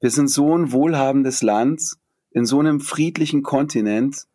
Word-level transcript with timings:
Wir 0.00 0.10
sind 0.10 0.28
so 0.28 0.56
ein 0.56 0.70
wohlhabendes 0.70 1.42
Land, 1.42 1.94
in 2.30 2.44
so 2.44 2.60
einem 2.60 2.80
friedlichen 2.80 3.42
Kontinent, 3.42 4.26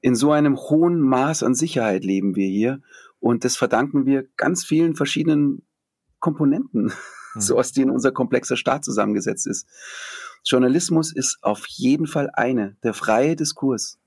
in 0.00 0.14
so 0.14 0.32
einem 0.32 0.56
hohen 0.56 0.98
Maß 1.00 1.42
an 1.42 1.54
Sicherheit 1.54 2.04
leben 2.04 2.36
wir 2.36 2.48
hier. 2.48 2.80
Und 3.18 3.44
das 3.44 3.58
verdanken 3.58 4.06
wir 4.06 4.24
ganz 4.38 4.64
vielen 4.64 4.96
verschiedenen 4.96 5.62
Komponenten, 6.20 6.84
mhm. 6.84 6.92
so 7.40 7.58
aus 7.58 7.72
denen 7.72 7.90
unser 7.90 8.12
komplexer 8.12 8.56
Staat 8.56 8.82
zusammengesetzt 8.82 9.46
ist. 9.46 9.66
Journalismus 10.42 11.14
ist 11.14 11.38
auf 11.42 11.66
jeden 11.66 12.06
Fall 12.06 12.30
eine, 12.32 12.76
der 12.82 12.94
freie 12.94 13.36
Diskurs. 13.36 13.98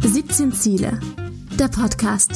17 0.00 0.52
Ziele, 0.52 0.98
der 1.58 1.68
Podcast. 1.68 2.32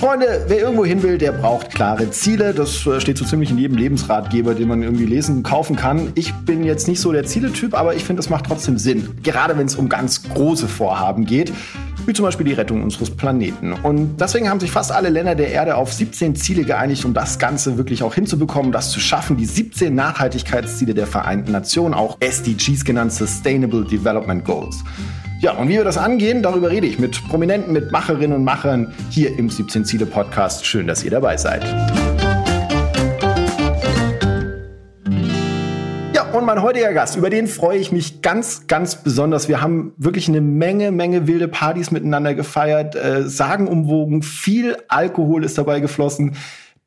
Freunde, 0.00 0.46
wer 0.48 0.60
irgendwo 0.60 0.86
hin 0.86 1.02
will, 1.02 1.18
der 1.18 1.30
braucht 1.30 1.74
klare 1.74 2.10
Ziele. 2.10 2.54
Das 2.54 2.86
äh, 2.86 3.02
steht 3.02 3.18
so 3.18 3.26
ziemlich 3.26 3.50
in 3.50 3.58
jedem 3.58 3.76
Lebensratgeber, 3.76 4.54
den 4.54 4.66
man 4.66 4.82
irgendwie 4.82 5.04
lesen, 5.04 5.36
und 5.36 5.42
kaufen 5.42 5.76
kann. 5.76 6.10
Ich 6.14 6.32
bin 6.32 6.64
jetzt 6.64 6.88
nicht 6.88 7.02
so 7.02 7.12
der 7.12 7.24
Zieletyp, 7.24 7.74
aber 7.74 7.94
ich 7.94 8.02
finde, 8.02 8.20
es 8.20 8.30
macht 8.30 8.46
trotzdem 8.46 8.78
Sinn. 8.78 9.10
Gerade 9.22 9.58
wenn 9.58 9.66
es 9.66 9.76
um 9.76 9.90
ganz 9.90 10.22
große 10.22 10.68
Vorhaben 10.68 11.26
geht, 11.26 11.52
wie 12.06 12.14
zum 12.14 12.24
Beispiel 12.24 12.46
die 12.46 12.54
Rettung 12.54 12.82
unseres 12.82 13.10
Planeten. 13.10 13.74
Und 13.74 14.18
deswegen 14.18 14.48
haben 14.48 14.58
sich 14.58 14.70
fast 14.70 14.90
alle 14.90 15.10
Länder 15.10 15.34
der 15.34 15.50
Erde 15.50 15.76
auf 15.76 15.92
17 15.92 16.34
Ziele 16.34 16.64
geeinigt, 16.64 17.04
um 17.04 17.12
das 17.12 17.38
Ganze 17.38 17.76
wirklich 17.76 18.02
auch 18.02 18.14
hinzubekommen, 18.14 18.72
das 18.72 18.92
zu 18.92 19.00
schaffen. 19.00 19.36
Die 19.36 19.44
17 19.44 19.94
Nachhaltigkeitsziele 19.94 20.94
der 20.94 21.08
Vereinten 21.08 21.52
Nationen, 21.52 21.92
auch 21.92 22.16
SDGs 22.20 22.86
genannt, 22.86 23.12
Sustainable 23.12 23.84
Development 23.84 24.46
Goals. 24.46 24.82
Ja, 25.42 25.52
und 25.52 25.70
wie 25.70 25.72
wir 25.72 25.84
das 25.84 25.96
angehen, 25.96 26.42
darüber 26.42 26.68
rede 26.68 26.86
ich 26.86 26.98
mit 26.98 27.26
Prominenten, 27.26 27.72
mit 27.72 27.90
Macherinnen 27.90 28.36
und 28.36 28.44
Machern 28.44 28.92
hier 29.08 29.38
im 29.38 29.48
17 29.48 29.86
Ziele 29.86 30.04
Podcast. 30.04 30.66
Schön, 30.66 30.86
dass 30.86 31.02
ihr 31.02 31.10
dabei 31.10 31.38
seid. 31.38 31.64
Ja, 36.14 36.24
und 36.34 36.44
mein 36.44 36.60
heutiger 36.60 36.92
Gast, 36.92 37.16
über 37.16 37.30
den 37.30 37.46
freue 37.46 37.78
ich 37.78 37.90
mich 37.90 38.20
ganz, 38.20 38.66
ganz 38.66 38.96
besonders. 38.96 39.48
Wir 39.48 39.62
haben 39.62 39.94
wirklich 39.96 40.28
eine 40.28 40.42
Menge, 40.42 40.92
Menge 40.92 41.26
wilde 41.26 41.48
Partys 41.48 41.90
miteinander 41.90 42.34
gefeiert, 42.34 42.94
äh, 42.94 43.26
sagenumwogen, 43.26 44.22
viel 44.22 44.76
Alkohol 44.88 45.46
ist 45.46 45.56
dabei 45.56 45.80
geflossen 45.80 46.36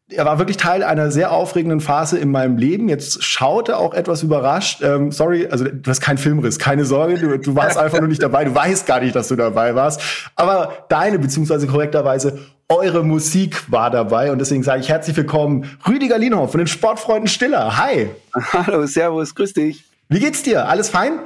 er 0.10 0.26
war 0.26 0.38
wirklich 0.38 0.58
Teil 0.58 0.84
einer 0.84 1.12
sehr 1.12 1.32
aufregenden 1.32 1.80
Phase 1.80 2.18
in 2.18 2.30
meinem 2.30 2.58
Leben. 2.58 2.90
Jetzt 2.90 3.24
schaut 3.24 3.70
er 3.70 3.80
auch 3.80 3.94
etwas 3.94 4.24
überrascht. 4.24 4.82
Ähm, 4.84 5.12
sorry, 5.12 5.48
also 5.48 5.66
du 5.66 5.90
hast 5.90 6.02
keinen 6.02 6.18
Filmriss, 6.18 6.60
keine 6.60 6.86
Sorge, 6.86 7.16
du, 7.16 7.38
du 7.40 7.56
warst 7.56 7.78
einfach 7.78 8.00
nur 8.00 8.10
nicht 8.10 8.22
dabei. 8.22 8.44
Du 8.44 8.54
weißt 8.54 8.86
gar 8.86 9.00
nicht, 9.00 9.16
dass 9.16 9.30
du 9.30 9.36
dabei 9.36 9.76
warst. 9.76 10.02
Aber 10.36 10.86
deine, 10.90 11.20
beziehungsweise 11.20 11.68
korrekterweise 11.68 12.40
eure 12.70 13.04
Musik 13.04 13.72
war 13.72 13.90
dabei. 13.90 14.32
Und 14.32 14.40
deswegen 14.40 14.64
sage 14.64 14.82
ich 14.82 14.90
herzlich 14.90 15.16
willkommen, 15.16 15.70
Rüdiger 15.88 16.18
Lienhoff 16.18 16.52
von 16.52 16.60
den 16.60 16.68
Sportfreunden 16.68 17.28
Stiller. 17.28 17.78
Hi. 17.78 18.10
Hallo, 18.34 18.86
Servus, 18.86 19.36
grüß 19.36 19.54
dich. 19.54 19.86
Wie 20.10 20.20
geht's 20.20 20.44
dir? 20.44 20.68
Alles 20.68 20.90
fein? 20.90 21.20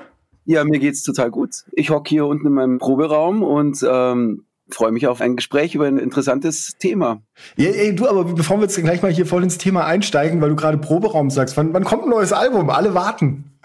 Ja, 0.45 0.63
mir 0.63 0.79
geht's 0.79 1.03
total 1.03 1.29
gut. 1.29 1.63
Ich 1.73 1.89
hocke 1.89 2.09
hier 2.09 2.25
unten 2.25 2.47
in 2.47 2.53
meinem 2.53 2.77
Proberaum 2.77 3.43
und 3.43 3.85
ähm, 3.89 4.45
freue 4.69 4.91
mich 4.91 5.07
auf 5.07 5.21
ein 5.21 5.35
Gespräch 5.35 5.75
über 5.75 5.85
ein 5.85 5.97
interessantes 5.97 6.75
Thema. 6.77 7.21
Ja, 7.55 7.69
ey, 7.69 7.95
du, 7.95 8.07
aber 8.07 8.23
bevor 8.25 8.57
wir 8.57 8.63
jetzt 8.63 8.77
gleich 8.77 9.01
mal 9.01 9.11
hier 9.11 9.25
voll 9.25 9.43
ins 9.43 9.57
Thema 9.57 9.85
einsteigen, 9.85 10.41
weil 10.41 10.49
du 10.49 10.55
gerade 10.55 10.77
Proberaum 10.77 11.29
sagst, 11.29 11.55
wann, 11.57 11.73
wann 11.73 11.83
kommt 11.83 12.03
ein 12.03 12.09
neues 12.09 12.33
Album? 12.33 12.69
Alle 12.69 12.93
warten. 12.93 13.57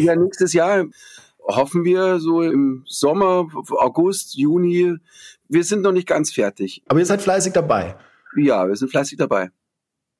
Ja, 0.00 0.16
nächstes 0.16 0.52
Jahr 0.52 0.84
hoffen 1.40 1.84
wir 1.84 2.18
so 2.20 2.42
im 2.42 2.82
Sommer, 2.86 3.46
August, 3.70 4.36
Juni. 4.36 4.96
Wir 5.48 5.64
sind 5.64 5.82
noch 5.82 5.92
nicht 5.92 6.06
ganz 6.06 6.32
fertig. 6.32 6.82
Aber 6.88 6.98
ihr 6.98 7.06
seid 7.06 7.22
fleißig 7.22 7.52
dabei. 7.52 7.96
Ja, 8.36 8.68
wir 8.68 8.76
sind 8.76 8.90
fleißig 8.90 9.18
dabei. 9.18 9.50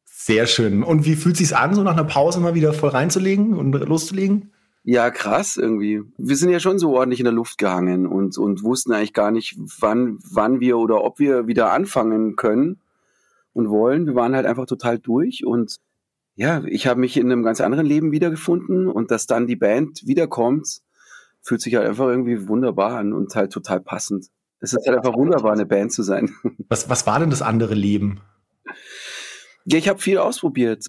Sehr 0.04 0.46
schön. 0.46 0.82
Und 0.82 1.04
wie 1.04 1.16
fühlt 1.16 1.34
es 1.34 1.48
sich 1.48 1.56
an, 1.56 1.74
so 1.74 1.82
nach 1.82 1.92
einer 1.92 2.04
Pause 2.04 2.40
mal 2.40 2.54
wieder 2.54 2.72
voll 2.72 2.90
reinzulegen 2.90 3.54
und 3.54 3.72
loszulegen? 3.72 4.52
Ja, 4.84 5.10
krass 5.10 5.56
irgendwie. 5.56 6.02
Wir 6.16 6.36
sind 6.36 6.50
ja 6.50 6.60
schon 6.60 6.78
so 6.78 6.94
ordentlich 6.94 7.20
in 7.20 7.24
der 7.24 7.32
Luft 7.32 7.58
gehangen 7.58 8.06
und, 8.06 8.38
und 8.38 8.62
wussten 8.62 8.92
eigentlich 8.92 9.12
gar 9.12 9.30
nicht, 9.30 9.56
wann, 9.80 10.18
wann 10.30 10.60
wir 10.60 10.78
oder 10.78 11.04
ob 11.04 11.18
wir 11.18 11.46
wieder 11.46 11.72
anfangen 11.72 12.36
können 12.36 12.80
und 13.52 13.68
wollen. 13.68 14.06
Wir 14.06 14.14
waren 14.14 14.34
halt 14.34 14.46
einfach 14.46 14.66
total 14.66 14.98
durch 14.98 15.44
und 15.44 15.76
ja, 16.36 16.62
ich 16.64 16.86
habe 16.86 17.00
mich 17.00 17.16
in 17.16 17.30
einem 17.30 17.42
ganz 17.42 17.60
anderen 17.60 17.84
Leben 17.84 18.12
wiedergefunden 18.12 18.86
und 18.86 19.10
dass 19.10 19.26
dann 19.26 19.48
die 19.48 19.56
Band 19.56 20.06
wiederkommt, 20.06 20.82
fühlt 21.42 21.60
sich 21.60 21.74
halt 21.74 21.88
einfach 21.88 22.06
irgendwie 22.06 22.48
wunderbar 22.48 22.96
an 22.96 23.12
und 23.12 23.34
halt 23.34 23.52
total 23.52 23.80
passend. 23.80 24.28
Es 24.60 24.72
ist 24.72 24.86
halt 24.86 24.96
einfach 24.96 25.16
wunderbar, 25.16 25.52
eine 25.52 25.66
Band 25.66 25.92
zu 25.92 26.02
sein. 26.02 26.30
Was, 26.68 26.88
was 26.88 27.06
war 27.06 27.18
denn 27.18 27.30
das 27.30 27.42
andere 27.42 27.74
Leben? 27.74 28.20
Ja, 29.64 29.78
ich 29.78 29.88
habe 29.88 29.98
viel 29.98 30.18
ausprobiert 30.18 30.86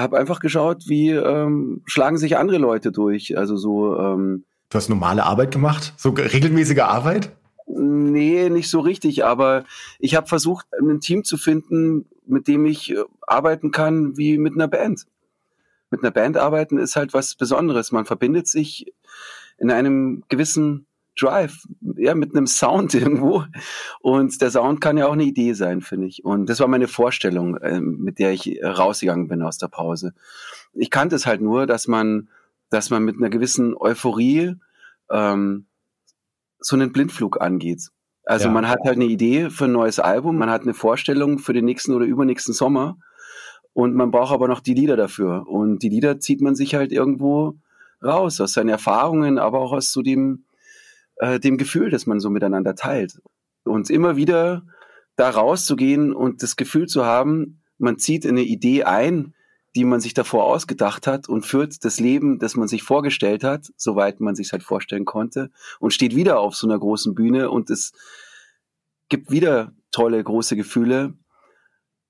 habe 0.00 0.18
einfach 0.18 0.40
geschaut, 0.40 0.84
wie 0.86 1.10
ähm, 1.10 1.82
schlagen 1.86 2.18
sich 2.18 2.36
andere 2.36 2.58
Leute 2.58 2.92
durch. 2.92 3.36
Also 3.36 3.56
so. 3.56 3.98
Ähm, 3.98 4.44
du 4.68 4.76
hast 4.76 4.88
normale 4.88 5.24
Arbeit 5.24 5.52
gemacht, 5.52 5.94
so 5.96 6.10
regelmäßige 6.10 6.80
Arbeit. 6.80 7.30
Nee, 7.66 8.48
nicht 8.48 8.70
so 8.70 8.80
richtig, 8.80 9.24
aber 9.24 9.64
ich 9.98 10.14
habe 10.14 10.28
versucht, 10.28 10.66
ein 10.80 11.00
Team 11.00 11.24
zu 11.24 11.36
finden, 11.36 12.06
mit 12.24 12.46
dem 12.46 12.64
ich 12.64 12.92
äh, 12.92 13.02
arbeiten 13.26 13.70
kann 13.72 14.16
wie 14.16 14.38
mit 14.38 14.54
einer 14.54 14.68
Band. 14.68 15.06
Mit 15.90 16.02
einer 16.02 16.12
Band 16.12 16.36
arbeiten 16.36 16.78
ist 16.78 16.96
halt 16.96 17.14
was 17.14 17.34
Besonderes. 17.34 17.92
Man 17.92 18.06
verbindet 18.06 18.46
sich 18.48 18.92
in 19.58 19.70
einem 19.70 20.24
gewissen 20.28 20.86
Drive, 21.20 21.66
ja, 21.96 22.14
mit 22.14 22.34
einem 22.34 22.46
Sound 22.46 22.94
irgendwo. 22.94 23.44
Und 24.00 24.40
der 24.40 24.50
Sound 24.50 24.80
kann 24.80 24.96
ja 24.98 25.06
auch 25.06 25.12
eine 25.12 25.24
Idee 25.24 25.54
sein, 25.54 25.80
finde 25.80 26.06
ich. 26.06 26.24
Und 26.24 26.46
das 26.48 26.60
war 26.60 26.68
meine 26.68 26.88
Vorstellung, 26.88 27.56
äh, 27.56 27.80
mit 27.80 28.18
der 28.18 28.32
ich 28.32 28.60
rausgegangen 28.62 29.28
bin 29.28 29.42
aus 29.42 29.58
der 29.58 29.68
Pause. 29.68 30.14
Ich 30.72 30.90
kannte 30.90 31.16
es 31.16 31.26
halt 31.26 31.40
nur, 31.40 31.66
dass 31.66 31.88
man, 31.88 32.28
dass 32.70 32.90
man 32.90 33.04
mit 33.04 33.16
einer 33.16 33.30
gewissen 33.30 33.74
Euphorie 33.76 34.56
ähm, 35.10 35.66
so 36.58 36.76
einen 36.76 36.92
Blindflug 36.92 37.40
angeht. 37.40 37.88
Also 38.24 38.46
ja. 38.46 38.50
man 38.50 38.68
hat 38.68 38.80
halt 38.84 38.96
eine 38.96 39.04
Idee 39.04 39.50
für 39.50 39.66
ein 39.66 39.72
neues 39.72 40.00
Album, 40.00 40.36
man 40.36 40.50
hat 40.50 40.62
eine 40.62 40.74
Vorstellung 40.74 41.38
für 41.38 41.52
den 41.52 41.64
nächsten 41.64 41.92
oder 41.94 42.04
übernächsten 42.04 42.52
Sommer 42.52 42.98
und 43.72 43.94
man 43.94 44.10
braucht 44.10 44.32
aber 44.32 44.48
noch 44.48 44.60
die 44.60 44.72
Lieder 44.72 44.96
dafür. 44.96 45.46
Und 45.46 45.82
die 45.82 45.90
Lieder 45.90 46.18
zieht 46.18 46.40
man 46.40 46.56
sich 46.56 46.74
halt 46.74 46.92
irgendwo 46.92 47.56
raus, 48.02 48.40
aus 48.40 48.54
seinen 48.54 48.70
Erfahrungen, 48.70 49.38
aber 49.38 49.60
auch 49.60 49.72
aus 49.72 49.92
so 49.92 50.00
dem, 50.00 50.45
äh, 51.16 51.40
dem 51.40 51.58
Gefühl, 51.58 51.90
das 51.90 52.06
man 52.06 52.20
so 52.20 52.30
miteinander 52.30 52.74
teilt. 52.74 53.20
Und 53.64 53.90
immer 53.90 54.16
wieder 54.16 54.62
da 55.16 55.30
rauszugehen 55.30 56.12
und 56.14 56.42
das 56.42 56.56
Gefühl 56.56 56.86
zu 56.86 57.04
haben, 57.04 57.62
man 57.78 57.98
zieht 57.98 58.24
in 58.24 58.32
eine 58.32 58.42
Idee 58.42 58.84
ein, 58.84 59.34
die 59.74 59.84
man 59.84 60.00
sich 60.00 60.14
davor 60.14 60.44
ausgedacht 60.44 61.06
hat 61.06 61.28
und 61.28 61.44
führt 61.44 61.84
das 61.84 62.00
Leben, 62.00 62.38
das 62.38 62.56
man 62.56 62.68
sich 62.68 62.82
vorgestellt 62.82 63.44
hat, 63.44 63.72
soweit 63.76 64.20
man 64.20 64.34
sich 64.34 64.52
halt 64.52 64.62
vorstellen 64.62 65.04
konnte, 65.04 65.50
und 65.80 65.92
steht 65.92 66.16
wieder 66.16 66.40
auf 66.40 66.54
so 66.54 66.66
einer 66.66 66.78
großen 66.78 67.14
Bühne 67.14 67.50
und 67.50 67.68
es 67.68 67.92
gibt 69.08 69.30
wieder 69.30 69.72
tolle, 69.90 70.22
große 70.22 70.56
Gefühle. 70.56 71.14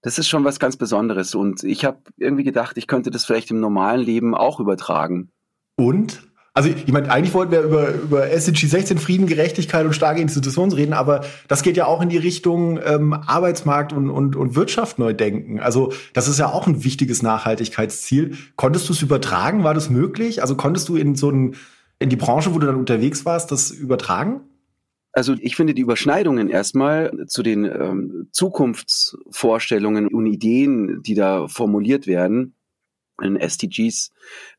Das 0.03 0.19
ist 0.19 0.29
schon 0.29 0.45
was 0.45 0.61
ganz 0.61 0.77
Besonderes. 0.77 1.35
Und 1.35 1.65
ich 1.65 1.85
habe 1.85 1.99
irgendwie 2.17 2.45
gedacht, 2.45 2.79
ich 2.79 2.87
könnte 2.87 3.11
das 3.11 3.25
vielleicht 3.25 3.51
im 3.51 3.59
normalen 3.61 4.01
Leben 4.01 4.35
auch 4.37 4.61
übertragen. 4.61 5.33
Und? 5.77 6.23
Also 6.57 6.71
ich 6.71 6.91
meine, 6.91 7.11
eigentlich 7.11 7.35
wollten 7.35 7.53
wir 7.53 7.61
über, 7.61 7.93
über 7.93 8.31
SDG 8.31 8.67
16 8.67 8.97
Frieden, 8.97 9.27
Gerechtigkeit 9.27 9.85
und 9.85 9.93
starke 9.93 10.23
Institutionen 10.23 10.73
reden, 10.73 10.95
aber 10.95 11.21
das 11.49 11.63
geht 11.63 11.77
ja 11.77 11.85
auch 11.85 12.01
in 12.01 12.09
die 12.09 12.17
Richtung 12.17 12.81
ähm, 12.83 13.13
Arbeitsmarkt 13.13 13.93
und, 13.93 14.09
und, 14.09 14.37
und 14.37 14.55
Wirtschaft 14.57 14.99
neu 14.99 15.13
denken. 15.13 15.61
Also 15.61 15.93
das 16.15 16.29
ist 16.29 16.39
ja 16.39 16.51
auch 16.51 16.67
ein 16.67 16.83
wichtiges 16.83 17.23
Nachhaltigkeitsziel. 17.23 18.39
Konntest 18.57 18.89
du 18.89 18.95
es 18.95 19.03
übertragen? 19.03 19.65
War 19.65 19.75
das 19.75 19.91
möglich? 19.91 20.41
Also 20.41 20.55
konntest 20.55 20.89
du 20.89 20.97
in 20.97 21.15
so 21.15 21.29
ein, 21.29 21.57
in 21.99 22.09
die 22.09 22.17
Branche, 22.17 22.55
wo 22.55 22.59
du 22.59 22.67
dann 22.67 22.77
unterwegs 22.77 23.27
warst, 23.27 23.53
das 23.53 23.71
übertragen? 23.71 24.41
Also 25.13 25.35
ich 25.39 25.57
finde 25.57 25.75
die 25.75 25.83
Überschneidungen 25.83 26.49
erstmal 26.49 27.27
zu 27.27 27.43
den 27.43 27.65
ähm, 27.67 28.29
Zukunftsvorstellungen 28.33 30.09
und 30.09 30.25
Ideen, 30.25 31.03
die 31.03 31.15
da 31.15 31.49
formuliert 31.49 32.07
werden, 32.07 32.55
in 33.21 33.37
SDGs, 33.37 34.13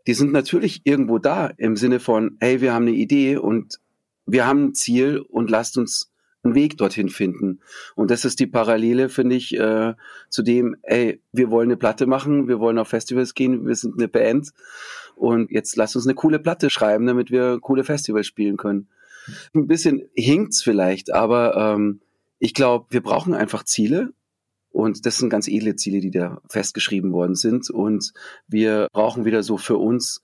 die 0.07 0.13
sind 0.13 0.31
natürlich 0.31 0.81
irgendwo 0.83 1.19
da 1.19 1.47
im 1.57 1.75
Sinne 1.75 1.99
von, 1.99 2.37
hey, 2.39 2.61
wir 2.61 2.73
haben 2.73 2.87
eine 2.87 2.95
Idee 2.95 3.37
und 3.37 3.79
wir 4.25 4.45
haben 4.45 4.65
ein 4.65 4.73
Ziel 4.73 5.19
und 5.19 5.49
lasst 5.49 5.77
uns 5.77 6.11
einen 6.43 6.55
Weg 6.55 6.77
dorthin 6.77 7.09
finden. 7.09 7.59
Und 7.95 8.11
das 8.11 8.25
ist 8.25 8.39
die 8.39 8.47
Parallele, 8.47 9.09
finde 9.09 9.35
ich, 9.35 9.57
äh, 9.57 9.93
zu 10.29 10.43
dem, 10.43 10.75
ey, 10.83 11.21
wir 11.31 11.51
wollen 11.51 11.69
eine 11.69 11.77
Platte 11.77 12.05
machen, 12.05 12.47
wir 12.47 12.59
wollen 12.59 12.77
auf 12.77 12.89
Festivals 12.89 13.33
gehen, 13.33 13.67
wir 13.67 13.75
sind 13.75 13.95
eine 13.97 14.07
Band 14.07 14.51
und 15.15 15.51
jetzt 15.51 15.75
lasst 15.75 15.95
uns 15.95 16.05
eine 16.05 16.15
coole 16.15 16.39
Platte 16.39 16.69
schreiben, 16.69 17.07
damit 17.07 17.31
wir 17.31 17.59
coole 17.59 17.83
Festivals 17.83 18.27
spielen 18.27 18.57
können. 18.57 18.87
Ein 19.53 19.67
bisschen 19.67 20.03
hinkt's 20.13 20.63
vielleicht, 20.63 21.13
aber 21.13 21.55
ähm, 21.75 21.99
ich 22.39 22.53
glaube, 22.53 22.85
wir 22.89 23.01
brauchen 23.01 23.33
einfach 23.33 23.63
Ziele 23.63 24.13
und 24.77 25.07
das 25.07 25.17
sind 25.17 25.31
ganz 25.31 25.47
edle 25.47 25.75
Ziele, 25.75 26.01
die 26.01 26.11
da 26.11 26.39
festgeschrieben 26.49 27.11
worden 27.11 27.33
sind. 27.33 27.67
Und 27.71 28.13
wir 28.47 28.89
brauchen 28.93 29.25
wieder 29.25 29.41
so 29.41 29.57
für 29.57 29.75
uns 29.75 30.21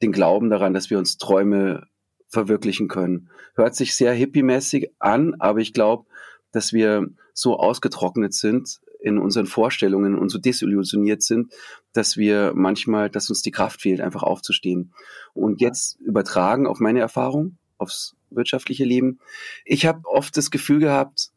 den 0.00 0.12
Glauben 0.12 0.48
daran, 0.48 0.74
dass 0.74 0.90
wir 0.90 0.98
uns 0.98 1.18
Träume 1.18 1.88
verwirklichen 2.28 2.86
können. 2.86 3.30
Hört 3.56 3.74
sich 3.74 3.96
sehr 3.96 4.14
hippie-mäßig 4.14 4.92
an, 5.00 5.34
aber 5.40 5.58
ich 5.58 5.72
glaube, 5.72 6.06
dass 6.52 6.72
wir 6.72 7.08
so 7.34 7.58
ausgetrocknet 7.58 8.32
sind 8.32 8.78
in 9.00 9.18
unseren 9.18 9.46
Vorstellungen 9.46 10.16
und 10.16 10.28
so 10.28 10.38
desillusioniert 10.38 11.24
sind, 11.24 11.52
dass 11.92 12.16
wir 12.16 12.52
manchmal, 12.54 13.10
dass 13.10 13.28
uns 13.28 13.42
die 13.42 13.50
Kraft 13.50 13.82
fehlt, 13.82 14.00
einfach 14.00 14.22
aufzustehen. 14.22 14.94
Und 15.34 15.60
jetzt 15.60 15.98
übertragen 16.00 16.68
auf 16.68 16.78
meine 16.78 17.00
Erfahrung, 17.00 17.58
aufs 17.76 18.14
wirtschaftliche 18.30 18.84
Leben. 18.84 19.18
Ich 19.64 19.84
habe 19.84 20.02
oft 20.04 20.36
das 20.36 20.52
Gefühl 20.52 20.78
gehabt, 20.78 21.32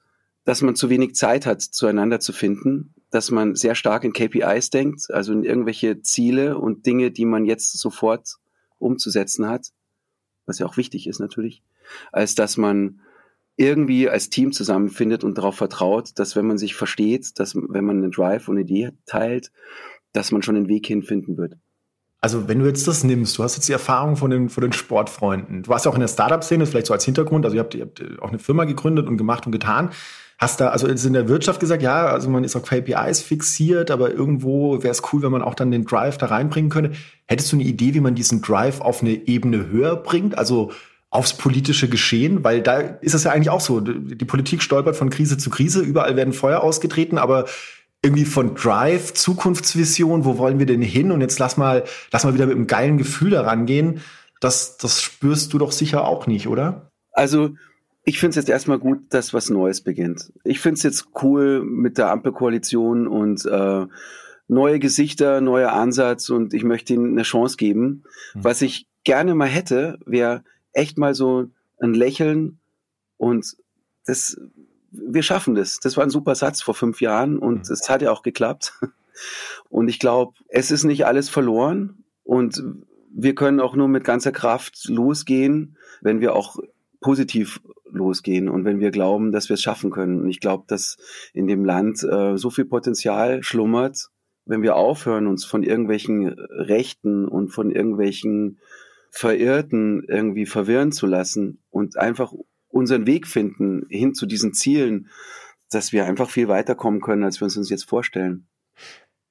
dass 0.49 0.63
man 0.63 0.75
zu 0.75 0.89
wenig 0.89 1.13
Zeit 1.13 1.45
hat, 1.45 1.61
zueinander 1.61 2.19
zu 2.19 2.33
finden, 2.33 2.95
dass 3.11 3.29
man 3.29 3.53
sehr 3.53 3.75
stark 3.75 4.03
in 4.03 4.13
KPIs 4.13 4.71
denkt, 4.71 5.11
also 5.11 5.31
in 5.31 5.43
irgendwelche 5.43 6.01
Ziele 6.01 6.57
und 6.57 6.87
Dinge, 6.87 7.11
die 7.11 7.25
man 7.25 7.45
jetzt 7.45 7.77
sofort 7.77 8.37
umzusetzen 8.79 9.47
hat, 9.47 9.67
was 10.47 10.57
ja 10.57 10.65
auch 10.65 10.75
wichtig 10.75 11.05
ist 11.05 11.19
natürlich, 11.19 11.61
als 12.11 12.33
dass 12.33 12.57
man 12.57 13.01
irgendwie 13.57 14.09
als 14.09 14.31
Team 14.31 14.51
zusammenfindet 14.51 15.23
und 15.23 15.37
darauf 15.37 15.55
vertraut, 15.55 16.17
dass 16.17 16.35
wenn 16.35 16.47
man 16.47 16.57
sich 16.57 16.73
versteht, 16.73 17.39
dass 17.39 17.53
wenn 17.55 17.85
man 17.85 17.97
einen 17.97 18.09
Drive 18.09 18.47
und 18.47 18.55
eine 18.55 18.61
Idee 18.61 18.89
teilt, 19.05 19.51
dass 20.13 20.31
man 20.31 20.41
schon 20.41 20.55
den 20.55 20.67
Weg 20.67 20.87
hinfinden 20.87 21.37
wird. 21.37 21.57
Also 22.21 22.47
wenn 22.47 22.57
du 22.57 22.65
jetzt 22.65 22.87
das 22.87 23.03
nimmst, 23.03 23.37
du 23.37 23.43
hast 23.43 23.55
jetzt 23.55 23.69
die 23.69 23.73
Erfahrung 23.73 24.15
von 24.15 24.31
den, 24.31 24.49
von 24.49 24.61
den 24.61 24.73
Sportfreunden, 24.73 25.61
du 25.61 25.69
warst 25.69 25.85
ja 25.85 25.91
auch 25.91 25.95
in 25.95 26.01
der 26.01 26.07
Startup-Szene, 26.07 26.65
vielleicht 26.65 26.87
so 26.87 26.93
als 26.93 27.05
Hintergrund, 27.05 27.45
also 27.45 27.55
ihr 27.55 27.61
habt, 27.61 27.75
ihr 27.75 27.83
habt 27.83 28.03
auch 28.19 28.29
eine 28.29 28.39
Firma 28.39 28.65
gegründet 28.65 29.07
und 29.07 29.17
gemacht 29.17 29.45
und 29.45 29.51
getan. 29.51 29.91
Hast 30.39 30.61
da 30.61 30.69
also 30.69 30.87
in 30.87 31.13
der 31.13 31.27
Wirtschaft 31.27 31.59
gesagt, 31.59 31.83
ja, 31.83 32.05
also 32.05 32.29
man 32.29 32.45
ist 32.45 32.55
auf 32.55 32.63
KPIs 32.63 33.21
fixiert, 33.21 33.91
aber 33.91 34.11
irgendwo 34.11 34.81
wäre 34.81 34.91
es 34.91 35.03
cool, 35.11 35.21
wenn 35.21 35.33
man 35.33 35.41
auch 35.41 35.53
dann 35.53 35.69
den 35.69 35.83
Drive 35.83 36.17
da 36.17 36.27
reinbringen 36.27 36.71
könnte. 36.71 36.93
Hättest 37.25 37.51
du 37.51 37.57
eine 37.57 37.65
Idee, 37.65 37.93
wie 37.93 37.99
man 37.99 38.15
diesen 38.15 38.41
Drive 38.41 38.79
auf 38.79 39.01
eine 39.01 39.11
Ebene 39.11 39.67
höher 39.67 39.97
bringt? 39.97 40.37
Also 40.37 40.71
aufs 41.09 41.33
politische 41.33 41.89
Geschehen, 41.89 42.43
weil 42.45 42.61
da 42.61 42.77
ist 42.77 43.15
es 43.15 43.25
ja 43.25 43.31
eigentlich 43.31 43.49
auch 43.49 43.59
so. 43.59 43.81
Die 43.81 44.25
Politik 44.25 44.61
stolpert 44.61 44.95
von 44.95 45.09
Krise 45.09 45.37
zu 45.37 45.49
Krise, 45.49 45.81
überall 45.81 46.15
werden 46.15 46.33
Feuer 46.33 46.61
ausgetreten, 46.61 47.17
aber 47.17 47.45
irgendwie 48.01 48.25
von 48.25 48.55
Drive, 48.55 49.13
Zukunftsvision, 49.13 50.23
wo 50.23 50.37
wollen 50.37 50.57
wir 50.59 50.65
denn 50.65 50.81
hin? 50.81 51.11
Und 51.11 51.19
jetzt 51.19 51.39
lass 51.39 51.57
mal, 51.57 51.83
lass 52.11 52.23
mal 52.23 52.33
wieder 52.33 52.45
mit 52.45 52.55
einem 52.55 52.67
geilen 52.67 52.97
Gefühl 52.97 53.31
daran 53.31 53.65
gehen. 53.65 54.01
Das, 54.39 54.77
das 54.77 55.01
spürst 55.01 55.51
du 55.51 55.57
doch 55.57 55.73
sicher 55.73 56.07
auch 56.07 56.27
nicht, 56.27 56.47
oder? 56.47 56.91
Also, 57.11 57.55
ich 58.09 58.19
finde 58.19 58.31
es 58.31 58.35
jetzt 58.37 58.49
erstmal 58.49 58.79
gut, 58.79 59.01
dass 59.09 59.35
was 59.35 59.51
Neues 59.51 59.81
beginnt. 59.81 60.33
Ich 60.43 60.59
finde 60.59 60.77
es 60.77 60.83
jetzt 60.83 61.09
cool 61.21 61.63
mit 61.63 61.99
der 61.99 62.09
Ampelkoalition 62.09 63.07
und 63.07 63.45
äh, 63.45 63.85
neue 64.47 64.79
Gesichter, 64.79 65.41
neuer 65.41 65.73
Ansatz 65.73 66.31
und 66.31 66.55
ich 66.55 66.63
möchte 66.63 66.95
ihnen 66.95 67.11
eine 67.11 67.21
Chance 67.21 67.55
geben. 67.55 68.03
Mhm. 68.33 68.43
Was 68.43 68.63
ich 68.63 68.87
gerne 69.03 69.35
mal 69.35 69.47
hätte, 69.47 69.99
wäre 70.07 70.43
echt 70.73 70.97
mal 70.97 71.13
so 71.13 71.51
ein 71.79 71.93
Lächeln 71.93 72.57
und 73.17 73.55
das, 74.07 74.41
wir 74.89 75.21
schaffen 75.21 75.53
das. 75.53 75.79
Das 75.79 75.95
war 75.95 76.03
ein 76.03 76.09
super 76.09 76.33
Satz 76.33 76.63
vor 76.63 76.73
fünf 76.73 77.01
Jahren 77.01 77.37
und 77.37 77.69
mhm. 77.69 77.73
es 77.73 77.89
hat 77.89 78.01
ja 78.01 78.11
auch 78.11 78.23
geklappt. 78.23 78.73
Und 79.67 79.89
ich 79.89 79.99
glaube, 79.99 80.31
es 80.47 80.71
ist 80.71 80.85
nicht 80.85 81.05
alles 81.05 81.27
verloren 81.27 82.05
und 82.23 82.63
wir 83.13 83.35
können 83.35 83.59
auch 83.59 83.75
nur 83.75 83.89
mit 83.89 84.05
ganzer 84.05 84.31
Kraft 84.31 84.87
losgehen, 84.87 85.75
wenn 85.99 86.21
wir 86.21 86.33
auch 86.33 86.55
positiv 87.01 87.59
losgehen 87.99 88.49
und 88.49 88.65
wenn 88.65 88.79
wir 88.79 88.89
glauben, 88.89 89.31
dass 89.31 89.49
wir 89.49 89.53
es 89.53 89.61
schaffen 89.61 89.91
können. 89.91 90.21
Und 90.21 90.29
ich 90.29 90.39
glaube, 90.39 90.63
dass 90.67 90.97
in 91.33 91.45
dem 91.45 91.63
Land 91.63 92.03
äh, 92.03 92.37
so 92.37 92.49
viel 92.49 92.65
Potenzial 92.65 93.43
schlummert, 93.43 94.09
wenn 94.45 94.63
wir 94.63 94.75
aufhören, 94.75 95.27
uns 95.27 95.45
von 95.45 95.61
irgendwelchen 95.61 96.27
Rechten 96.27 97.27
und 97.27 97.49
von 97.49 97.71
irgendwelchen 97.71 98.59
Verirrten 99.11 100.03
irgendwie 100.07 100.45
verwirren 100.45 100.91
zu 100.91 101.05
lassen 101.05 101.61
und 101.69 101.97
einfach 101.97 102.33
unseren 102.69 103.05
Weg 103.05 103.27
finden 103.27 103.85
hin 103.89 104.13
zu 104.13 104.25
diesen 104.25 104.53
Zielen, 104.53 105.09
dass 105.69 105.91
wir 105.91 106.05
einfach 106.05 106.29
viel 106.29 106.47
weiterkommen 106.47 107.01
können, 107.01 107.23
als 107.23 107.39
wir 107.39 107.45
uns 107.45 107.69
jetzt 107.69 107.87
vorstellen. 107.87 108.47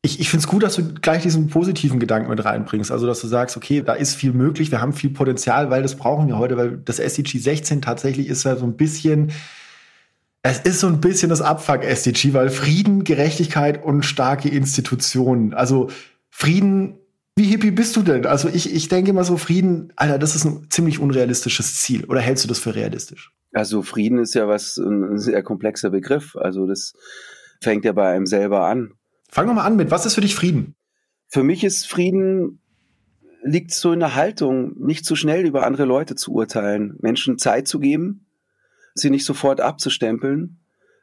Ich, 0.02 0.20
ich 0.20 0.30
finde 0.30 0.44
es 0.44 0.48
gut, 0.48 0.62
dass 0.62 0.76
du 0.76 0.94
gleich 0.94 1.22
diesen 1.22 1.48
positiven 1.48 1.98
Gedanken 1.98 2.30
mit 2.30 2.44
reinbringst. 2.44 2.92
Also, 2.92 3.06
dass 3.06 3.20
du 3.20 3.26
sagst, 3.26 3.56
okay, 3.56 3.82
da 3.82 3.94
ist 3.94 4.14
viel 4.14 4.32
möglich, 4.32 4.70
wir 4.70 4.80
haben 4.80 4.92
viel 4.92 5.10
Potenzial, 5.10 5.70
weil 5.70 5.82
das 5.82 5.96
brauchen 5.96 6.28
wir 6.28 6.38
heute, 6.38 6.56
weil 6.56 6.78
das 6.78 6.98
SDG 6.98 7.38
16 7.38 7.82
tatsächlich 7.82 8.28
ist 8.28 8.44
ja 8.44 8.56
so 8.56 8.64
ein 8.64 8.76
bisschen, 8.76 9.32
es 10.42 10.60
ist 10.60 10.80
so 10.80 10.86
ein 10.86 11.00
bisschen 11.00 11.30
das 11.30 11.40
Abfuck-SDG, 11.40 12.32
weil 12.32 12.48
Frieden, 12.50 13.02
Gerechtigkeit 13.02 13.84
und 13.84 14.04
starke 14.04 14.48
Institutionen. 14.48 15.52
Also 15.52 15.90
Frieden 16.30 16.98
wie 17.38 17.44
hippie 17.44 17.70
bist 17.70 17.94
du 17.94 18.02
denn? 18.02 18.26
Also 18.26 18.48
ich, 18.48 18.74
ich 18.74 18.88
denke 18.88 19.10
immer 19.10 19.22
so, 19.22 19.36
Frieden, 19.36 19.92
Alter, 19.94 20.18
das 20.18 20.34
ist 20.34 20.44
ein 20.44 20.66
ziemlich 20.70 20.98
unrealistisches 20.98 21.76
Ziel. 21.76 22.04
Oder 22.06 22.20
hältst 22.20 22.42
du 22.42 22.48
das 22.48 22.58
für 22.58 22.74
realistisch? 22.74 23.32
Also 23.52 23.82
Frieden 23.82 24.18
ist 24.18 24.34
ja 24.34 24.48
was, 24.48 24.76
ein 24.76 25.18
sehr 25.18 25.44
komplexer 25.44 25.90
Begriff. 25.90 26.34
Also 26.34 26.66
das 26.66 26.94
fängt 27.62 27.84
ja 27.84 27.92
bei 27.92 28.08
einem 28.10 28.26
selber 28.26 28.66
an. 28.66 28.94
Fang 29.28 29.46
doch 29.46 29.54
mal 29.54 29.64
an 29.64 29.76
mit, 29.76 29.90
was 29.90 30.06
ist 30.06 30.14
für 30.14 30.20
dich 30.20 30.34
Frieden? 30.34 30.74
Für 31.28 31.42
mich 31.42 31.62
ist 31.62 31.86
Frieden, 31.86 32.60
liegt 33.42 33.72
so 33.72 33.92
in 33.92 34.00
der 34.00 34.14
Haltung, 34.14 34.74
nicht 34.78 35.04
zu 35.04 35.16
schnell 35.16 35.46
über 35.46 35.66
andere 35.66 35.84
Leute 35.84 36.14
zu 36.14 36.32
urteilen, 36.32 36.96
Menschen 37.00 37.38
Zeit 37.38 37.68
zu 37.68 37.78
geben, 37.78 38.26
sie 38.94 39.10
nicht 39.10 39.24
sofort 39.24 39.60
abzustempeln. 39.60 40.58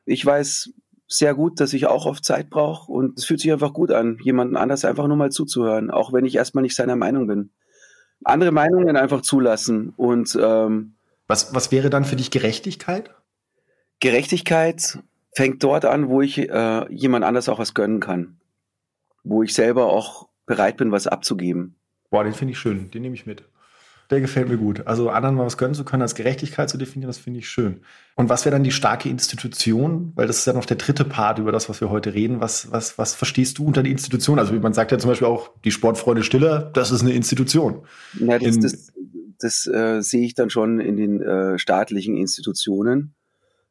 Ich 0.05 0.25
weiß 0.25 0.73
sehr 1.07 1.35
gut, 1.35 1.59
dass 1.59 1.73
ich 1.73 1.85
auch 1.85 2.05
oft 2.05 2.25
Zeit 2.25 2.49
brauche 2.49 2.91
und 2.91 3.19
es 3.19 3.25
fühlt 3.25 3.39
sich 3.39 3.51
einfach 3.51 3.73
gut 3.73 3.91
an, 3.91 4.17
jemanden 4.23 4.55
anders 4.55 4.85
einfach 4.85 5.07
nur 5.07 5.17
mal 5.17 5.31
zuzuhören, 5.31 5.91
auch 5.91 6.11
wenn 6.11 6.25
ich 6.25 6.35
erstmal 6.35 6.63
nicht 6.63 6.75
seiner 6.75 6.95
Meinung 6.95 7.27
bin. 7.27 7.51
Andere 8.23 8.51
Meinungen 8.51 8.97
einfach 8.97 9.21
zulassen 9.21 9.93
und 9.97 10.37
ähm, 10.41 10.95
was, 11.27 11.53
was 11.53 11.71
wäre 11.71 11.89
dann 11.89 12.05
für 12.05 12.15
dich 12.15 12.31
Gerechtigkeit? 12.31 13.11
Gerechtigkeit 13.99 14.99
fängt 15.35 15.63
dort 15.63 15.85
an, 15.85 16.07
wo 16.07 16.21
ich 16.21 16.37
äh, 16.39 16.91
jemand 16.91 17.25
anders 17.25 17.49
auch 17.49 17.59
was 17.59 17.73
gönnen 17.73 17.99
kann. 17.99 18.37
Wo 19.23 19.43
ich 19.43 19.53
selber 19.53 19.87
auch 19.87 20.29
bereit 20.45 20.77
bin, 20.77 20.91
was 20.91 21.07
abzugeben. 21.07 21.75
Boah, 22.09 22.23
den 22.23 22.33
finde 22.33 22.53
ich 22.53 22.59
schön, 22.59 22.89
den 22.91 23.01
nehme 23.01 23.15
ich 23.15 23.25
mit. 23.25 23.43
Der 24.11 24.21
gefällt 24.21 24.49
mir 24.49 24.57
gut. 24.57 24.85
Also 24.85 25.09
anderen 25.09 25.35
mal 25.35 25.47
was 25.47 25.57
gönnen 25.57 25.73
zu 25.73 25.83
können, 25.83 26.03
als 26.03 26.13
Gerechtigkeit 26.13 26.69
zu 26.69 26.77
definieren, 26.77 27.09
das 27.09 27.17
finde 27.17 27.39
ich 27.39 27.49
schön. 27.49 27.81
Und 28.15 28.29
was 28.29 28.45
wäre 28.45 28.53
dann 28.53 28.63
die 28.63 28.71
starke 28.71 29.09
Institution? 29.09 30.13
Weil 30.15 30.27
das 30.27 30.37
ist 30.37 30.45
ja 30.45 30.53
noch 30.53 30.65
der 30.65 30.77
dritte 30.77 31.05
Part 31.05 31.39
über 31.39 31.51
das, 31.51 31.69
was 31.69 31.81
wir 31.81 31.89
heute 31.89 32.13
reden. 32.13 32.39
Was, 32.39 32.71
was, 32.71 32.99
was 32.99 33.15
verstehst 33.15 33.57
du 33.57 33.65
unter 33.65 33.81
die 33.81 33.91
Institution? 33.91 34.37
Also 34.37 34.53
man 34.53 34.73
sagt 34.73 34.91
ja 34.91 34.99
zum 34.99 35.09
Beispiel 35.09 35.27
auch, 35.27 35.49
die 35.63 35.71
Sportfreunde 35.71 36.23
Stiller, 36.23 36.69
das 36.73 36.91
ist 36.91 37.01
eine 37.01 37.13
Institution. 37.13 37.87
Ja, 38.19 38.37
das, 38.37 38.59
das, 38.59 38.93
das 39.39 39.65
äh, 39.65 40.01
sehe 40.01 40.23
ich 40.23 40.35
dann 40.35 40.51
schon 40.51 40.79
in 40.79 40.97
den 40.97 41.21
äh, 41.21 41.57
staatlichen 41.57 42.15
Institutionen. 42.15 43.15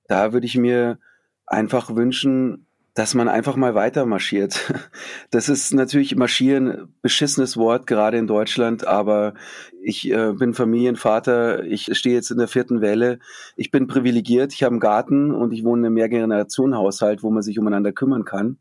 Da 0.08 0.32
würde 0.32 0.46
ich 0.46 0.56
mir 0.56 0.98
einfach 1.46 1.94
wünschen, 1.94 2.66
dass 2.94 3.14
man 3.14 3.28
einfach 3.28 3.56
mal 3.56 3.74
weiter 3.74 4.06
marschiert. 4.06 4.72
Das 5.30 5.48
ist 5.48 5.74
natürlich 5.74 6.14
marschieren, 6.14 6.94
beschissenes 7.02 7.56
Wort, 7.56 7.88
gerade 7.88 8.18
in 8.18 8.28
Deutschland, 8.28 8.86
aber 8.86 9.34
ich 9.82 10.08
äh, 10.08 10.32
bin 10.32 10.54
Familienvater, 10.54 11.64
ich 11.64 11.90
stehe 11.98 12.14
jetzt 12.14 12.30
in 12.30 12.38
der 12.38 12.46
vierten 12.46 12.80
Welle, 12.80 13.18
ich 13.56 13.72
bin 13.72 13.88
privilegiert, 13.88 14.52
ich 14.52 14.62
habe 14.62 14.74
einen 14.74 14.80
Garten 14.80 15.32
und 15.32 15.52
ich 15.52 15.64
wohne 15.64 15.80
in 15.80 15.86
einem 15.86 15.94
Mehrgenerationenhaushalt, 15.94 17.24
wo 17.24 17.30
man 17.30 17.42
sich 17.42 17.58
umeinander 17.58 17.90
kümmern 17.90 18.24
kann, 18.24 18.58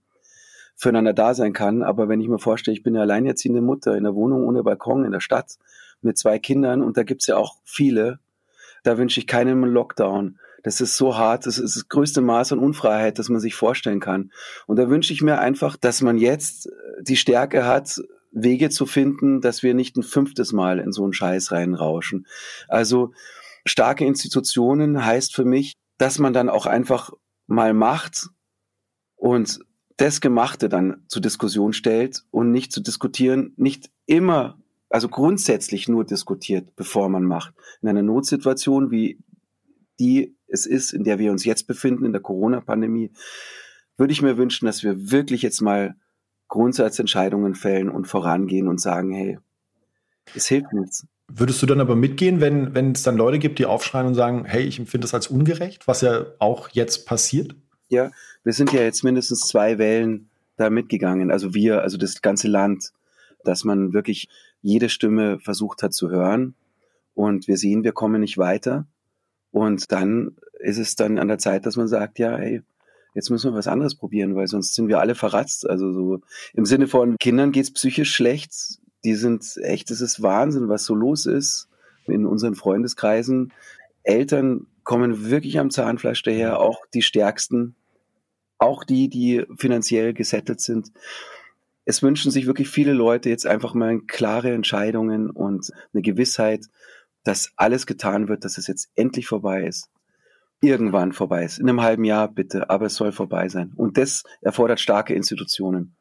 füreinander 0.76 1.14
da 1.14 1.36
sein 1.36 1.54
kann. 1.54 1.84
Aber 1.84 2.10
wenn 2.10 2.22
ich 2.22 2.28
mir 2.28 2.40
vorstelle, 2.40 2.76
ich 2.76 2.82
bin 2.82 2.96
eine 2.96 3.04
alleinerziehende 3.04 3.62
Mutter 3.62 3.96
in 3.96 4.04
der 4.04 4.16
Wohnung 4.16 4.44
ohne 4.46 4.64
Balkon 4.64 5.06
in 5.06 5.12
der 5.12 5.20
Stadt 5.20 5.58
mit 6.02 6.18
zwei 6.18 6.40
Kindern 6.40 6.82
und 6.82 6.98
da 6.98 7.04
gibt's 7.04 7.28
ja 7.28 7.38
auch 7.38 7.58
viele, 7.64 8.18
da 8.82 8.98
wünsche 8.98 9.20
ich 9.20 9.28
keinem 9.28 9.64
Lockdown 9.64 10.40
das 10.64 10.82
ist 10.82 10.98
so 10.98 11.18
hart, 11.18 11.46
das 11.46 11.58
ist 11.58 11.76
das 11.76 11.90
größte 11.90 12.22
Maß 12.22 12.54
an 12.54 12.60
Unfreiheit, 12.60 13.20
das 13.20 13.30
man 13.30 13.40
sich 13.40 13.54
vorstellen 13.54 14.00
kann. 14.00 14.32
Und 14.66 14.78
da 14.78 14.90
wünsche 14.90 15.14
ich 15.14 15.22
mir 15.22 15.40
einfach, 15.40 15.78
dass 15.78 16.02
man 16.02 16.18
jetzt 16.18 16.70
die 17.02 17.18
Stärke 17.18 17.66
hat, 17.66 18.02
Wege 18.32 18.70
zu 18.70 18.86
finden, 18.86 19.42
dass 19.42 19.62
wir 19.62 19.74
nicht 19.74 19.96
ein 19.96 20.04
fünftes 20.04 20.54
Mal 20.54 20.80
in 20.80 20.92
so 20.92 21.04
einen 21.04 21.14
Scheiß 21.14 21.52
reinrauschen. 21.52 22.26
Also 22.68 23.14
starke 23.66 24.06
Institutionen 24.06 25.06
heißt 25.06 25.36
für 25.36 25.46
mich, 25.46 25.76
dass 25.98 26.18
man 26.18 26.34
dann 26.34 26.50
auch 26.50 26.66
einfach 26.66 27.12
mal 27.46 27.74
macht 27.74 28.30
und 29.16 29.60
das 29.98 30.22
Gemachte 30.22 30.70
dann 30.70 31.04
zur 31.08 31.22
Diskussion 31.22 31.74
stellt 31.74 32.24
und 32.32 32.52
nicht 32.52 32.72
zu 32.72 32.82
diskutieren, 32.82 33.54
nicht 33.58 33.92
immer, 34.06 34.58
also 34.90 35.08
grundsätzlich 35.08 35.88
nur 35.88 36.04
diskutiert, 36.04 36.76
bevor 36.76 37.10
man 37.10 37.24
macht. 37.24 37.54
In 37.82 37.90
einer 37.90 38.02
Notsituation 38.02 38.90
wie 38.90 39.20
die 40.00 40.36
es 40.54 40.66
ist, 40.68 40.94
in 40.94 41.04
der 41.04 41.20
wir 41.20 41.32
uns 41.32 41.44
jetzt 41.44 41.68
befinden, 41.68 42.06
in 42.06 42.14
der 42.14 42.22
Corona-Pandemie, 42.22 43.12
würde 43.98 44.14
ich 44.14 44.22
mir 44.22 44.38
wünschen, 44.38 44.66
dass 44.66 44.84
wir 44.84 45.12
wirklich 45.12 45.42
jetzt 45.42 45.62
mal 45.62 45.96
Grundsatzentscheidungen 46.48 47.56
fällen 47.56 47.90
und 47.90 48.06
vorangehen 48.06 48.68
und 48.68 48.80
sagen, 48.80 49.12
hey, 49.12 49.40
es 50.36 50.48
hilft 50.48 50.72
nichts. 50.72 51.08
Würdest 51.28 51.62
du 51.62 51.66
dann 51.66 51.82
aber 51.82 51.96
mitgehen, 51.96 52.40
wenn, 52.40 52.76
wenn 52.76 52.92
es 52.92 53.02
dann 53.02 53.18
Leute 53.18 53.40
gibt, 53.40 53.58
die 53.58 53.66
aufschreien 53.66 54.08
und 54.08 54.14
sagen, 54.14 54.46
hey, 54.46 54.64
ich 54.64 54.78
empfinde 54.78 55.06
das 55.06 55.16
als 55.16 55.28
ungerecht, 55.28 55.88
was 55.88 56.02
ja 56.02 56.26
auch 56.38 56.70
jetzt 56.70 57.08
passiert? 57.08 57.56
Ja, 57.90 58.12
wir 58.44 58.54
sind 58.54 58.72
ja 58.72 58.82
jetzt 58.82 59.04
mindestens 59.04 59.48
zwei 59.48 59.78
Wellen 59.80 60.30
da 60.58 60.70
mitgegangen. 60.70 61.32
Also 61.32 61.54
wir, 61.56 61.82
also 61.82 61.98
das 61.98 62.22
ganze 62.22 62.48
Land, 62.48 62.94
dass 63.44 63.64
man 63.64 63.94
wirklich 63.94 64.30
jede 64.62 64.90
Stimme 64.90 65.40
versucht 65.40 65.82
hat 65.82 65.94
zu 65.94 66.10
hören. 66.12 66.54
Und 67.16 67.48
wir 67.48 67.58
sehen, 67.58 67.84
wir 67.84 67.92
kommen 67.92 68.22
nicht 68.22 68.38
weiter. 68.38 68.86
Und 69.54 69.92
dann 69.92 70.36
ist 70.60 70.80
es 70.80 70.96
dann 70.96 71.20
an 71.20 71.28
der 71.28 71.38
Zeit, 71.38 71.68
dass 71.68 71.78
man 71.78 71.88
sagt, 71.88 72.18
ja, 72.18 72.36
hey, 72.36 72.64
jetzt 73.14 73.30
müssen 73.30 73.52
wir 73.52 73.58
was 73.58 73.68
anderes 73.68 73.94
probieren, 73.94 74.36
weil 74.36 74.48
sonst 74.48 74.74
sind 74.74 74.88
wir 74.88 75.00
alle 75.00 75.14
verratzt. 75.14 75.70
Also 75.70 75.94
so 75.94 76.22
im 76.56 76.66
Sinne 76.66 76.88
von 76.88 77.18
Kindern 77.20 77.52
geht's 77.52 77.72
psychisch 77.72 78.12
schlecht. 78.16 78.52
Die 79.06 79.14
sind 79.14 79.46
echt, 79.62 79.92
es 79.92 80.02
ist 80.02 80.24
Wahnsinn, 80.24 80.70
was 80.70 80.86
so 80.86 80.96
los 80.96 81.28
ist 81.28 81.70
in 82.08 82.26
unseren 82.26 82.56
Freundeskreisen. 82.56 83.54
Eltern 84.02 84.66
kommen 84.84 85.30
wirklich 85.30 85.60
am 85.60 85.70
Zahnfleisch 85.70 86.24
daher, 86.24 86.60
auch 86.60 86.88
die 86.92 87.04
stärksten, 87.04 87.76
auch 88.58 88.84
die, 88.84 89.08
die 89.08 89.46
finanziell 89.56 90.16
gesettelt 90.16 90.62
sind. 90.62 90.92
Es 91.86 92.02
wünschen 92.02 92.32
sich 92.32 92.48
wirklich 92.48 92.70
viele 92.70 92.94
Leute 92.94 93.30
jetzt 93.30 93.46
einfach 93.46 93.76
mal 93.76 94.00
klare 94.02 94.52
Entscheidungen 94.52 95.30
und 95.30 95.72
eine 95.94 96.02
Gewissheit, 96.02 96.66
dass 97.24 97.52
alles 97.56 97.86
getan 97.86 98.28
wird, 98.28 98.46
dass 98.46 98.58
es 98.58 98.68
jetzt 98.68 98.90
endlich 98.96 99.28
vorbei 99.28 99.64
ist. 99.64 99.90
Irgendwann 100.62 101.12
vorbei 101.12 101.44
ist. 101.44 101.60
In 101.60 101.68
einem 101.68 101.82
halben 101.82 102.06
Jahr 102.06 102.28
bitte, 102.28 102.70
aber 102.70 102.86
es 102.86 102.96
soll 102.96 103.12
vorbei 103.12 103.50
sein. 103.50 103.74
Und 103.76 103.98
das 103.98 104.24
erfordert 104.42 104.80
starke 104.80 105.14
Institutionen. 105.14 105.96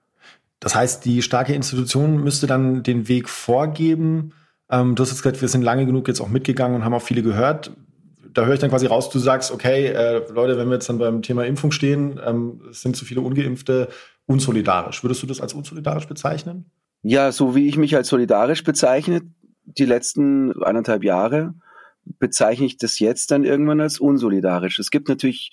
Das 0.60 0.74
heißt, 0.74 1.04
die 1.04 1.22
starke 1.22 1.54
Institution 1.54 2.22
müsste 2.22 2.46
dann 2.46 2.82
den 2.84 3.08
Weg 3.08 3.28
vorgeben. 3.28 4.32
Ähm, 4.70 4.94
du 4.94 5.02
hast 5.02 5.10
jetzt 5.10 5.22
gesagt, 5.22 5.40
wir 5.40 5.48
sind 5.48 5.62
lange 5.62 5.86
genug 5.86 6.06
jetzt 6.06 6.20
auch 6.20 6.28
mitgegangen 6.28 6.76
und 6.76 6.84
haben 6.84 6.94
auch 6.94 7.02
viele 7.02 7.22
gehört 7.22 7.72
da 8.34 8.44
höre 8.44 8.54
ich 8.54 8.60
dann 8.60 8.70
quasi 8.70 8.86
raus, 8.86 9.10
du 9.10 9.18
sagst, 9.18 9.50
okay, 9.50 9.86
äh, 9.86 10.22
Leute, 10.32 10.56
wenn 10.56 10.68
wir 10.68 10.74
jetzt 10.74 10.88
dann 10.88 10.98
beim 10.98 11.22
Thema 11.22 11.44
Impfung 11.44 11.72
stehen, 11.72 12.20
ähm, 12.24 12.60
es 12.70 12.82
sind 12.82 12.96
zu 12.96 13.04
viele 13.04 13.20
Ungeimpfte, 13.20 13.88
unsolidarisch. 14.26 15.02
Würdest 15.02 15.22
du 15.22 15.26
das 15.26 15.40
als 15.40 15.54
unsolidarisch 15.54 16.06
bezeichnen? 16.06 16.70
Ja, 17.02 17.32
so 17.32 17.54
wie 17.54 17.68
ich 17.68 17.76
mich 17.76 17.96
als 17.96 18.08
solidarisch 18.08 18.64
bezeichne, 18.64 19.22
die 19.64 19.84
letzten 19.84 20.62
anderthalb 20.62 21.04
Jahre, 21.04 21.54
bezeichne 22.18 22.66
ich 22.66 22.76
das 22.76 22.98
jetzt 22.98 23.30
dann 23.30 23.44
irgendwann 23.44 23.80
als 23.80 24.00
unsolidarisch. 24.00 24.78
Es 24.78 24.90
gibt 24.90 25.08
natürlich 25.08 25.50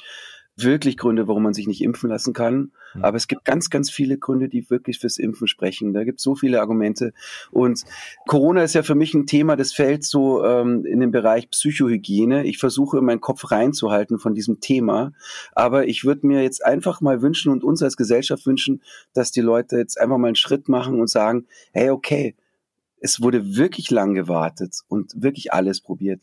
wirklich 0.63 0.97
Gründe, 0.97 1.27
warum 1.27 1.43
man 1.43 1.53
sich 1.53 1.67
nicht 1.67 1.81
impfen 1.81 2.09
lassen 2.09 2.33
kann. 2.33 2.71
Mhm. 2.93 3.03
Aber 3.03 3.17
es 3.17 3.27
gibt 3.27 3.45
ganz, 3.45 3.69
ganz 3.69 3.89
viele 3.89 4.17
Gründe, 4.17 4.49
die 4.49 4.69
wirklich 4.69 4.99
fürs 4.99 5.17
Impfen 5.17 5.47
sprechen. 5.47 5.93
Da 5.93 6.03
gibt 6.03 6.19
es 6.19 6.23
so 6.23 6.35
viele 6.35 6.59
Argumente. 6.59 7.13
Und 7.51 7.83
Corona 8.27 8.63
ist 8.63 8.75
ja 8.75 8.83
für 8.83 8.95
mich 8.95 9.13
ein 9.13 9.25
Thema, 9.25 9.55
das 9.55 9.73
fällt 9.73 10.03
so 10.03 10.43
ähm, 10.43 10.85
in 10.85 10.99
den 10.99 11.11
Bereich 11.11 11.49
Psychohygiene. 11.49 12.45
Ich 12.45 12.57
versuche, 12.57 13.01
meinen 13.01 13.21
Kopf 13.21 13.51
reinzuhalten 13.51 14.19
von 14.19 14.33
diesem 14.33 14.59
Thema. 14.59 15.13
Aber 15.53 15.87
ich 15.87 16.03
würde 16.03 16.27
mir 16.27 16.43
jetzt 16.43 16.65
einfach 16.65 17.01
mal 17.01 17.21
wünschen 17.21 17.51
und 17.51 17.63
uns 17.63 17.81
als 17.81 17.97
Gesellschaft 17.97 18.45
wünschen, 18.45 18.81
dass 19.13 19.31
die 19.31 19.41
Leute 19.41 19.77
jetzt 19.77 19.99
einfach 19.99 20.17
mal 20.17 20.27
einen 20.27 20.35
Schritt 20.35 20.67
machen 20.69 20.99
und 20.99 21.09
sagen, 21.09 21.45
hey, 21.71 21.89
okay, 21.89 22.35
es 23.01 23.21
wurde 23.21 23.55
wirklich 23.55 23.91
lang 23.91 24.13
gewartet 24.13 24.79
und 24.87 25.11
wirklich 25.15 25.53
alles 25.53 25.81
probiert. 25.81 26.21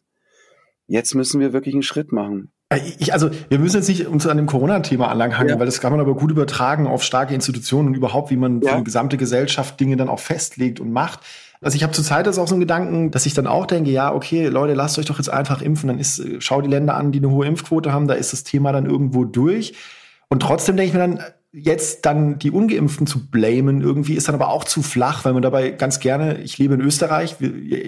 Jetzt 0.87 1.15
müssen 1.15 1.41
wir 1.41 1.53
wirklich 1.53 1.75
einen 1.75 1.83
Schritt 1.83 2.13
machen. 2.13 2.53
Äh, 2.69 2.81
ich, 2.99 3.13
also, 3.13 3.31
wir 3.49 3.59
müssen 3.59 3.77
jetzt 3.77 3.89
nicht 3.89 4.07
uns 4.07 4.27
an 4.27 4.37
dem 4.37 4.47
Corona-Thema 4.47 5.09
anlanghangen, 5.09 5.51
ja. 5.51 5.59
weil 5.59 5.67
das 5.67 5.81
kann 5.81 5.93
man 5.93 6.01
aber 6.01 6.15
gut 6.15 6.31
übertragen 6.31 6.87
auf 6.87 7.03
starke 7.03 7.35
Institutionen 7.35 7.89
und 7.89 7.95
überhaupt, 7.95 8.31
wie 8.31 8.37
man 8.37 8.61
ja. 8.61 8.73
für 8.73 8.79
die 8.79 8.85
gesamte 8.85 9.17
Gesellschaft 9.17 9.79
Dinge 9.81 9.97
dann 9.97 10.09
auch 10.09 10.21
festlegt 10.21 10.81
und 10.81 10.93
macht. 10.93 11.21
Also 11.61 11.77
ich 11.77 11.83
habe 11.83 11.93
zurzeit 11.93 12.27
das 12.27 12.39
auch 12.39 12.47
so 12.47 12.55
einen 12.55 12.61
Gedanken, 12.61 13.11
dass 13.11 13.27
ich 13.27 13.35
dann 13.35 13.47
auch 13.47 13.67
denke, 13.67 13.91
ja, 13.91 14.13
okay, 14.13 14.49
Leute, 14.49 14.75
lasst 14.75 14.99
euch 14.99 15.07
doch 15.07 15.19
jetzt 15.19 15.31
einfach 15.31 15.63
impfen. 15.63 15.89
Dann 15.89 15.99
ist, 15.99 16.19
äh, 16.19 16.41
schau 16.41 16.61
die 16.61 16.71
Länder 16.71 16.95
an, 16.95 17.13
die 17.13 17.19
eine 17.19 17.31
hohe 17.31 17.47
Impfquote 17.47 17.93
haben, 17.93 18.09
da 18.09 18.15
ist 18.15 18.33
das 18.33 18.45
Thema 18.45 18.73
dann 18.73 18.87
irgendwo 18.87 19.25
durch. 19.25 19.75
Und 20.29 20.41
trotzdem 20.41 20.77
denke 20.77 20.89
ich 20.89 20.95
mir 20.95 21.01
dann, 21.01 21.21
jetzt 21.59 22.05
dann 22.05 22.39
die 22.39 22.51
Ungeimpften 22.51 23.07
zu 23.07 23.31
blamen 23.31 23.81
irgendwie 23.81 24.13
ist 24.13 24.29
dann 24.29 24.35
aber 24.35 24.51
auch 24.51 24.65
zu 24.65 24.83
flach, 24.83 25.25
weil 25.25 25.33
man 25.33 25.41
dabei 25.41 25.71
ganz 25.71 26.01
gerne, 26.01 26.39
ich 26.43 26.59
lebe 26.59 26.75
in 26.75 26.83
Österreich, 26.83 27.37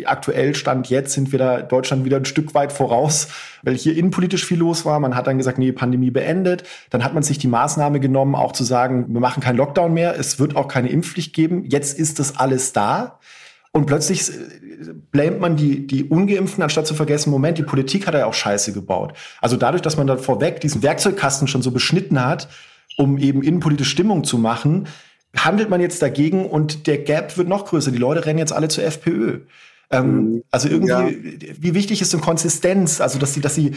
aktuell 0.07 0.55
Stand 0.55 0.89
jetzt 0.89 1.13
sind 1.13 1.33
wir 1.33 1.39
da 1.39 1.61
Deutschland 1.61 2.07
wieder 2.07 2.17
ein 2.17 2.25
Stück 2.25 2.55
weit 2.55 2.73
voraus, 2.73 3.29
weil 3.63 3.75
hier 3.75 3.95
innenpolitisch 3.95 4.47
viel 4.47 4.59
los 4.59 4.87
war. 4.87 4.99
Man 5.01 5.15
hat 5.15 5.27
dann 5.27 5.37
gesagt, 5.37 5.59
nee, 5.59 5.71
Pandemie 5.73 6.11
beendet. 6.11 6.63
Dann 6.89 7.05
hat 7.05 7.13
man 7.13 7.23
sich 7.23 7.37
die 7.37 7.47
Maßnahme 7.47 8.01
genommen, 8.01 8.35
auch 8.35 8.53
zu 8.53 8.65
sagen, 8.65 9.07
wir 9.11 9.21
machen 9.21 9.43
keinen 9.43 9.59
Lockdown 9.59 9.93
mehr, 9.93 10.19
es 10.19 10.39
wird 10.39 10.57
auch 10.57 10.69
keine 10.69 10.89
Impfpflicht 10.89 11.35
geben. 11.35 11.65
Jetzt 11.67 11.99
ist 11.99 12.19
das 12.19 12.39
alles 12.39 12.73
da. 12.73 13.19
Und 13.73 13.85
plötzlich 13.85 14.31
äh, 14.31 14.33
blamet 15.11 15.41
man 15.41 15.57
die, 15.57 15.87
die 15.87 16.05
Ungeimpften, 16.05 16.63
anstatt 16.63 16.87
zu 16.87 16.95
vergessen, 16.95 17.31
Moment, 17.31 17.59
die 17.59 17.65
Politik 17.65 18.07
hat 18.07 18.15
ja 18.15 18.25
auch 18.25 18.33
Scheiße 18.33 18.73
gebaut. 18.73 19.13
Also 19.43 19.59
dadurch, 19.59 19.83
dass 19.83 19.99
man 19.99 20.07
da 20.07 20.17
vorweg 20.17 20.63
diesen 20.63 20.83
Werkzeugkasten 20.83 21.49
schon 21.49 21.61
so 21.61 21.71
beschnitten 21.71 22.25
hat, 22.25 22.49
um 22.99 23.17
eben 23.17 23.43
innenpolitische 23.43 23.91
Stimmung 23.91 24.25
zu 24.25 24.37
machen, 24.39 24.89
handelt 25.37 25.71
man 25.71 25.81
jetzt 25.81 26.03
dagegen 26.03 26.47
und 26.47 26.87
der 26.87 26.99
Gap 26.99 27.37
wird 27.39 27.49
noch 27.49 27.65
größer. 27.65 27.91
Die 27.91 27.99
Leute 27.99 28.27
rennen 28.27 28.39
jetzt 28.39 28.53
alle 28.53 28.69
zur 28.69 28.85
FPÖ. 28.85 29.41
Ähm, 29.91 30.07
mhm. 30.07 30.45
also 30.51 30.69
irgendwie, 30.69 30.91
ja. 30.91 31.55
wie 31.59 31.75
wichtig 31.75 32.03
ist 32.03 32.13
denn 32.13 32.21
Konsistenz? 32.21 33.01
Also, 33.01 33.19
dass 33.19 33.35
sie, 33.35 33.41
dass 33.41 33.55
sie 33.55 33.73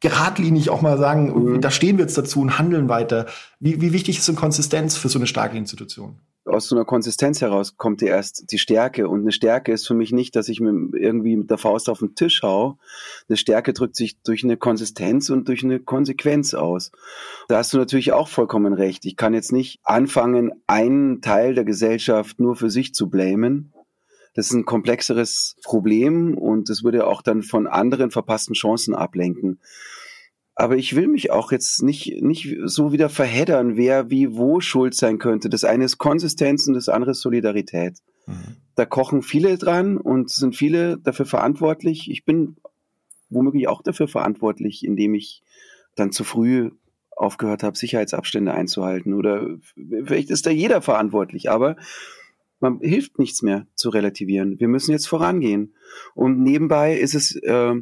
geradlinig 0.00 0.70
auch 0.70 0.82
mal 0.82 0.98
sagen, 0.98 1.54
mhm. 1.54 1.60
da 1.60 1.70
stehen 1.70 1.96
wir 1.96 2.04
jetzt 2.04 2.18
dazu 2.18 2.40
und 2.40 2.58
handeln 2.58 2.88
weiter. 2.88 3.26
Wie, 3.58 3.80
wie 3.80 3.92
wichtig 3.92 4.18
ist 4.18 4.28
denn 4.28 4.36
Konsistenz 4.36 4.96
für 4.96 5.08
so 5.08 5.18
eine 5.18 5.26
starke 5.26 5.56
Institution? 5.56 6.20
Aus 6.46 6.68
so 6.68 6.76
einer 6.76 6.84
Konsistenz 6.84 7.40
heraus 7.40 7.76
kommt 7.76 8.00
dir 8.00 8.08
erst 8.08 8.50
die 8.52 8.58
Stärke. 8.58 9.08
Und 9.08 9.20
eine 9.20 9.32
Stärke 9.32 9.72
ist 9.72 9.86
für 9.86 9.94
mich 9.94 10.12
nicht, 10.12 10.36
dass 10.36 10.48
ich 10.48 10.60
mir 10.60 10.72
irgendwie 10.96 11.36
mit 11.36 11.50
der 11.50 11.58
Faust 11.58 11.88
auf 11.88 11.98
den 11.98 12.14
Tisch 12.14 12.42
hau. 12.42 12.78
Eine 13.28 13.36
Stärke 13.36 13.72
drückt 13.72 13.96
sich 13.96 14.20
durch 14.22 14.44
eine 14.44 14.56
Konsistenz 14.56 15.30
und 15.30 15.48
durch 15.48 15.64
eine 15.64 15.80
Konsequenz 15.80 16.54
aus. 16.54 16.92
Da 17.48 17.58
hast 17.58 17.72
du 17.72 17.78
natürlich 17.78 18.12
auch 18.12 18.28
vollkommen 18.28 18.72
recht. 18.72 19.04
Ich 19.04 19.16
kann 19.16 19.34
jetzt 19.34 19.52
nicht 19.52 19.80
anfangen, 19.84 20.52
einen 20.66 21.20
Teil 21.20 21.54
der 21.54 21.64
Gesellschaft 21.64 22.40
nur 22.40 22.56
für 22.56 22.70
sich 22.70 22.94
zu 22.94 23.08
blamen. 23.08 23.72
Das 24.34 24.48
ist 24.48 24.52
ein 24.52 24.66
komplexeres 24.66 25.56
Problem 25.64 26.36
und 26.36 26.68
das 26.68 26.84
würde 26.84 27.06
auch 27.06 27.22
dann 27.22 27.42
von 27.42 27.66
anderen 27.66 28.10
verpassten 28.10 28.54
Chancen 28.54 28.94
ablenken. 28.94 29.60
Aber 30.58 30.76
ich 30.76 30.96
will 30.96 31.06
mich 31.06 31.30
auch 31.30 31.52
jetzt 31.52 31.82
nicht, 31.82 32.22
nicht 32.22 32.56
so 32.64 32.90
wieder 32.90 33.10
verheddern, 33.10 33.76
wer 33.76 34.08
wie 34.08 34.34
wo 34.36 34.60
schuld 34.60 34.94
sein 34.94 35.18
könnte. 35.18 35.50
Das 35.50 35.64
eine 35.64 35.84
ist 35.84 35.98
Konsistenz 35.98 36.66
und 36.66 36.74
das 36.74 36.88
andere 36.88 37.10
ist 37.10 37.20
Solidarität. 37.20 37.98
Mhm. 38.26 38.56
Da 38.74 38.86
kochen 38.86 39.22
viele 39.22 39.58
dran 39.58 39.98
und 39.98 40.30
sind 40.30 40.56
viele 40.56 40.96
dafür 40.96 41.26
verantwortlich. 41.26 42.10
Ich 42.10 42.24
bin 42.24 42.56
womöglich 43.28 43.68
auch 43.68 43.82
dafür 43.82 44.08
verantwortlich, 44.08 44.82
indem 44.82 45.14
ich 45.14 45.42
dann 45.94 46.10
zu 46.10 46.24
früh 46.24 46.70
aufgehört 47.10 47.62
habe, 47.62 47.76
Sicherheitsabstände 47.76 48.52
einzuhalten. 48.52 49.12
Oder 49.12 49.58
vielleicht 50.04 50.30
ist 50.30 50.46
da 50.46 50.50
jeder 50.50 50.80
verantwortlich, 50.80 51.50
aber 51.50 51.76
man 52.60 52.80
hilft 52.80 53.18
nichts 53.18 53.42
mehr 53.42 53.66
zu 53.74 53.90
relativieren. 53.90 54.58
Wir 54.58 54.68
müssen 54.68 54.92
jetzt 54.92 55.08
vorangehen. 55.08 55.74
Und 56.14 56.42
nebenbei 56.42 56.96
ist 56.96 57.14
es 57.14 57.36
äh, 57.36 57.74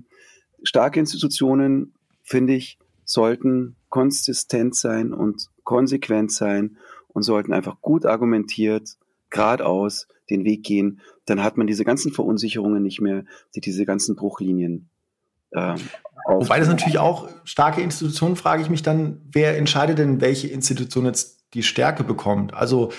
starke 0.65 0.99
Institutionen 0.99 1.95
finde 2.25 2.55
ich, 2.55 2.79
sollten 3.05 3.77
konsistent 3.89 4.75
sein 4.75 5.13
und 5.13 5.51
konsequent 5.63 6.33
sein 6.33 6.79
und 7.09 7.23
sollten 7.23 7.53
einfach 7.53 7.81
gut 7.81 8.05
argumentiert, 8.05 8.97
geradeaus 9.31 10.09
den 10.31 10.45
Weg 10.45 10.65
gehen. 10.65 11.01
Dann 11.27 11.45
hat 11.45 11.57
man 11.57 11.69
diese 11.69 11.85
ganzen 11.85 12.13
Verunsicherungen 12.13 12.83
nicht 12.83 13.01
mehr, 13.01 13.25
die 13.55 13.61
diese 13.61 13.87
ganzen 13.87 14.17
Bruchlinien 14.17 14.91
ähm, 15.55 15.77
Wobei 16.27 16.59
das 16.59 16.69
natürlich 16.69 16.99
auch 16.99 17.29
starke 17.45 17.83
Institutionen, 17.83 18.37
frage 18.37 18.63
ich 18.63 18.71
mich 18.71 18.83
dann, 18.83 19.21
wer 19.31 19.59
entscheidet 19.59 19.99
denn, 19.99 20.21
welche 20.21 20.49
Institution 20.49 21.05
jetzt 21.05 21.45
die 21.53 21.63
Stärke 21.63 22.03
bekommt? 22.03 22.55
Also 22.55 22.93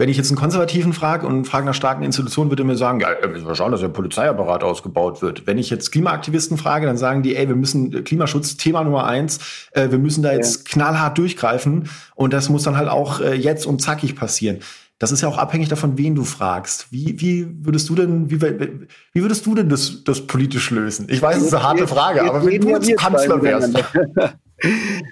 wenn 0.00 0.08
ich 0.08 0.16
jetzt 0.16 0.30
einen 0.30 0.38
Konservativen 0.38 0.94
frage 0.94 1.26
und 1.26 1.44
frage 1.44 1.66
nach 1.66 1.74
starken 1.74 2.02
Institutionen, 2.02 2.50
würde 2.50 2.62
er 2.62 2.66
mir 2.66 2.76
sagen, 2.76 3.00
ja, 3.00 3.10
müssen 3.28 3.46
wir 3.46 3.54
schauen, 3.54 3.70
dass 3.70 3.82
der 3.82 3.88
Polizeiapparat 3.88 4.64
ausgebaut 4.64 5.20
wird. 5.20 5.46
Wenn 5.46 5.58
ich 5.58 5.68
jetzt 5.68 5.92
Klimaaktivisten 5.92 6.56
frage, 6.56 6.86
dann 6.86 6.96
sagen 6.96 7.22
die, 7.22 7.36
ey, 7.36 7.46
wir 7.48 7.54
müssen 7.54 7.92
äh, 7.92 8.00
Klimaschutz 8.00 8.56
Thema 8.56 8.82
Nummer 8.82 9.04
eins, 9.04 9.68
äh, 9.72 9.90
wir 9.90 9.98
müssen 9.98 10.22
da 10.22 10.32
jetzt 10.32 10.56
ja. 10.56 10.72
knallhart 10.72 11.18
durchgreifen 11.18 11.90
und 12.14 12.32
das 12.32 12.48
muss 12.48 12.62
dann 12.62 12.78
halt 12.78 12.88
auch 12.88 13.20
äh, 13.20 13.34
jetzt 13.34 13.66
und 13.66 13.82
zackig 13.82 14.16
passieren. 14.16 14.60
Das 14.98 15.12
ist 15.12 15.20
ja 15.20 15.28
auch 15.28 15.36
abhängig 15.36 15.68
davon, 15.68 15.98
wen 15.98 16.14
du 16.14 16.24
fragst. 16.24 16.86
Wie, 16.90 17.20
wie 17.20 17.46
würdest 17.60 17.90
du 17.90 17.94
denn, 17.94 18.30
wie, 18.30 18.40
wie 18.40 19.20
würdest 19.20 19.44
du 19.44 19.54
denn 19.54 19.68
das, 19.68 20.02
das 20.04 20.26
politisch 20.26 20.70
lösen? 20.70 21.08
Ich 21.10 21.20
weiß, 21.20 21.36
es 21.36 21.42
ist 21.48 21.54
eine 21.54 21.62
harte 21.62 21.86
Frage, 21.86 22.22
aber 22.22 22.46
wenn 22.46 22.58
du 22.58 22.70
jetzt 22.70 22.96
Kanzler 22.96 23.42
wärst. 23.42 23.74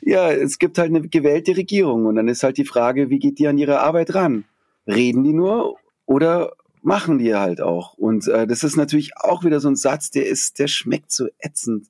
ja, 0.01 0.31
es 0.31 0.59
gibt 0.59 0.79
halt 0.79 0.89
eine 0.89 1.07
gewählte 1.07 1.55
Regierung 1.59 2.07
und 2.07 2.17
dann 2.17 2.29
ist 2.29 2.43
halt 2.43 2.57
die 2.57 2.65
Frage, 2.65 3.11
wie 3.11 3.19
geht 3.19 3.39
die 3.39 3.49
an 3.49 3.59
ihre 3.59 3.81
Arbeit 3.81 4.15
ran? 4.15 4.45
Reden 4.89 5.23
die 5.23 5.33
nur 5.33 5.77
oder 6.07 6.53
machen 6.83 7.19
die 7.19 7.35
halt 7.35 7.61
auch. 7.61 7.95
Und 7.95 8.27
äh, 8.29 8.47
das 8.47 8.65
ist 8.65 8.77
natürlich 8.77 9.17
auch 9.17 9.45
wieder 9.45 9.61
so 9.61 9.69
ein 9.69 9.77
Satz, 9.77 10.11
der 10.11 10.27
ist, 10.27 10.59
der 10.59 10.69
schmeckt 10.69 11.13
so 11.13 11.27
ätzend. 11.39 11.89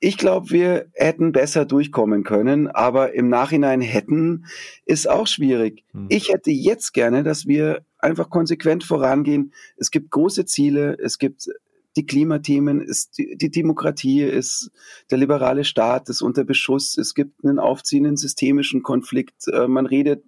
Ich 0.00 0.16
glaube, 0.16 0.50
wir 0.50 0.86
hätten 0.94 1.30
besser 1.30 1.64
durchkommen 1.64 2.24
können, 2.24 2.66
aber 2.66 3.14
im 3.14 3.28
Nachhinein 3.28 3.80
hätten 3.80 4.46
ist 4.84 5.08
auch 5.08 5.26
schwierig. 5.26 5.84
Hm. 5.92 6.06
Ich 6.08 6.30
hätte 6.30 6.50
jetzt 6.50 6.92
gerne, 6.92 7.22
dass 7.22 7.46
wir 7.46 7.84
einfach 7.98 8.30
konsequent 8.30 8.82
vorangehen. 8.82 9.52
Es 9.76 9.90
gibt 9.90 10.10
große 10.10 10.44
Ziele, 10.44 10.96
es 10.98 11.18
gibt 11.18 11.48
die 11.96 12.06
Klimathemen, 12.06 12.80
ist 12.80 13.18
die, 13.18 13.36
die 13.36 13.50
Demokratie, 13.50 14.22
ist 14.22 14.70
der 15.10 15.18
liberale 15.18 15.64
Staat, 15.64 16.08
ist 16.08 16.22
unter 16.22 16.44
Beschuss, 16.44 16.96
es 16.96 17.14
gibt 17.14 17.44
einen 17.44 17.58
aufziehenden 17.58 18.16
systemischen 18.16 18.82
Konflikt. 18.82 19.48
Äh, 19.48 19.68
man 19.68 19.86
redet 19.86 20.24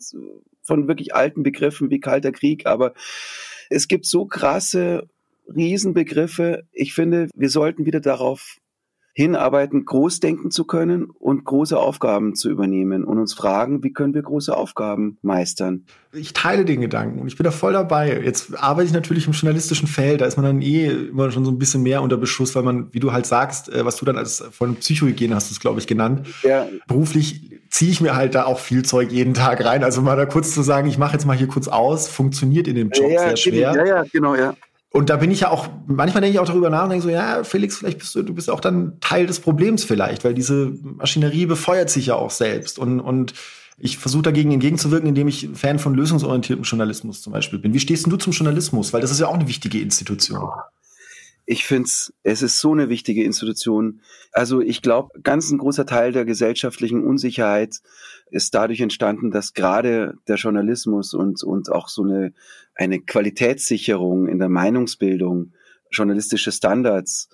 von 0.63 0.89
wirklich 0.89 1.15
alten 1.15 1.43
Begriffen 1.43 1.91
wie 1.91 2.01
Kalter 2.01 2.33
Krieg, 2.33 2.67
aber 2.67 2.95
es 3.71 3.89
gibt 3.89 4.07
so 4.07 4.27
krasse 4.27 5.09
Riesenbegriffe. 5.47 6.65
Ich 6.73 6.95
finde, 6.95 7.29
wir 7.35 7.51
sollten 7.51 7.87
wieder 7.87 8.01
darauf 8.01 8.59
hinarbeiten, 9.17 9.85
groß 9.85 10.19
denken 10.19 10.51
zu 10.51 10.65
können 10.65 11.05
und 11.05 11.45
große 11.45 11.79
Aufgaben 11.79 12.35
zu 12.35 12.51
übernehmen 12.51 13.05
und 13.05 13.19
uns 13.19 13.33
fragen, 13.33 13.85
wie 13.85 13.93
können 13.93 14.13
wir 14.13 14.23
große 14.23 14.55
Aufgaben 14.55 15.19
meistern. 15.23 15.85
Ich 16.13 16.33
teile 16.33 16.65
den 16.65 16.81
Gedanken 16.81 17.21
und 17.21 17.29
ich 17.29 17.37
bin 17.37 17.45
da 17.45 17.53
voll 17.53 17.73
dabei. 17.73 18.21
Jetzt 18.25 18.61
arbeite 18.61 18.89
ich 18.89 18.93
natürlich 18.93 19.29
im 19.29 19.33
journalistischen 19.33 19.87
Feld, 19.87 20.21
da 20.21 20.27
ist 20.27 20.37
man 20.37 20.45
dann 20.45 20.63
eh 20.63 20.87
immer 20.89 21.31
schon 21.31 21.45
so 21.45 21.53
ein 21.53 21.59
bisschen 21.59 21.85
mehr 21.85 22.03
unter 22.03 22.17
Beschuss, 22.17 22.57
weil 22.57 22.65
man, 22.65 22.93
wie 22.93 22.99
du 22.99 23.13
halt 23.13 23.27
sagst, 23.27 23.73
äh, 23.73 23.85
was 23.85 23.97
du 23.97 24.05
dann 24.05 24.19
als 24.19 24.45
von 24.51 24.75
Psychohygiene 24.75 25.35
hast 25.35 25.49
du 25.49 25.55
es, 25.55 25.61
glaube 25.61 25.79
ich, 25.79 25.87
genannt. 25.87 26.27
Ja. 26.43 26.67
Beruflich 26.89 27.53
ziehe 27.71 27.93
ich 27.93 28.01
mir 28.01 28.17
halt 28.17 28.35
da 28.35 28.45
auch 28.45 28.59
viel 28.59 28.85
Zeug 28.85 29.13
jeden 29.13 29.35
Tag 29.35 29.65
rein. 29.65 29.85
Also 29.85 30.03
mal 30.03 30.17
da 30.17 30.27
kurz 30.27 30.55
zu 30.55 30.63
sagen, 30.63 30.89
ich 30.89 30.99
mache 30.99 31.13
jetzt 31.13 31.25
mal 31.25 31.37
hier 31.37 31.49
kurz 31.49 31.69
aus, 31.69 32.09
funktioniert 32.09 32.67
in 32.67 32.75
dem 32.75 32.91
Job 32.91 33.11
ja, 33.11 33.21
sehr 33.21 33.37
schwer. 33.37 33.75
Ja, 33.75 33.85
ja, 33.85 34.05
genau, 34.13 34.35
ja. 34.35 34.55
Und 34.97 35.11
da 35.11 35.17
bin 35.17 35.33
ich 35.33 35.41
ja 35.41 35.51
auch, 35.51 35.69
manchmal 35.89 36.21
denke 36.21 36.35
ich 36.35 36.39
auch 36.39 36.47
darüber 36.47 36.71
nach 36.71 36.85
und 36.85 36.91
denke 36.91 37.03
so, 37.03 37.11
ja, 37.11 37.43
Felix, 37.43 37.79
vielleicht 37.79 37.99
bist 37.99 38.15
du, 38.15 38.23
du 38.23 38.33
bist 38.33 38.49
auch 38.49 38.61
dann 38.61 39.01
Teil 39.01 39.27
des 39.27 39.41
Problems 39.41 39.83
vielleicht, 39.83 40.23
weil 40.23 40.35
diese 40.35 40.73
Maschinerie 40.83 41.47
befeuert 41.47 41.91
sich 41.91 42.07
ja 42.07 42.15
auch 42.15 42.31
selbst. 42.31 42.79
Und, 42.79 43.01
und 43.01 43.35
ich 43.77 43.99
versuche 43.99 44.23
dagegen 44.23 44.53
entgegenzuwirken, 44.53 45.09
indem 45.09 45.27
ich 45.27 45.49
Fan 45.55 45.81
von 45.81 45.95
lösungsorientiertem 45.95 46.63
Journalismus 46.63 47.23
zum 47.23 47.33
Beispiel 47.33 47.59
bin. 47.59 47.75
Wie 47.75 47.81
stehst 47.81 48.07
du 48.07 48.17
zum 48.17 48.33
Journalismus? 48.33 48.93
Weil 48.93 49.01
das 49.01 49.11
ist 49.11 49.19
ja 49.19 49.27
auch 49.27 49.35
eine 49.35 49.49
wichtige 49.49 49.81
Institution. 49.81 50.49
Ich 51.45 51.65
finde 51.65 51.91
es 52.23 52.43
ist 52.43 52.61
so 52.61 52.71
eine 52.71 52.89
wichtige 52.89 53.25
Institution. 53.25 54.01
Also 54.31 54.61
ich 54.61 54.81
glaube, 54.81 55.21
ganz 55.23 55.51
ein 55.51 55.59
großer 55.59 55.87
Teil 55.87 56.13
der 56.13 56.25
gesellschaftlichen 56.25 57.03
Unsicherheit 57.03 57.81
ist 58.35 58.55
dadurch 58.55 58.81
entstanden, 58.81 59.31
dass 59.31 59.55
gerade 59.55 60.15
der 60.27 60.37
Journalismus 60.37 61.15
und, 61.15 61.43
und 61.45 61.71
auch 61.71 61.89
so 61.89 62.03
eine, 62.03 62.33
eine 62.75 63.01
Qualitätssicherung 63.01 64.27
in 64.27 64.41
der 64.41 64.49
Meinungsbildung, 64.49 65.53
journalistische 65.91 66.51
Standards 66.51 67.29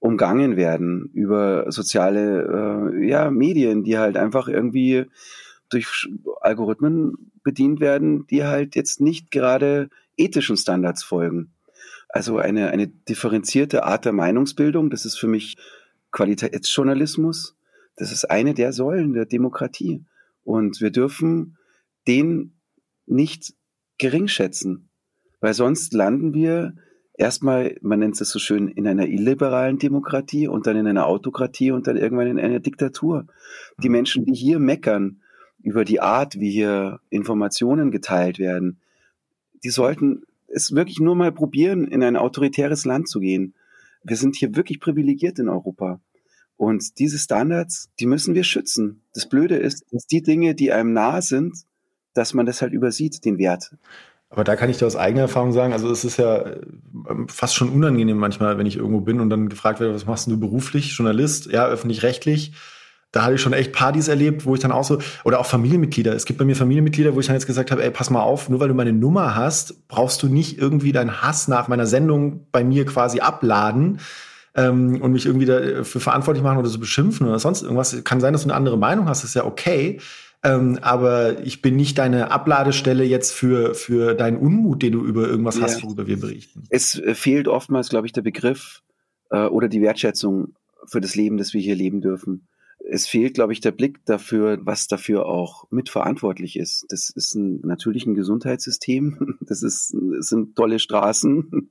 umgangen 0.00 0.56
werden 0.56 1.10
über 1.14 1.70
soziale 1.70 2.90
äh, 2.92 3.08
ja, 3.08 3.30
Medien, 3.30 3.84
die 3.84 3.98
halt 3.98 4.16
einfach 4.16 4.48
irgendwie 4.48 5.06
durch 5.68 6.08
Algorithmen 6.40 7.30
bedient 7.44 7.78
werden, 7.78 8.26
die 8.26 8.44
halt 8.44 8.74
jetzt 8.74 9.00
nicht 9.00 9.30
gerade 9.30 9.88
ethischen 10.16 10.56
Standards 10.56 11.04
folgen. 11.04 11.52
Also 12.08 12.38
eine, 12.38 12.70
eine 12.70 12.88
differenzierte 12.88 13.84
Art 13.84 14.04
der 14.04 14.12
Meinungsbildung, 14.12 14.90
das 14.90 15.04
ist 15.04 15.18
für 15.18 15.28
mich 15.28 15.56
Qualitätsjournalismus. 16.10 17.56
Das 17.96 18.12
ist 18.12 18.24
eine 18.30 18.54
der 18.54 18.72
Säulen 18.72 19.12
der 19.14 19.26
Demokratie. 19.26 20.04
Und 20.46 20.80
wir 20.80 20.90
dürfen 20.90 21.56
den 22.06 22.52
nicht 23.04 23.52
gering 23.98 24.28
schätzen, 24.28 24.90
weil 25.40 25.54
sonst 25.54 25.92
landen 25.92 26.34
wir 26.34 26.76
erstmal, 27.14 27.76
man 27.80 27.98
nennt 27.98 28.20
es 28.20 28.30
so 28.30 28.38
schön, 28.38 28.68
in 28.68 28.86
einer 28.86 29.08
illiberalen 29.08 29.80
Demokratie 29.80 30.46
und 30.46 30.68
dann 30.68 30.76
in 30.76 30.86
einer 30.86 31.08
Autokratie 31.08 31.72
und 31.72 31.88
dann 31.88 31.96
irgendwann 31.96 32.28
in 32.28 32.38
einer 32.38 32.60
Diktatur. 32.60 33.26
Die 33.82 33.88
Menschen, 33.88 34.24
die 34.24 34.34
hier 34.34 34.60
meckern 34.60 35.20
über 35.64 35.84
die 35.84 36.00
Art, 36.00 36.38
wie 36.38 36.52
hier 36.52 37.00
Informationen 37.10 37.90
geteilt 37.90 38.38
werden, 38.38 38.78
die 39.64 39.70
sollten 39.70 40.26
es 40.46 40.76
wirklich 40.76 41.00
nur 41.00 41.16
mal 41.16 41.32
probieren, 41.32 41.88
in 41.88 42.04
ein 42.04 42.16
autoritäres 42.16 42.84
Land 42.84 43.08
zu 43.08 43.18
gehen. 43.18 43.54
Wir 44.04 44.16
sind 44.16 44.36
hier 44.36 44.54
wirklich 44.54 44.78
privilegiert 44.78 45.40
in 45.40 45.48
Europa. 45.48 45.98
Und 46.56 46.98
diese 46.98 47.18
Standards, 47.18 47.90
die 48.00 48.06
müssen 48.06 48.34
wir 48.34 48.44
schützen. 48.44 49.02
Das 49.14 49.28
Blöde 49.28 49.56
ist, 49.56 49.84
dass 49.92 50.06
die 50.06 50.22
Dinge, 50.22 50.54
die 50.54 50.72
einem 50.72 50.92
nahe 50.92 51.22
sind, 51.22 51.54
dass 52.14 52.32
man 52.32 52.46
das 52.46 52.62
halt 52.62 52.72
übersieht, 52.72 53.24
den 53.24 53.38
Wert. 53.38 53.72
Aber 54.30 54.42
da 54.42 54.56
kann 54.56 54.70
ich 54.70 54.78
dir 54.78 54.86
aus 54.86 54.96
eigener 54.96 55.22
Erfahrung 55.22 55.52
sagen, 55.52 55.72
also 55.72 55.90
es 55.90 56.04
ist 56.04 56.16
ja 56.16 56.44
ähm, 57.08 57.28
fast 57.28 57.54
schon 57.54 57.68
unangenehm 57.68 58.16
manchmal, 58.16 58.58
wenn 58.58 58.66
ich 58.66 58.76
irgendwo 58.76 59.00
bin 59.00 59.20
und 59.20 59.30
dann 59.30 59.48
gefragt 59.48 59.80
werde, 59.80 59.94
was 59.94 60.06
machst 60.06 60.26
du 60.26 60.40
beruflich? 60.40 60.96
Journalist? 60.96 61.46
Ja, 61.46 61.66
öffentlich-rechtlich 61.68 62.52
da 63.16 63.22
hatte 63.22 63.34
ich 63.34 63.40
schon 63.40 63.54
echt 63.54 63.72
Partys 63.72 64.08
erlebt, 64.08 64.44
wo 64.44 64.54
ich 64.54 64.60
dann 64.60 64.72
auch 64.72 64.84
so, 64.84 64.98
oder 65.24 65.40
auch 65.40 65.46
Familienmitglieder. 65.46 66.14
Es 66.14 66.26
gibt 66.26 66.38
bei 66.38 66.44
mir 66.44 66.54
Familienmitglieder, 66.54 67.14
wo 67.14 67.20
ich 67.20 67.26
dann 67.26 67.34
jetzt 67.34 67.46
gesagt 67.46 67.70
habe, 67.70 67.82
ey, 67.82 67.90
pass 67.90 68.10
mal 68.10 68.20
auf, 68.20 68.50
nur 68.50 68.60
weil 68.60 68.68
du 68.68 68.74
meine 68.74 68.92
Nummer 68.92 69.34
hast, 69.34 69.88
brauchst 69.88 70.22
du 70.22 70.28
nicht 70.28 70.58
irgendwie 70.58 70.92
deinen 70.92 71.22
Hass 71.22 71.48
nach 71.48 71.68
meiner 71.68 71.86
Sendung 71.86 72.46
bei 72.52 72.62
mir 72.62 72.84
quasi 72.84 73.20
abladen 73.20 74.00
ähm, 74.56 75.00
und 75.00 75.12
mich 75.12 75.26
irgendwie 75.26 75.46
dafür 75.46 76.00
verantwortlich 76.00 76.42
machen 76.42 76.58
oder 76.58 76.68
so 76.68 76.78
beschimpfen 76.78 77.28
oder 77.28 77.38
sonst 77.38 77.62
irgendwas. 77.62 78.02
Kann 78.04 78.20
sein, 78.20 78.32
dass 78.32 78.42
du 78.42 78.48
eine 78.48 78.56
andere 78.56 78.78
Meinung 78.78 79.08
hast, 79.08 79.22
ist 79.22 79.34
ja 79.34 79.44
okay. 79.44 80.00
Ähm, 80.42 80.78
aber 80.82 81.44
ich 81.44 81.62
bin 81.62 81.76
nicht 81.76 81.98
deine 81.98 82.30
Abladestelle 82.30 83.04
jetzt 83.04 83.32
für, 83.32 83.74
für 83.74 84.14
deinen 84.14 84.36
Unmut, 84.36 84.82
den 84.82 84.92
du 84.92 85.04
über 85.04 85.26
irgendwas 85.26 85.56
ja. 85.56 85.62
hast, 85.62 85.82
worüber 85.82 86.06
wir 86.06 86.20
berichten. 86.20 86.64
Es 86.70 86.98
äh, 86.98 87.14
fehlt 87.14 87.48
oftmals, 87.48 87.88
glaube 87.88 88.06
ich, 88.06 88.12
der 88.12 88.22
Begriff 88.22 88.82
äh, 89.30 89.46
oder 89.46 89.68
die 89.68 89.82
Wertschätzung 89.82 90.54
für 90.86 91.00
das 91.00 91.14
Leben, 91.14 91.36
das 91.36 91.52
wir 91.52 91.60
hier 91.60 91.74
leben 91.74 92.00
dürfen 92.00 92.46
es 92.88 93.06
fehlt, 93.06 93.34
glaube 93.34 93.52
ich, 93.52 93.60
der 93.60 93.72
Blick 93.72 94.04
dafür, 94.04 94.58
was 94.62 94.86
dafür 94.86 95.26
auch 95.26 95.70
mitverantwortlich 95.70 96.56
ist. 96.56 96.86
Das 96.88 97.10
ist 97.10 97.34
ein, 97.34 97.60
natürlich 97.62 98.06
ein 98.06 98.14
Gesundheitssystem, 98.14 99.38
das, 99.40 99.62
ist, 99.62 99.94
das 99.94 100.28
sind 100.28 100.56
tolle 100.56 100.78
Straßen, 100.78 101.70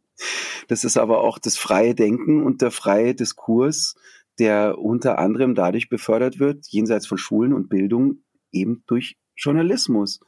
das 0.67 0.83
ist 0.83 0.97
aber 0.97 1.21
auch 1.21 1.39
das 1.39 1.57
freie 1.57 1.95
Denken 1.95 2.43
und 2.43 2.61
der 2.61 2.71
freie 2.71 3.15
Diskurs, 3.15 3.95
der 4.39 4.77
unter 4.77 5.17
anderem 5.17 5.55
dadurch 5.55 5.89
befördert 5.89 6.39
wird, 6.39 6.67
jenseits 6.67 7.07
von 7.07 7.17
Schulen 7.17 7.53
und 7.53 7.69
Bildung, 7.69 8.19
eben 8.51 8.83
durch 8.87 9.17
Journalismus. 9.37 10.19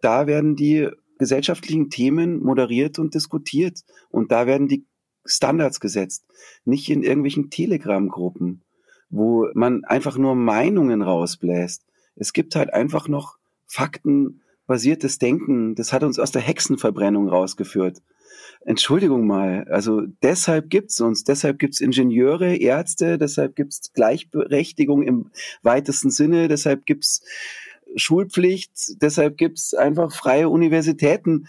Da 0.00 0.26
werden 0.26 0.56
die 0.56 0.88
gesellschaftlichen 1.18 1.88
Themen 1.88 2.42
moderiert 2.42 2.98
und 2.98 3.14
diskutiert 3.14 3.80
und 4.10 4.32
da 4.32 4.46
werden 4.46 4.68
die 4.68 4.86
Standards 5.24 5.80
gesetzt, 5.80 6.26
nicht 6.64 6.90
in 6.90 7.02
irgendwelchen 7.02 7.50
Telegram-Gruppen 7.50 8.62
wo 9.10 9.48
man 9.54 9.84
einfach 9.84 10.18
nur 10.18 10.34
Meinungen 10.34 11.02
rausbläst. 11.02 11.84
Es 12.16 12.32
gibt 12.32 12.54
halt 12.56 12.72
einfach 12.72 13.08
noch 13.08 13.36
faktenbasiertes 13.66 15.18
Denken. 15.18 15.74
Das 15.74 15.92
hat 15.92 16.02
uns 16.02 16.18
aus 16.18 16.32
der 16.32 16.42
Hexenverbrennung 16.42 17.28
rausgeführt. 17.28 18.02
Entschuldigung 18.64 19.26
mal, 19.26 19.64
also 19.70 20.02
deshalb 20.22 20.70
gibt's 20.70 21.00
uns, 21.00 21.22
deshalb 21.22 21.60
gibt's 21.60 21.80
Ingenieure, 21.80 22.56
Ärzte, 22.56 23.16
deshalb 23.16 23.54
gibt's 23.54 23.92
Gleichberechtigung 23.92 25.02
im 25.02 25.30
weitesten 25.62 26.10
Sinne, 26.10 26.48
deshalb 26.48 26.84
gibt's 26.84 27.22
Schulpflicht, 27.94 29.00
deshalb 29.00 29.36
gibt's 29.36 29.72
einfach 29.72 30.12
freie 30.12 30.48
Universitäten. 30.48 31.46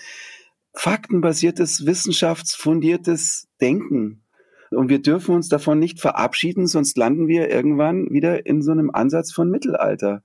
Faktenbasiertes, 0.74 1.88
wissenschaftsfundiertes 1.88 3.48
Denken. 3.60 4.22
Und 4.72 4.90
wir 4.90 5.02
dürfen 5.02 5.36
uns 5.36 5.50
davon 5.50 5.80
nicht 5.80 6.00
verabschieden, 6.00 6.68
sonst 6.68 6.98
landen 6.98 7.28
wir 7.28 7.50
irgendwann 7.50 8.10
wieder 8.10 8.46
in 8.46 8.62
so 8.62 8.72
einem 8.72 8.92
Ansatz 8.92 9.32
von 9.32 9.50
Mittelalter. 9.50 10.22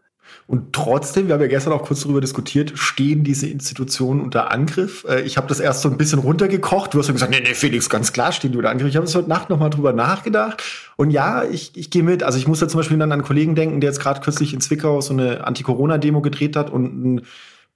Und 0.46 0.72
trotzdem, 0.72 1.26
wir 1.28 1.34
haben 1.34 1.40
ja 1.40 1.46
gestern 1.46 1.72
auch 1.72 1.82
kurz 1.82 2.02
darüber 2.02 2.20
diskutiert, 2.20 2.72
stehen 2.74 3.24
diese 3.24 3.46
Institutionen 3.48 4.20
unter 4.20 4.50
Angriff. 4.50 5.04
Äh, 5.08 5.22
ich 5.22 5.36
habe 5.36 5.46
das 5.46 5.60
erst 5.60 5.82
so 5.82 5.88
ein 5.88 5.96
bisschen 5.96 6.18
runtergekocht. 6.18 6.94
Du 6.94 6.98
hast 6.98 7.06
ja 7.08 7.12
gesagt, 7.12 7.32
nee, 7.32 7.40
nee, 7.40 7.54
Felix, 7.54 7.88
ganz 7.88 8.12
klar 8.12 8.32
stehen 8.32 8.52
die 8.52 8.58
unter 8.58 8.70
Angriff. 8.70 8.88
Ich 8.88 8.96
habe 8.96 9.06
es 9.06 9.14
heute 9.14 9.28
Nacht 9.28 9.50
nochmal 9.50 9.70
drüber 9.70 9.92
nachgedacht. 9.92 10.62
Und 10.96 11.10
ja, 11.10 11.44
ich, 11.44 11.72
ich 11.76 11.90
gehe 11.90 12.02
mit. 12.02 12.22
Also 12.22 12.38
ich 12.38 12.46
muss 12.46 12.60
da 12.60 12.68
zum 12.68 12.78
Beispiel 12.78 12.98
dann 12.98 13.10
an 13.10 13.20
einen 13.20 13.26
Kollegen 13.26 13.54
denken, 13.54 13.80
der 13.80 13.90
jetzt 13.90 14.00
gerade 14.00 14.20
kürzlich 14.20 14.52
in 14.52 14.60
Zwickau 14.60 15.00
so 15.00 15.12
eine 15.12 15.46
Anti-Corona-Demo 15.46 16.20
gedreht 16.20 16.56
hat 16.56 16.70
und 16.70 17.04
ein 17.04 17.22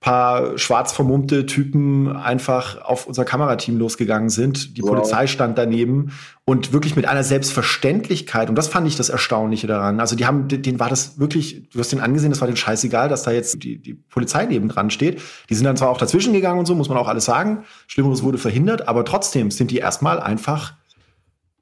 paar 0.07 0.57
schwarz 0.57 0.93
vermummte 0.93 1.47
Typen 1.47 2.17
einfach 2.17 2.81
auf 2.81 3.09
unser 3.09 3.25
Kamerateam 3.25 3.77
losgegangen 3.77 4.29
sind. 4.29 4.77
Die 4.77 4.83
wow. 4.83 4.91
Polizei 4.91 5.27
stand 5.27 5.59
daneben 5.59 6.13
und 6.45 6.73
wirklich 6.73 6.95
mit 6.95 7.09
einer 7.09 7.25
Selbstverständlichkeit. 7.25 8.49
Und 8.49 8.55
das 8.55 8.69
fand 8.69 8.87
ich 8.87 8.95
das 8.95 9.09
Erstaunliche 9.09 9.67
daran. 9.67 9.99
Also 9.99 10.15
die 10.15 10.25
haben, 10.25 10.47
denen 10.47 10.79
war 10.79 10.89
das 10.89 11.19
wirklich, 11.19 11.69
du 11.71 11.81
hast 11.81 11.91
den 11.91 11.99
angesehen, 11.99 12.31
das 12.31 12.41
war 12.41 12.47
denen 12.47 12.57
scheißegal, 12.57 13.09
dass 13.09 13.25
da 13.25 13.33
jetzt 13.33 13.65
die, 13.65 13.79
die 13.79 13.95
Polizei 13.95 14.47
neben 14.47 14.69
dran 14.69 14.91
steht. 14.91 15.21
Die 15.51 15.55
sind 15.57 15.65
dann 15.65 15.77
zwar 15.77 15.89
auch 15.89 15.99
dazwischen 15.99 16.33
gegangen 16.33 16.61
und 16.61 16.67
so, 16.67 16.77
muss 16.77 16.89
man 16.89 16.99
auch 16.99 17.09
alles 17.09 17.25
sagen. 17.25 17.65
Schlimmeres 17.89 18.23
wurde 18.23 18.39
verhindert, 18.39 18.87
aber 18.87 19.05
trotzdem 19.05 19.51
sind 19.51 19.73
die 19.73 19.79
erstmal 19.79 20.21
einfach 20.21 20.75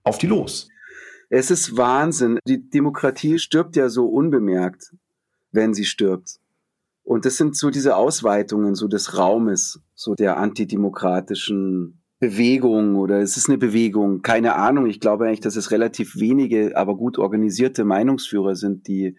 auf 0.03 0.19
die 0.19 0.27
los. 0.27 0.69
Es 1.31 1.51
ist 1.51 1.79
Wahnsinn. 1.79 2.39
Die 2.47 2.69
Demokratie 2.69 3.39
stirbt 3.39 3.75
ja 3.75 3.89
so 3.89 4.05
unbemerkt, 4.05 4.95
wenn 5.51 5.73
sie 5.73 5.87
stirbt. 5.87 6.41
Und 7.05 7.27
das 7.27 7.37
sind 7.37 7.57
so 7.57 7.71
diese 7.71 7.97
Ausweitungen 7.97 8.75
so 8.75 8.89
des 8.89 9.17
Raumes, 9.17 9.81
so 9.95 10.15
der 10.15 10.39
antidemokratischen 10.39 12.03
Bewegung 12.19 12.97
oder 12.97 13.21
es 13.21 13.37
ist 13.37 13.49
eine 13.49 13.59
Bewegung, 13.59 14.23
keine 14.23 14.55
Ahnung. 14.55 14.87
Ich 14.87 15.01
glaube 15.01 15.27
eigentlich, 15.27 15.41
dass 15.41 15.57
es 15.57 15.71
relativ 15.71 16.17
wenige, 16.17 16.77
aber 16.77 16.97
gut 16.97 17.19
organisierte 17.19 17.85
Meinungsführer 17.85 18.57
sind, 18.57 18.89
die 18.89 19.17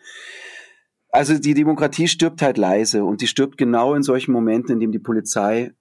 also 1.11 1.37
die 1.37 1.53
Demokratie 1.53 2.07
stirbt 2.09 2.41
halt 2.41 2.57
leise 2.57 3.05
und 3.05 3.21
die 3.21 3.27
stirbt 3.27 3.57
genau 3.57 3.93
in 3.93 4.03
solchen 4.03 4.33
Momenten, 4.33 4.73
in 4.73 4.79
dem 4.81 4.91
die 4.91 4.99
Polizei 4.99 5.71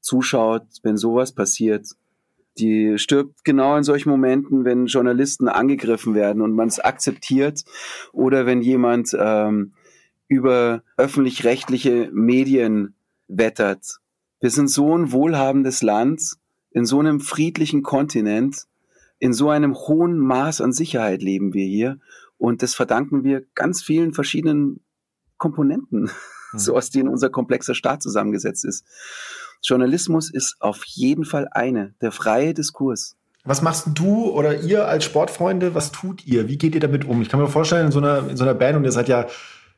zuschaut, 0.00 0.66
wenn 0.82 0.96
sowas 0.96 1.34
passiert. 1.34 1.88
Die 2.58 2.96
stirbt 2.96 3.44
genau 3.44 3.76
in 3.76 3.82
solchen 3.82 4.10
Momenten, 4.10 4.64
wenn 4.64 4.86
Journalisten 4.86 5.48
angegriffen 5.48 6.14
werden 6.14 6.40
und 6.40 6.52
man 6.52 6.68
es 6.68 6.78
akzeptiert 6.78 7.64
oder 8.12 8.46
wenn 8.46 8.62
jemand 8.62 9.10
ähm, 9.18 9.72
über 10.28 10.82
öffentlich-rechtliche 10.96 12.10
Medien 12.12 12.94
wettert. 13.28 13.98
Wir 14.40 14.50
sind 14.50 14.68
so 14.68 14.96
ein 14.96 15.12
wohlhabendes 15.12 15.82
Land 15.82 16.36
in 16.70 16.84
so 16.84 17.00
einem 17.00 17.20
friedlichen 17.20 17.82
Kontinent, 17.82 18.66
in 19.18 19.32
so 19.32 19.48
einem 19.48 19.74
hohen 19.74 20.18
Maß 20.18 20.60
an 20.60 20.72
Sicherheit 20.72 21.22
leben 21.22 21.54
wir 21.54 21.64
hier. 21.64 21.98
Und 22.38 22.62
das 22.62 22.74
verdanken 22.74 23.24
wir 23.24 23.44
ganz 23.54 23.82
vielen 23.82 24.12
verschiedenen 24.12 24.80
Komponenten, 25.38 26.02
mhm. 26.02 26.10
so 26.58 26.76
aus 26.76 26.90
denen 26.90 27.08
unser 27.08 27.30
komplexer 27.30 27.74
Staat 27.74 28.02
zusammengesetzt 28.02 28.64
ist. 28.64 28.84
Journalismus 29.62 30.30
ist 30.30 30.56
auf 30.60 30.84
jeden 30.84 31.24
Fall 31.24 31.48
eine, 31.50 31.94
der 32.00 32.12
freie 32.12 32.52
Diskurs. 32.52 33.16
Was 33.44 33.62
machst 33.62 33.86
du 33.94 34.26
oder 34.26 34.60
ihr 34.60 34.86
als 34.86 35.04
Sportfreunde? 35.04 35.74
Was 35.74 35.92
tut 35.92 36.26
ihr? 36.26 36.48
Wie 36.48 36.58
geht 36.58 36.74
ihr 36.74 36.80
damit 36.80 37.04
um? 37.04 37.22
Ich 37.22 37.28
kann 37.28 37.40
mir 37.40 37.48
vorstellen, 37.48 37.86
in 37.86 37.92
so 37.92 38.00
einer, 38.00 38.28
in 38.28 38.36
so 38.36 38.44
einer 38.44 38.54
Band, 38.54 38.76
und 38.76 38.84
ihr 38.84 38.92
seid 38.92 39.08
ja 39.08 39.26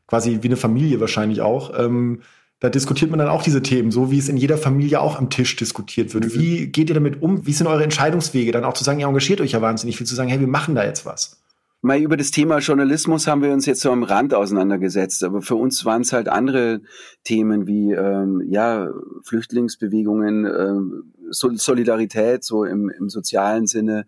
quasi 0.09 0.39
wie 0.43 0.49
eine 0.49 0.57
Familie 0.57 0.99
wahrscheinlich 0.99 1.41
auch, 1.41 1.79
ähm, 1.79 2.23
da 2.61 2.71
diskutiert 2.71 3.11
man 3.11 3.21
dann 3.21 3.29
auch 3.29 3.43
diese 3.43 3.63
Themen, 3.63 3.93
so 3.93 4.11
wie 4.11 4.19
es 4.19 4.29
in 4.29 4.37
jeder 4.37 4.59
Familie 4.59 5.01
auch 5.01 5.17
am 5.17 5.31
Tisch 5.31 5.55
diskutiert 5.55 6.13
wird. 6.13 6.25
Mhm. 6.25 6.35
Wie 6.35 6.67
geht 6.67 6.89
ihr 6.89 6.95
damit 6.95 7.23
um? 7.23 7.47
Wie 7.47 7.53
sind 7.53 7.69
eure 7.69 7.85
Entscheidungswege? 7.85 8.51
Dann 8.51 8.65
auch 8.65 8.75
zu 8.75 8.83
sagen, 8.83 8.99
ihr 8.99 9.07
engagiert 9.07 9.41
euch 9.41 9.53
ja 9.53 9.63
wahnsinnig 9.63 9.97
viel, 9.97 10.07
zu 10.07 10.17
sagen, 10.17 10.29
hey, 10.29 10.41
wir 10.41 10.49
machen 10.49 10.75
da 10.75 10.85
jetzt 10.85 11.07
was. 11.07 11.41
Mal 11.81 12.01
über 12.01 12.17
das 12.17 12.33
Thema 12.33 12.59
Journalismus 12.59 13.29
haben 13.29 13.43
wir 13.43 13.53
uns 13.53 13.65
jetzt 13.65 13.83
so 13.83 13.93
am 13.93 14.03
Rand 14.03 14.35
auseinandergesetzt, 14.35 15.23
aber 15.23 15.43
für 15.43 15.55
uns 15.55 15.85
waren 15.85 16.03
es 16.03 16.13
halt 16.13 16.29
andere 16.29 16.81
Themen 17.23 17.69
wie 17.69 17.93
ähm, 17.93 18.43
ja 18.49 18.91
Flüchtlingsbewegungen, 19.23 20.45
ähm, 20.45 21.13
Solidarität 21.31 22.43
so 22.43 22.65
im, 22.65 22.89
im 22.89 23.09
sozialen 23.09 23.69
Sinne. 23.69 24.07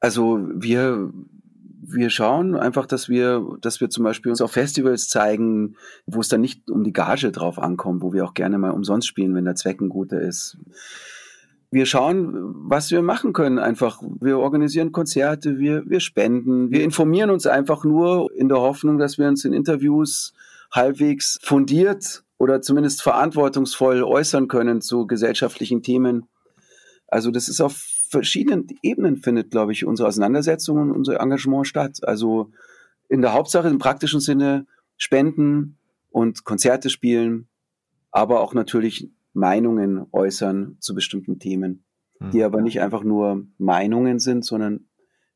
Also 0.00 0.40
wir 0.54 1.12
wir 1.90 2.10
schauen 2.10 2.54
einfach, 2.54 2.86
dass 2.86 3.08
wir, 3.08 3.56
dass 3.60 3.80
wir 3.80 3.90
zum 3.90 4.04
Beispiel 4.04 4.30
uns 4.30 4.40
auf 4.40 4.52
Festivals 4.52 5.08
zeigen, 5.08 5.76
wo 6.06 6.20
es 6.20 6.28
dann 6.28 6.40
nicht 6.40 6.70
um 6.70 6.84
die 6.84 6.92
Gage 6.92 7.32
drauf 7.32 7.58
ankommt, 7.58 8.02
wo 8.02 8.12
wir 8.12 8.24
auch 8.24 8.34
gerne 8.34 8.58
mal 8.58 8.70
umsonst 8.70 9.08
spielen, 9.08 9.34
wenn 9.34 9.44
der 9.44 9.54
Zweck 9.54 9.80
ein 9.80 9.88
guter 9.88 10.20
ist. 10.20 10.58
Wir 11.70 11.86
schauen, 11.86 12.54
was 12.68 12.90
wir 12.90 13.02
machen 13.02 13.32
können. 13.32 13.58
Einfach, 13.58 14.02
wir 14.20 14.38
organisieren 14.38 14.92
Konzerte, 14.92 15.58
wir, 15.58 15.88
wir 15.88 16.00
spenden, 16.00 16.70
wir 16.70 16.82
informieren 16.82 17.30
uns 17.30 17.46
einfach 17.46 17.84
nur 17.84 18.32
in 18.34 18.48
der 18.48 18.58
Hoffnung, 18.58 18.98
dass 18.98 19.18
wir 19.18 19.28
uns 19.28 19.44
in 19.44 19.52
Interviews 19.52 20.32
halbwegs 20.70 21.38
fundiert 21.42 22.22
oder 22.38 22.62
zumindest 22.62 23.02
verantwortungsvoll 23.02 24.02
äußern 24.02 24.48
können 24.48 24.80
zu 24.80 25.06
gesellschaftlichen 25.06 25.82
Themen. 25.82 26.26
Also 27.06 27.30
das 27.30 27.48
ist 27.48 27.60
auf 27.60 27.97
verschiedenen 28.08 28.66
Ebenen 28.82 29.18
findet, 29.18 29.50
glaube 29.50 29.72
ich, 29.72 29.84
unsere 29.84 30.08
Auseinandersetzung 30.08 30.78
und 30.78 30.92
unser 30.92 31.20
Engagement 31.20 31.66
statt. 31.66 32.00
Also 32.02 32.50
in 33.08 33.22
der 33.22 33.32
Hauptsache 33.32 33.68
im 33.68 33.78
praktischen 33.78 34.20
Sinne 34.20 34.66
spenden 34.96 35.78
und 36.10 36.44
Konzerte 36.44 36.90
spielen, 36.90 37.48
aber 38.10 38.40
auch 38.40 38.54
natürlich 38.54 39.10
Meinungen 39.32 40.06
äußern 40.12 40.76
zu 40.80 40.94
bestimmten 40.94 41.38
Themen, 41.38 41.84
mhm. 42.18 42.30
die 42.30 42.42
aber 42.42 42.60
nicht 42.60 42.80
einfach 42.80 43.04
nur 43.04 43.46
Meinungen 43.58 44.18
sind, 44.18 44.44
sondern 44.44 44.88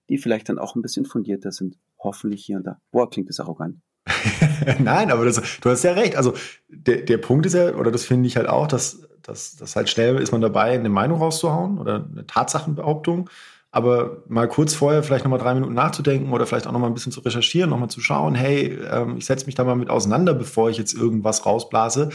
die 0.08 0.18
vielleicht 0.18 0.48
dann 0.48 0.58
auch 0.58 0.74
ein 0.74 0.82
bisschen 0.82 1.04
fundierter 1.04 1.52
sind. 1.52 1.78
Hoffentlich 1.98 2.44
hier 2.44 2.56
und 2.56 2.66
da. 2.66 2.80
Boah, 2.90 3.08
klingt 3.08 3.28
das 3.28 3.38
arrogant. 3.38 3.76
Nein, 4.80 5.12
aber 5.12 5.24
das, 5.24 5.40
du 5.60 5.70
hast 5.70 5.84
ja 5.84 5.92
recht. 5.92 6.16
Also 6.16 6.34
der, 6.68 7.02
der 7.02 7.18
Punkt 7.18 7.46
ist 7.46 7.54
ja, 7.54 7.74
oder 7.76 7.90
das 7.90 8.04
finde 8.04 8.26
ich 8.26 8.36
halt 8.36 8.48
auch, 8.48 8.66
dass 8.66 9.08
das, 9.22 9.56
das 9.56 9.76
halt 9.76 9.88
schnell 9.88 10.16
ist 10.18 10.32
man 10.32 10.40
dabei, 10.40 10.72
eine 10.72 10.88
Meinung 10.88 11.18
rauszuhauen 11.18 11.78
oder 11.78 12.06
eine 12.10 12.26
Tatsachenbehauptung. 12.26 13.28
Aber 13.74 14.22
mal 14.28 14.48
kurz 14.48 14.74
vorher 14.74 15.02
vielleicht 15.02 15.24
nochmal 15.24 15.38
drei 15.38 15.54
Minuten 15.54 15.72
nachzudenken 15.72 16.30
oder 16.32 16.46
vielleicht 16.46 16.66
auch 16.66 16.72
nochmal 16.72 16.90
ein 16.90 16.94
bisschen 16.94 17.10
zu 17.10 17.20
recherchieren, 17.20 17.70
nochmal 17.70 17.88
zu 17.88 18.02
schauen, 18.02 18.34
hey, 18.34 18.78
ähm, 18.90 19.16
ich 19.16 19.24
setze 19.24 19.46
mich 19.46 19.54
da 19.54 19.64
mal 19.64 19.76
mit 19.76 19.88
auseinander, 19.88 20.34
bevor 20.34 20.68
ich 20.68 20.76
jetzt 20.76 20.92
irgendwas 20.92 21.46
rausblase. 21.46 22.10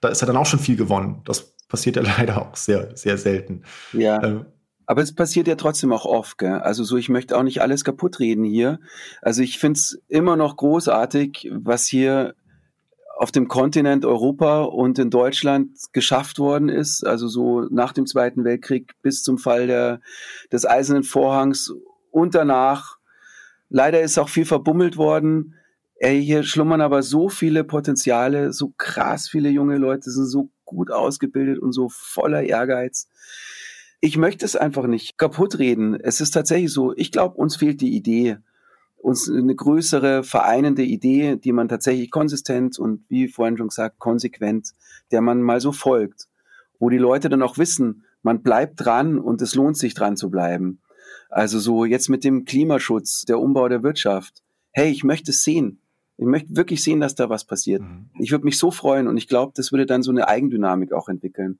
Da 0.00 0.08
ist 0.08 0.22
ja 0.22 0.26
dann 0.26 0.38
auch 0.38 0.46
schon 0.46 0.58
viel 0.58 0.76
gewonnen. 0.76 1.20
Das 1.26 1.54
passiert 1.68 1.96
ja 1.96 2.02
leider 2.18 2.40
auch 2.40 2.56
sehr, 2.56 2.96
sehr 2.96 3.18
selten. 3.18 3.64
Ja. 3.92 4.22
Ähm, 4.22 4.46
aber 4.86 5.02
es 5.02 5.14
passiert 5.14 5.48
ja 5.48 5.54
trotzdem 5.54 5.92
auch 5.92 6.06
oft, 6.06 6.38
gell? 6.38 6.54
Also 6.54 6.82
so, 6.82 6.96
ich 6.96 7.08
möchte 7.08 7.36
auch 7.36 7.42
nicht 7.42 7.60
alles 7.62 7.84
kaputt 7.84 8.18
reden 8.18 8.44
hier. 8.44 8.80
Also 9.20 9.42
ich 9.42 9.58
finde 9.58 9.78
es 9.78 10.02
immer 10.08 10.36
noch 10.36 10.56
großartig, 10.56 11.50
was 11.52 11.86
hier 11.86 12.34
auf 13.22 13.30
dem 13.30 13.46
Kontinent 13.46 14.04
Europa 14.04 14.62
und 14.62 14.98
in 14.98 15.08
Deutschland 15.08 15.78
geschafft 15.92 16.40
worden 16.40 16.68
ist, 16.68 17.06
also 17.06 17.28
so 17.28 17.60
nach 17.70 17.92
dem 17.92 18.04
Zweiten 18.04 18.42
Weltkrieg 18.42 18.94
bis 19.00 19.22
zum 19.22 19.38
Fall 19.38 19.68
der, 19.68 20.00
des 20.50 20.66
Eisernen 20.66 21.04
Vorhangs 21.04 21.72
und 22.10 22.34
danach. 22.34 22.98
Leider 23.68 24.00
ist 24.00 24.18
auch 24.18 24.28
viel 24.28 24.44
verbummelt 24.44 24.96
worden. 24.96 25.54
Ey, 25.94 26.20
hier 26.20 26.42
schlummern 26.42 26.80
aber 26.80 27.04
so 27.04 27.28
viele 27.28 27.62
Potenziale, 27.62 28.52
so 28.52 28.74
krass 28.76 29.28
viele 29.28 29.50
junge 29.50 29.76
Leute 29.76 30.10
sind 30.10 30.26
so 30.26 30.50
gut 30.64 30.90
ausgebildet 30.90 31.60
und 31.60 31.70
so 31.70 31.88
voller 31.88 32.42
Ehrgeiz. 32.42 33.08
Ich 34.00 34.16
möchte 34.16 34.44
es 34.44 34.56
einfach 34.56 34.88
nicht 34.88 35.16
kaputt 35.16 35.60
reden. 35.60 35.94
Es 35.94 36.20
ist 36.20 36.32
tatsächlich 36.32 36.72
so, 36.72 36.92
ich 36.96 37.12
glaube, 37.12 37.36
uns 37.36 37.54
fehlt 37.54 37.82
die 37.82 37.94
Idee 37.94 38.38
uns 39.02 39.28
eine 39.28 39.54
größere 39.54 40.22
vereinende 40.22 40.82
Idee, 40.82 41.36
die 41.36 41.52
man 41.52 41.68
tatsächlich 41.68 42.10
konsistent 42.10 42.78
und 42.78 43.04
wie 43.08 43.28
vorhin 43.28 43.56
schon 43.56 43.68
gesagt, 43.68 43.98
konsequent, 43.98 44.70
der 45.10 45.20
man 45.20 45.42
mal 45.42 45.60
so 45.60 45.72
folgt, 45.72 46.28
wo 46.78 46.88
die 46.88 46.98
Leute 46.98 47.28
dann 47.28 47.42
auch 47.42 47.58
wissen, 47.58 48.04
man 48.22 48.42
bleibt 48.42 48.84
dran 48.84 49.18
und 49.18 49.42
es 49.42 49.54
lohnt 49.54 49.76
sich 49.76 49.94
dran 49.94 50.16
zu 50.16 50.30
bleiben. 50.30 50.80
Also 51.28 51.58
so 51.58 51.84
jetzt 51.84 52.08
mit 52.08 52.24
dem 52.24 52.44
Klimaschutz, 52.44 53.22
der 53.22 53.40
Umbau 53.40 53.68
der 53.68 53.82
Wirtschaft. 53.82 54.42
Hey, 54.70 54.90
ich 54.90 55.02
möchte 55.02 55.32
es 55.32 55.42
sehen. 55.42 55.80
Ich 56.16 56.26
möchte 56.26 56.54
wirklich 56.54 56.82
sehen, 56.82 57.00
dass 57.00 57.16
da 57.16 57.28
was 57.28 57.44
passiert. 57.44 57.82
Mhm. 57.82 58.10
Ich 58.20 58.30
würde 58.30 58.44
mich 58.44 58.58
so 58.58 58.70
freuen 58.70 59.08
und 59.08 59.16
ich 59.16 59.26
glaube, 59.26 59.52
das 59.56 59.72
würde 59.72 59.86
dann 59.86 60.02
so 60.02 60.12
eine 60.12 60.28
Eigendynamik 60.28 60.92
auch 60.92 61.08
entwickeln. 61.08 61.58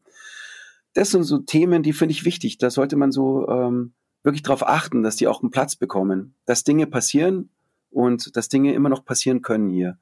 Das 0.94 1.10
sind 1.10 1.24
so 1.24 1.38
Themen, 1.38 1.82
die 1.82 1.92
finde 1.92 2.12
ich 2.12 2.24
wichtig. 2.24 2.58
Da 2.58 2.70
sollte 2.70 2.96
man 2.96 3.10
so 3.10 3.48
ähm, 3.48 3.92
wirklich 4.22 4.42
darauf 4.42 4.66
achten, 4.66 5.02
dass 5.02 5.16
die 5.16 5.28
auch 5.28 5.42
einen 5.42 5.50
Platz 5.50 5.76
bekommen, 5.76 6.34
dass 6.46 6.64
Dinge 6.64 6.86
passieren 6.86 7.50
und 7.90 8.36
dass 8.36 8.48
Dinge 8.48 8.74
immer 8.74 8.88
noch 8.88 9.04
passieren 9.04 9.42
können 9.42 9.68
hier. 9.68 9.98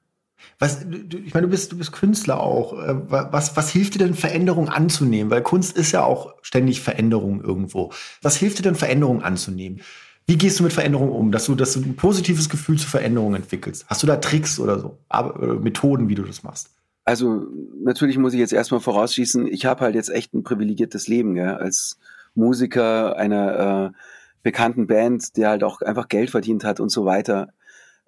Was, 0.59 0.87
du, 0.88 1.18
ich 1.18 1.35
meine, 1.35 1.46
du 1.46 1.50
bist, 1.50 1.72
du 1.72 1.78
bist 1.78 1.92
Künstler 1.92 2.40
auch. 2.40 2.72
Äh, 2.72 2.94
was, 3.11 3.56
was 3.56 3.70
hilft 3.70 3.94
dir 3.94 3.98
denn, 3.98 4.14
Veränderung 4.14 4.68
anzunehmen? 4.68 5.30
Weil 5.30 5.42
Kunst 5.42 5.76
ist 5.76 5.92
ja 5.92 6.02
auch 6.02 6.35
ständig 6.42 6.80
Veränderung 6.80 7.42
irgendwo. 7.42 7.92
Was 8.22 8.37
hilft 8.37 8.59
dir 8.59 8.62
denn, 8.62 8.74
Veränderung 8.74 9.22
anzunehmen? 9.22 9.80
Wie 10.26 10.38
gehst 10.38 10.61
du 10.61 10.64
mit 10.64 10.72
Veränderung 10.72 11.11
um, 11.11 11.33
dass 11.33 11.46
du, 11.46 11.54
dass 11.54 11.72
du 11.72 11.80
ein 11.80 11.96
positives 11.96 12.48
Gefühl 12.48 12.78
zur 12.78 12.88
Veränderung 12.88 13.35
entwickelst? 13.35 13.87
Hast 13.88 14.02
du 14.02 14.06
da 14.06 14.16
Tricks 14.16 14.61
oder 14.61 14.78
so, 14.78 14.98
oder 15.11 15.59
Methoden, 15.59 16.09
wie 16.09 16.14
du 16.14 16.22
das 16.22 16.42
machst? 16.42 16.70
Also 17.04 17.46
natürlich 17.83 18.18
muss 18.18 18.35
ich 18.35 18.38
jetzt 18.38 18.52
erstmal 18.52 18.80
vorausschießen, 18.80 19.46
ich 19.48 19.66
habe 19.66 19.80
halt 19.80 19.94
jetzt 19.94 20.11
echt 20.11 20.33
ein 20.33 20.44
privilegiertes 20.44 21.09
Leben, 21.09 21.35
gell? 21.35 21.54
als 21.54 21.98
Musiker 22.40 23.16
einer 23.16 23.92
äh, 23.94 23.98
bekannten 24.42 24.87
Band, 24.87 25.37
der 25.37 25.50
halt 25.50 25.64
auch 25.64 25.81
einfach 25.83 26.09
Geld 26.09 26.31
verdient 26.31 26.64
hat 26.64 26.81
und 26.81 26.88
so 26.88 27.05
weiter. 27.05 27.53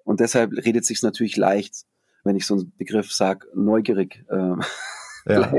Und 0.03 0.19
deshalb 0.19 0.51
redet 0.53 0.85
sich 0.85 1.01
natürlich 1.01 1.37
leicht, 1.37 1.85
wenn 2.23 2.35
ich 2.35 2.45
so 2.45 2.55
einen 2.55 2.73
Begriff 2.77 3.13
sage, 3.13 3.47
neugierig 3.53 4.25
äh, 4.29 4.55
ja. 5.33 5.53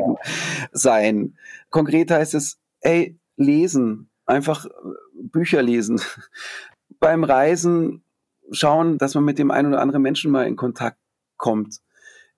sein. 0.73 1.37
Konkret 1.71 2.11
heißt 2.11 2.35
es, 2.35 2.59
ey, 2.81 3.19
lesen, 3.37 4.11
einfach 4.27 4.67
Bücher 5.15 5.63
lesen. 5.63 6.01
Beim 7.01 7.25
Reisen 7.25 8.05
schauen, 8.51 8.99
dass 8.99 9.15
man 9.15 9.25
mit 9.25 9.39
dem 9.39 9.51
einen 9.51 9.69
oder 9.69 9.81
anderen 9.81 10.03
Menschen 10.03 10.31
mal 10.31 10.47
in 10.47 10.57
Kontakt 10.57 10.99
kommt. 11.37 11.81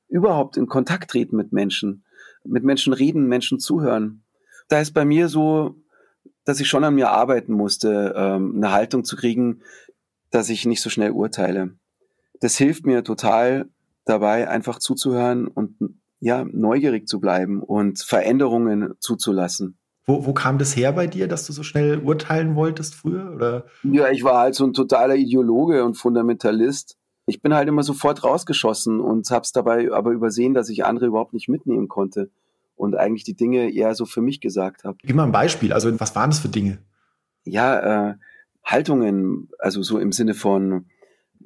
Überhaupt 0.08 0.56
in 0.56 0.66
Kontakt 0.66 1.10
treten 1.10 1.36
mit 1.36 1.52
Menschen. 1.52 2.04
Mit 2.44 2.62
Menschen 2.62 2.92
reden, 2.92 3.26
Menschen 3.26 3.58
zuhören. 3.58 4.22
Da 4.68 4.80
ist 4.80 4.92
bei 4.92 5.04
mir 5.04 5.28
so 5.28 5.76
dass 6.46 6.60
ich 6.60 6.68
schon 6.68 6.84
an 6.84 6.94
mir 6.94 7.10
arbeiten 7.10 7.52
musste, 7.52 8.14
ähm, 8.16 8.54
eine 8.56 8.72
Haltung 8.72 9.04
zu 9.04 9.16
kriegen, 9.16 9.60
dass 10.30 10.48
ich 10.48 10.64
nicht 10.64 10.80
so 10.80 10.88
schnell 10.88 11.10
urteile. 11.10 11.74
Das 12.40 12.56
hilft 12.56 12.86
mir 12.86 13.04
total 13.04 13.68
dabei, 14.04 14.48
einfach 14.48 14.78
zuzuhören 14.78 15.48
und 15.48 15.76
ja, 16.20 16.44
neugierig 16.44 17.08
zu 17.08 17.20
bleiben 17.20 17.62
und 17.62 18.00
Veränderungen 18.00 18.94
zuzulassen. 19.00 19.76
Wo, 20.06 20.24
wo 20.24 20.32
kam 20.32 20.58
das 20.58 20.76
her 20.76 20.92
bei 20.92 21.08
dir, 21.08 21.26
dass 21.26 21.46
du 21.46 21.52
so 21.52 21.64
schnell 21.64 21.98
urteilen 21.98 22.54
wolltest 22.54 22.94
früher? 22.94 23.32
Oder? 23.34 23.66
Ja, 23.82 24.08
ich 24.08 24.22
war 24.22 24.38
halt 24.38 24.54
so 24.54 24.64
ein 24.64 24.72
totaler 24.72 25.16
Ideologe 25.16 25.84
und 25.84 25.94
Fundamentalist. 25.94 26.96
Ich 27.26 27.42
bin 27.42 27.54
halt 27.54 27.68
immer 27.68 27.82
sofort 27.82 28.22
rausgeschossen 28.22 29.00
und 29.00 29.28
hab's 29.30 29.50
dabei 29.50 29.90
aber 29.92 30.12
übersehen, 30.12 30.54
dass 30.54 30.68
ich 30.68 30.84
andere 30.84 31.06
überhaupt 31.06 31.32
nicht 31.32 31.48
mitnehmen 31.48 31.88
konnte 31.88 32.30
und 32.76 32.96
eigentlich 32.96 33.24
die 33.24 33.34
Dinge 33.34 33.70
eher 33.72 33.94
so 33.94 34.04
für 34.04 34.20
mich 34.20 34.40
gesagt 34.40 34.84
habe. 34.84 34.98
Gib 35.02 35.16
mal 35.16 35.24
ein 35.24 35.32
Beispiel. 35.32 35.72
Also 35.72 35.98
was 35.98 36.14
waren 36.14 36.30
das 36.30 36.38
für 36.38 36.48
Dinge? 36.48 36.78
Ja, 37.44 38.10
äh, 38.10 38.14
Haltungen, 38.64 39.48
also 39.58 39.82
so 39.82 39.98
im 39.98 40.12
Sinne 40.12 40.34
von 40.34 40.86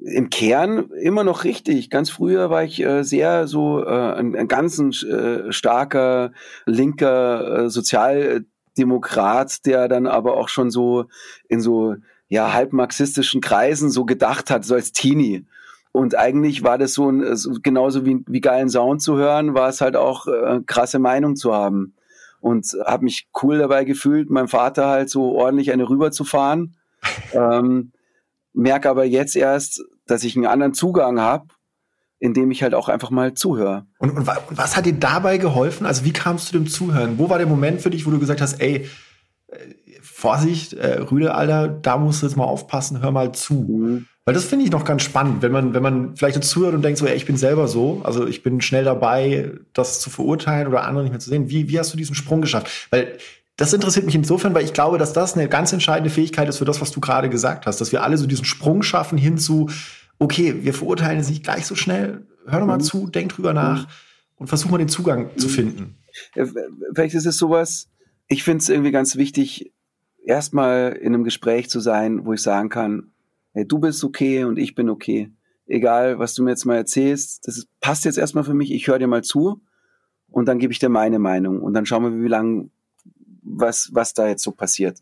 im 0.03 0.29
Kern 0.29 0.89
immer 0.91 1.23
noch 1.23 1.43
richtig. 1.43 1.89
Ganz 1.89 2.09
früher 2.09 2.49
war 2.49 2.63
ich 2.63 2.81
äh, 2.81 3.03
sehr 3.03 3.47
so 3.47 3.83
äh, 3.85 4.13
ein, 4.13 4.35
ein 4.35 4.47
ganz 4.47 4.79
äh, 5.03 5.51
starker 5.51 6.31
linker 6.65 7.65
äh, 7.65 7.69
Sozialdemokrat, 7.69 9.65
der 9.65 9.87
dann 9.87 10.07
aber 10.07 10.37
auch 10.37 10.49
schon 10.49 10.71
so 10.71 11.05
in 11.47 11.61
so 11.61 11.95
ja 12.29 12.53
halb 12.53 12.73
marxistischen 12.73 13.41
Kreisen 13.41 13.91
so 13.91 14.05
gedacht 14.05 14.49
hat, 14.49 14.65
so 14.65 14.73
als 14.73 14.91
Teenie. 14.91 15.45
Und 15.91 16.17
eigentlich 16.17 16.63
war 16.63 16.77
das 16.77 16.93
so, 16.93 17.09
ein, 17.09 17.35
so 17.35 17.51
genauso 17.61 18.05
wie, 18.05 18.23
wie 18.27 18.41
geilen 18.41 18.69
Sound 18.69 19.01
zu 19.01 19.17
hören, 19.17 19.53
war 19.53 19.69
es 19.69 19.81
halt 19.81 19.95
auch 19.95 20.27
äh, 20.27 20.61
krasse 20.65 20.99
Meinung 20.99 21.35
zu 21.35 21.53
haben. 21.53 21.95
Und 22.39 22.75
habe 22.85 23.03
mich 23.03 23.27
cool 23.43 23.59
dabei 23.59 23.83
gefühlt, 23.83 24.29
meinem 24.29 24.47
Vater 24.47 24.87
halt 24.87 25.09
so 25.09 25.33
ordentlich 25.33 25.71
eine 25.71 25.87
rüberzufahren. 25.87 26.75
ähm, 27.33 27.91
merke 28.53 28.89
aber 28.89 29.05
jetzt 29.05 29.35
erst, 29.35 29.83
dass 30.07 30.23
ich 30.23 30.35
einen 30.35 30.45
anderen 30.45 30.73
Zugang 30.73 31.19
habe, 31.19 31.47
indem 32.19 32.51
ich 32.51 32.63
halt 32.63 32.73
auch 32.73 32.89
einfach 32.89 33.09
mal 33.09 33.33
zuhöre. 33.33 33.85
Und, 33.99 34.11
und, 34.11 34.27
was 34.27 34.77
hat 34.77 34.85
dir 34.85 34.93
dabei 34.93 35.37
geholfen? 35.37 35.85
Also 35.85 36.05
wie 36.05 36.13
kamst 36.13 36.49
du 36.49 36.57
dem 36.57 36.67
Zuhören? 36.67 37.17
Wo 37.17 37.29
war 37.29 37.37
der 37.37 37.47
Moment 37.47 37.81
für 37.81 37.89
dich, 37.89 38.05
wo 38.05 38.11
du 38.11 38.19
gesagt 38.19 38.41
hast, 38.41 38.61
ey, 38.61 38.87
äh, 39.47 39.57
Vorsicht, 40.01 40.73
äh, 40.73 40.99
Rüde, 40.99 41.33
Alter, 41.33 41.67
da 41.67 41.97
musst 41.97 42.21
du 42.21 42.27
jetzt 42.27 42.35
mal 42.35 42.43
aufpassen, 42.43 43.01
hör 43.01 43.11
mal 43.11 43.31
zu. 43.33 43.53
Mhm. 43.53 44.07
Weil 44.25 44.35
das 44.35 44.45
finde 44.45 44.65
ich 44.65 44.71
noch 44.71 44.85
ganz 44.85 45.01
spannend, 45.01 45.41
wenn 45.41 45.51
man, 45.51 45.73
wenn 45.73 45.81
man 45.81 46.15
vielleicht 46.15 46.37
dazu 46.37 46.59
zuhört 46.59 46.75
und 46.75 46.83
denkt 46.83 46.99
so, 46.99 47.07
ey, 47.07 47.15
ich 47.15 47.25
bin 47.25 47.37
selber 47.37 47.67
so, 47.67 48.01
also 48.03 48.27
ich 48.27 48.43
bin 48.43 48.61
schnell 48.61 48.83
dabei, 48.83 49.51
das 49.73 49.99
zu 49.99 50.11
verurteilen 50.11 50.67
oder 50.67 50.83
andere 50.83 51.03
nicht 51.03 51.11
mehr 51.11 51.19
zu 51.19 51.29
sehen. 51.29 51.49
Wie, 51.49 51.69
wie 51.69 51.79
hast 51.79 51.91
du 51.91 51.97
diesen 51.97 52.13
Sprung 52.13 52.41
geschafft? 52.41 52.87
Weil 52.91 53.17
das 53.57 53.73
interessiert 53.73 54.05
mich 54.05 54.15
insofern, 54.15 54.53
weil 54.53 54.63
ich 54.63 54.73
glaube, 54.73 54.99
dass 54.99 55.13
das 55.13 55.33
eine 55.33 55.49
ganz 55.49 55.73
entscheidende 55.73 56.11
Fähigkeit 56.11 56.47
ist 56.49 56.59
für 56.59 56.65
das, 56.65 56.81
was 56.81 56.91
du 56.91 56.99
gerade 56.99 57.29
gesagt 57.29 57.65
hast, 57.65 57.81
dass 57.81 57.91
wir 57.91 58.03
alle 58.03 58.17
so 58.17 58.27
diesen 58.27 58.45
Sprung 58.45 58.83
schaffen 58.83 59.17
hin 59.17 59.39
zu, 59.39 59.69
okay, 60.19 60.63
wir 60.63 60.73
verurteilen 60.73 61.19
es 61.19 61.29
nicht 61.29 61.43
gleich 61.43 61.65
so 61.65 61.75
schnell, 61.75 62.25
hör 62.45 62.59
doch 62.59 62.67
mal 62.67 62.77
mhm. 62.77 62.83
zu, 62.83 63.07
denk 63.07 63.33
drüber 63.33 63.53
nach 63.53 63.83
mhm. 63.83 63.91
und 64.37 64.47
versuch 64.47 64.69
mal 64.69 64.77
den 64.77 64.89
Zugang 64.89 65.31
mhm. 65.33 65.37
zu 65.37 65.49
finden. 65.49 65.97
Vielleicht 66.93 67.15
ist 67.15 67.25
es 67.25 67.37
sowas, 67.37 67.87
ich 68.27 68.43
finde 68.43 68.59
es 68.59 68.69
irgendwie 68.69 68.91
ganz 68.91 69.15
wichtig, 69.15 69.71
erstmal 70.23 70.93
in 70.93 71.13
einem 71.13 71.23
Gespräch 71.23 71.69
zu 71.69 71.79
sein, 71.79 72.25
wo 72.25 72.33
ich 72.33 72.41
sagen 72.41 72.69
kann, 72.69 73.11
hey, 73.53 73.67
du 73.67 73.79
bist 73.79 74.03
okay 74.03 74.43
und 74.43 74.57
ich 74.57 74.75
bin 74.75 74.89
okay. 74.89 75.31
Egal, 75.67 76.19
was 76.19 76.33
du 76.33 76.43
mir 76.43 76.51
jetzt 76.51 76.65
mal 76.65 76.75
erzählst, 76.75 77.47
das 77.47 77.67
passt 77.79 78.05
jetzt 78.05 78.17
erstmal 78.17 78.43
für 78.43 78.53
mich, 78.53 78.71
ich 78.71 78.87
höre 78.87 78.99
dir 78.99 79.07
mal 79.07 79.23
zu 79.23 79.61
und 80.29 80.47
dann 80.47 80.59
gebe 80.59 80.73
ich 80.73 80.79
dir 80.79 80.89
meine 80.89 81.19
Meinung 81.19 81.61
und 81.61 81.73
dann 81.73 81.85
schauen 81.85 82.03
wir, 82.03 82.23
wie 82.23 82.27
lange, 82.27 82.69
was, 83.43 83.89
was 83.93 84.13
da 84.13 84.27
jetzt 84.27 84.43
so 84.43 84.51
passiert. 84.51 84.99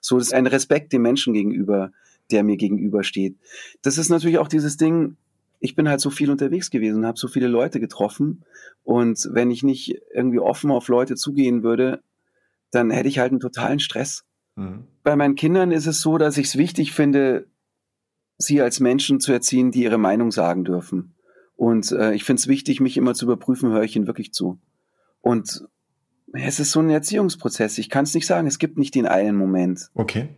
So, 0.00 0.18
das 0.18 0.28
ist 0.28 0.34
ein 0.34 0.46
Respekt 0.46 0.92
dem 0.92 1.02
Menschen 1.02 1.32
gegenüber, 1.32 1.92
der 2.30 2.42
mir 2.42 2.56
gegenübersteht. 2.56 3.36
Das 3.82 3.98
ist 3.98 4.08
natürlich 4.08 4.38
auch 4.38 4.48
dieses 4.48 4.76
Ding, 4.76 5.16
ich 5.60 5.74
bin 5.74 5.88
halt 5.88 6.00
so 6.00 6.10
viel 6.10 6.30
unterwegs 6.30 6.70
gewesen 6.70 6.98
und 6.98 7.06
habe 7.06 7.18
so 7.18 7.28
viele 7.28 7.48
Leute 7.48 7.80
getroffen 7.80 8.44
und 8.82 9.28
wenn 9.32 9.50
ich 9.50 9.62
nicht 9.62 10.00
irgendwie 10.12 10.38
offen 10.38 10.70
auf 10.70 10.88
Leute 10.88 11.14
zugehen 11.16 11.62
würde, 11.62 12.02
dann 12.70 12.90
hätte 12.90 13.08
ich 13.08 13.18
halt 13.18 13.32
einen 13.32 13.40
totalen 13.40 13.78
Stress. 13.78 14.24
Mhm. 14.56 14.84
Bei 15.02 15.16
meinen 15.16 15.36
Kindern 15.36 15.70
ist 15.70 15.86
es 15.86 16.00
so, 16.00 16.18
dass 16.18 16.36
ich 16.36 16.48
es 16.48 16.58
wichtig 16.58 16.92
finde, 16.92 17.46
sie 18.38 18.60
als 18.60 18.80
Menschen 18.80 19.20
zu 19.20 19.32
erziehen, 19.32 19.70
die 19.70 19.82
ihre 19.82 19.98
Meinung 19.98 20.30
sagen 20.30 20.64
dürfen. 20.64 21.14
Und 21.56 21.92
äh, 21.92 22.14
ich 22.14 22.24
finde 22.24 22.40
es 22.40 22.48
wichtig, 22.48 22.80
mich 22.80 22.96
immer 22.96 23.14
zu 23.14 23.26
überprüfen, 23.26 23.70
höre 23.70 23.82
ich 23.82 23.96
ihnen 23.96 24.06
wirklich 24.06 24.32
zu. 24.32 24.58
Und 25.20 25.64
es 26.32 26.58
ist 26.58 26.72
so 26.72 26.80
ein 26.80 26.90
Erziehungsprozess. 26.90 27.78
Ich 27.78 27.88
kann 27.88 28.04
es 28.04 28.14
nicht 28.14 28.26
sagen. 28.26 28.46
Es 28.46 28.58
gibt 28.58 28.76
nicht 28.76 28.94
den 28.94 29.06
einen 29.06 29.36
Moment. 29.36 29.90
Okay. 29.94 30.28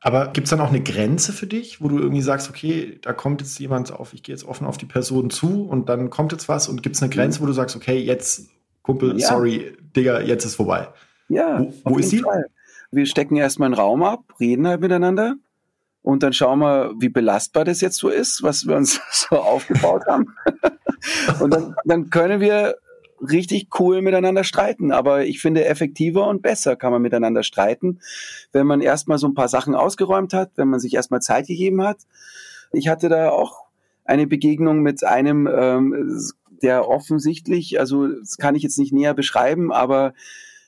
Aber 0.00 0.28
gibt 0.32 0.46
es 0.46 0.50
dann 0.50 0.60
auch 0.60 0.68
eine 0.68 0.82
Grenze 0.82 1.32
für 1.32 1.46
dich, 1.46 1.80
wo 1.80 1.88
du 1.88 1.98
irgendwie 1.98 2.20
sagst, 2.20 2.50
okay, 2.50 2.98
da 3.00 3.14
kommt 3.14 3.40
jetzt 3.40 3.58
jemand 3.58 3.90
auf, 3.90 4.12
ich 4.12 4.22
gehe 4.22 4.34
jetzt 4.34 4.44
offen 4.44 4.66
auf 4.66 4.76
die 4.76 4.84
Person 4.84 5.30
zu 5.30 5.64
und 5.64 5.88
dann 5.88 6.10
kommt 6.10 6.32
jetzt 6.32 6.46
was 6.46 6.68
und 6.68 6.82
gibt 6.82 6.96
es 6.96 7.02
eine 7.02 7.10
Grenze, 7.10 7.40
wo 7.40 7.46
du 7.46 7.54
sagst, 7.54 7.74
okay, 7.74 7.96
jetzt, 7.96 8.50
Kumpel, 8.82 9.18
ja. 9.18 9.28
sorry, 9.28 9.74
Digga, 9.96 10.20
jetzt 10.20 10.44
ist 10.44 10.56
vorbei. 10.56 10.88
Ja. 11.28 11.58
Wo, 11.58 11.72
wo 11.84 11.98
ist 11.98 12.10
sie? 12.10 12.18
Fall. 12.18 12.44
Wir 12.90 13.06
stecken 13.06 13.36
erstmal 13.36 13.68
einen 13.68 13.76
Raum 13.76 14.02
ab, 14.02 14.24
reden 14.38 14.66
halt 14.66 14.82
miteinander 14.82 15.36
und 16.04 16.22
dann 16.22 16.34
schauen 16.34 16.58
wir, 16.58 16.92
wie 16.98 17.08
belastbar 17.08 17.64
das 17.64 17.80
jetzt 17.80 17.96
so 17.96 18.10
ist, 18.10 18.42
was 18.42 18.66
wir 18.66 18.76
uns 18.76 19.00
so 19.10 19.36
aufgebaut 19.36 20.02
haben. 20.06 20.36
und 21.40 21.50
dann, 21.50 21.74
dann 21.86 22.10
können 22.10 22.40
wir 22.40 22.76
richtig 23.26 23.68
cool 23.80 24.02
miteinander 24.02 24.44
streiten. 24.44 24.92
Aber 24.92 25.24
ich 25.24 25.40
finde, 25.40 25.64
effektiver 25.64 26.28
und 26.28 26.42
besser 26.42 26.76
kann 26.76 26.92
man 26.92 27.00
miteinander 27.00 27.42
streiten, 27.42 28.00
wenn 28.52 28.66
man 28.66 28.82
erstmal 28.82 29.16
so 29.16 29.26
ein 29.26 29.34
paar 29.34 29.48
Sachen 29.48 29.74
ausgeräumt 29.74 30.34
hat, 30.34 30.50
wenn 30.56 30.68
man 30.68 30.78
sich 30.78 30.92
erstmal 30.92 31.22
Zeit 31.22 31.46
gegeben 31.46 31.82
hat. 31.82 32.02
Ich 32.72 32.88
hatte 32.88 33.08
da 33.08 33.30
auch 33.30 33.64
eine 34.04 34.26
Begegnung 34.26 34.80
mit 34.80 35.04
einem, 35.04 35.46
ähm, 35.50 36.20
der 36.62 36.86
offensichtlich, 36.86 37.80
also 37.80 38.08
das 38.08 38.36
kann 38.36 38.54
ich 38.54 38.62
jetzt 38.62 38.78
nicht 38.78 38.92
näher 38.92 39.14
beschreiben, 39.14 39.72
aber 39.72 40.12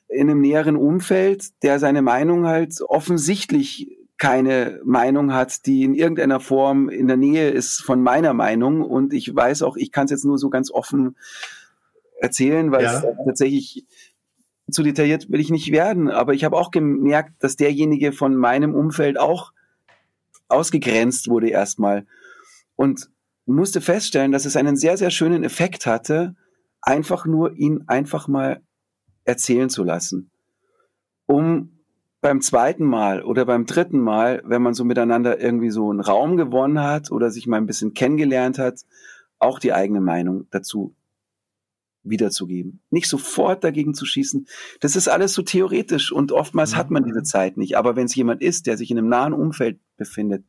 in 0.09 0.31
einem 0.31 0.41
näheren 0.41 0.77
Umfeld, 0.77 1.63
der 1.63 1.79
seine 1.79 2.01
Meinung 2.01 2.47
halt 2.47 2.81
offensichtlich 2.81 3.99
keine 4.19 4.81
Meinung 4.85 5.33
hat, 5.33 5.67
die 5.67 5.83
in 5.83 5.95
irgendeiner 5.95 6.41
Form 6.41 6.89
in 6.89 7.07
der 7.07 7.17
Nähe 7.17 7.51
ist 7.51 7.81
von 7.83 8.03
meiner 8.03 8.33
Meinung. 8.33 8.83
Und 8.83 9.13
ich 9.13 9.35
weiß 9.35 9.63
auch, 9.63 9.77
ich 9.77 9.93
kann 9.93 10.07
es 10.07 10.11
jetzt 10.11 10.25
nur 10.25 10.39
so 10.39 10.49
ganz 10.49 10.71
offen 10.71 11.17
erzählen, 12.19 12.73
weil 12.73 12.85
ja. 12.85 12.99
es 12.99 13.07
tatsächlich 13.27 13.85
zu 14.71 14.83
detailliert 14.83 15.31
will 15.31 15.41
ich 15.41 15.51
nicht 15.51 15.71
werden. 15.71 16.09
Aber 16.09 16.33
ich 16.33 16.45
habe 16.45 16.57
auch 16.57 16.71
gemerkt, 16.71 17.35
dass 17.41 17.57
derjenige 17.57 18.13
von 18.13 18.35
meinem 18.35 18.75
Umfeld 18.75 19.19
auch 19.19 19.53
ausgegrenzt 20.49 21.29
wurde 21.29 21.49
erstmal. 21.49 22.07
Und 22.75 23.11
musste 23.45 23.81
feststellen, 23.81 24.33
dass 24.33 24.45
es 24.45 24.57
einen 24.57 24.77
sehr, 24.77 24.97
sehr 24.97 25.11
schönen 25.11 25.45
Effekt 25.45 25.87
hatte, 25.87 26.35
einfach 26.81 27.27
nur 27.27 27.55
ihn 27.57 27.85
einfach 27.87 28.29
mal 28.29 28.61
erzählen 29.25 29.69
zu 29.69 29.85
lassen. 29.85 30.31
Um 31.27 31.76
beim 32.27 32.41
zweiten 32.41 32.85
Mal 32.85 33.23
oder 33.23 33.45
beim 33.45 33.67
dritten 33.67 34.01
Mal, 34.01 34.43
wenn 34.45 34.61
man 34.61 34.75
so 34.75 34.83
miteinander 34.83 35.41
irgendwie 35.41 35.71
so 35.71 35.91
einen 35.91 36.01
Raum 36.01 36.37
gewonnen 36.37 36.81
hat 36.81 37.13
oder 37.13 37.31
sich 37.31 37.47
mal 37.47 37.59
ein 37.59 37.67
bisschen 37.67 37.95
kennengelernt 37.95 38.59
hat, 38.59 38.81
auch 39.39 39.61
die 39.61 39.73
eigene 39.73 40.01
Meinung 40.01 40.49
dazu 40.51 40.93
wiederzugeben. 42.03 42.81
Nicht 42.91 43.09
sofort 43.09 43.63
dagegen 43.63 43.95
zu 43.95 44.07
schießen. 44.07 44.49
Das 44.81 44.97
ist 44.97 45.07
alles 45.07 45.35
so 45.35 45.43
theoretisch 45.43 46.11
und 46.11 46.33
oftmals 46.33 46.75
hat 46.75 46.91
man 46.91 47.05
diese 47.05 47.23
Zeit 47.23 47.59
nicht. 47.59 47.79
Aber 47.79 47.95
wenn 47.95 48.07
es 48.07 48.17
jemand 48.17 48.43
ist, 48.43 48.67
der 48.67 48.77
sich 48.77 48.91
in 48.91 48.99
einem 48.99 49.09
nahen 49.09 49.33
Umfeld 49.33 49.79
befindet, 49.97 50.45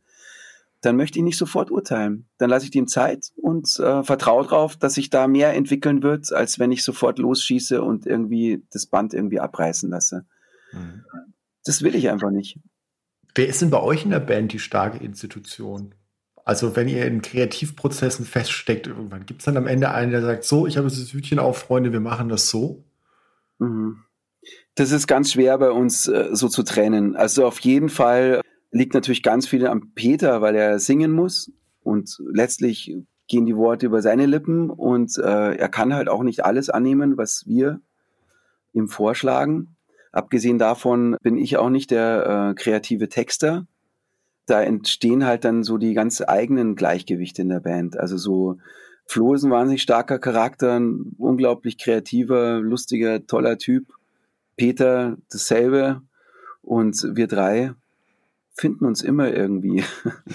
dann 0.82 0.96
möchte 0.96 1.20
ich 1.20 1.26
nicht 1.26 1.38
sofort 1.38 1.70
urteilen. 1.70 2.26
Dann 2.40 2.50
lasse 2.50 2.66
ich 2.66 2.74
ihm 2.74 2.88
Zeit 2.88 3.34
und 3.36 3.78
äh, 3.78 4.02
vertraue 4.02 4.46
darauf, 4.46 4.78
dass 4.78 4.96
sich 4.96 5.12
da 5.12 5.28
mehr 5.28 5.54
entwickeln 5.54 6.02
wird, 6.02 6.34
als 6.34 6.58
wenn 6.58 6.72
ich 6.72 6.84
sofort 6.84 7.20
losschieße 7.20 7.84
und 7.84 8.08
irgendwie 8.08 8.64
das 8.72 8.88
Band 8.88 9.14
irgendwie 9.14 9.40
abreißen 9.40 9.92
lasse. 9.92 10.26
Mhm. 10.74 11.04
Das 11.68 11.82
will 11.82 11.96
ich 11.96 12.10
einfach 12.10 12.32
nicht. 12.32 12.60
Wer 13.36 13.48
ist 13.48 13.62
denn 13.62 13.70
bei 13.70 13.82
euch 13.82 14.06
in 14.06 14.12
der 14.12 14.22
Band 14.22 14.54
die 14.54 14.60
starke 14.60 15.04
Institution? 15.04 15.94
Also 16.46 16.78
wenn 16.78 16.88
ihr 16.88 17.06
in 17.06 17.22
Kreativprozessen 17.22 18.26
feststeckt, 18.26 18.88
irgendwann 18.88 19.26
gibt 19.26 19.42
es 19.42 19.46
dann 19.46 19.58
am 19.58 19.68
Ende 19.68 19.92
einen, 19.92 20.12
der 20.12 20.22
sagt, 20.22 20.46
so, 20.46 20.66
ich 20.66 20.78
habe 20.78 20.88
das 20.88 21.12
Hütchen 21.12 21.40
auf, 21.40 21.58
Freunde, 21.58 21.92
wir 21.92 22.00
machen 22.00 22.30
das 22.30 22.50
so? 22.50 22.86
Mhm. 23.60 23.98
Das 24.76 24.92
ist 24.92 25.08
ganz 25.08 25.34
schwer 25.34 25.58
bei 25.58 25.72
uns 25.72 26.08
äh, 26.08 26.30
so 26.32 26.48
zu 26.48 26.64
trennen. 26.64 27.18
Also 27.18 27.46
auf 27.46 27.60
jeden 27.60 27.90
Fall 27.90 28.42
liegt 28.72 28.94
natürlich 28.94 29.24
ganz 29.24 29.46
viel 29.46 29.68
am 29.68 29.92
Peter, 29.94 30.42
weil 30.42 30.56
er 30.56 30.80
singen 30.80 31.12
muss 31.12 31.52
und 31.84 32.18
letztlich 32.32 32.96
gehen 33.28 33.46
die 33.46 33.58
Worte 33.58 33.88
über 33.88 34.02
seine 34.02 34.26
Lippen 34.26 34.70
und 34.70 35.18
äh, 35.18 35.56
er 35.56 35.68
kann 35.68 35.94
halt 35.94 36.08
auch 36.08 36.24
nicht 36.24 36.46
alles 36.46 36.70
annehmen, 36.70 37.18
was 37.18 37.46
wir 37.46 37.82
ihm 38.72 38.88
vorschlagen. 38.88 39.77
Abgesehen 40.18 40.58
davon 40.58 41.16
bin 41.22 41.38
ich 41.38 41.58
auch 41.58 41.70
nicht 41.70 41.92
der 41.92 42.50
äh, 42.50 42.60
kreative 42.60 43.08
Texter. 43.08 43.68
Da 44.48 44.64
entstehen 44.64 45.28
halt 45.28 45.46
dann 45.46 45.62
so 45.62 45.78
die 45.78 45.94
ganz 45.94 46.24
eigenen 46.26 46.76
Gleichgewichte 46.76 47.44
in 47.44 47.50
der 47.50 47.60
Band. 47.60 48.00
Also 48.00 48.18
so 48.18 48.58
Flo 49.06 49.36
ist 49.36 49.44
ein 49.44 49.52
wahnsinnig 49.52 49.84
starker 49.84 50.18
Charakter, 50.18 50.80
ein 50.80 51.14
unglaublich 51.20 51.78
kreativer, 51.78 52.60
lustiger, 52.60 53.28
toller 53.28 53.60
Typ. 53.60 53.94
Peter 54.56 55.18
dasselbe. 55.30 56.02
Und 56.64 57.12
wir 57.14 57.28
drei 57.28 57.76
finden 58.56 58.86
uns 58.86 59.04
immer 59.04 59.32
irgendwie. 59.32 59.84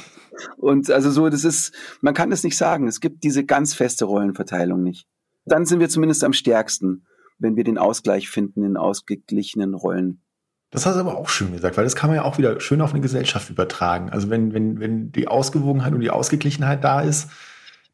Und 0.58 0.92
also 0.92 1.10
so, 1.10 1.28
das 1.28 1.42
ist, 1.42 1.74
man 2.00 2.14
kann 2.14 2.30
das 2.30 2.44
nicht 2.44 2.56
sagen. 2.56 2.86
Es 2.86 3.00
gibt 3.00 3.24
diese 3.24 3.44
ganz 3.44 3.74
feste 3.74 4.04
Rollenverteilung 4.04 4.80
nicht. 4.80 5.08
Dann 5.44 5.66
sind 5.66 5.80
wir 5.80 5.88
zumindest 5.88 6.22
am 6.22 6.34
stärksten 6.34 7.04
wenn 7.42 7.56
wir 7.56 7.64
den 7.64 7.78
Ausgleich 7.78 8.28
finden 8.28 8.64
in 8.64 8.76
ausgeglichenen 8.76 9.74
Rollen. 9.74 10.22
Das 10.70 10.86
hast 10.86 10.94
du 10.94 11.00
aber 11.00 11.18
auch 11.18 11.28
schön 11.28 11.52
gesagt, 11.52 11.76
weil 11.76 11.84
das 11.84 11.96
kann 11.96 12.08
man 12.08 12.16
ja 12.16 12.24
auch 12.24 12.38
wieder 12.38 12.58
schön 12.60 12.80
auf 12.80 12.92
eine 12.92 13.02
Gesellschaft 13.02 13.50
übertragen. 13.50 14.08
Also 14.08 14.30
wenn, 14.30 14.54
wenn, 14.54 14.80
wenn 14.80 15.12
die 15.12 15.28
Ausgewogenheit 15.28 15.92
und 15.92 16.00
die 16.00 16.10
Ausgeglichenheit 16.10 16.82
da 16.82 17.02
ist, 17.02 17.28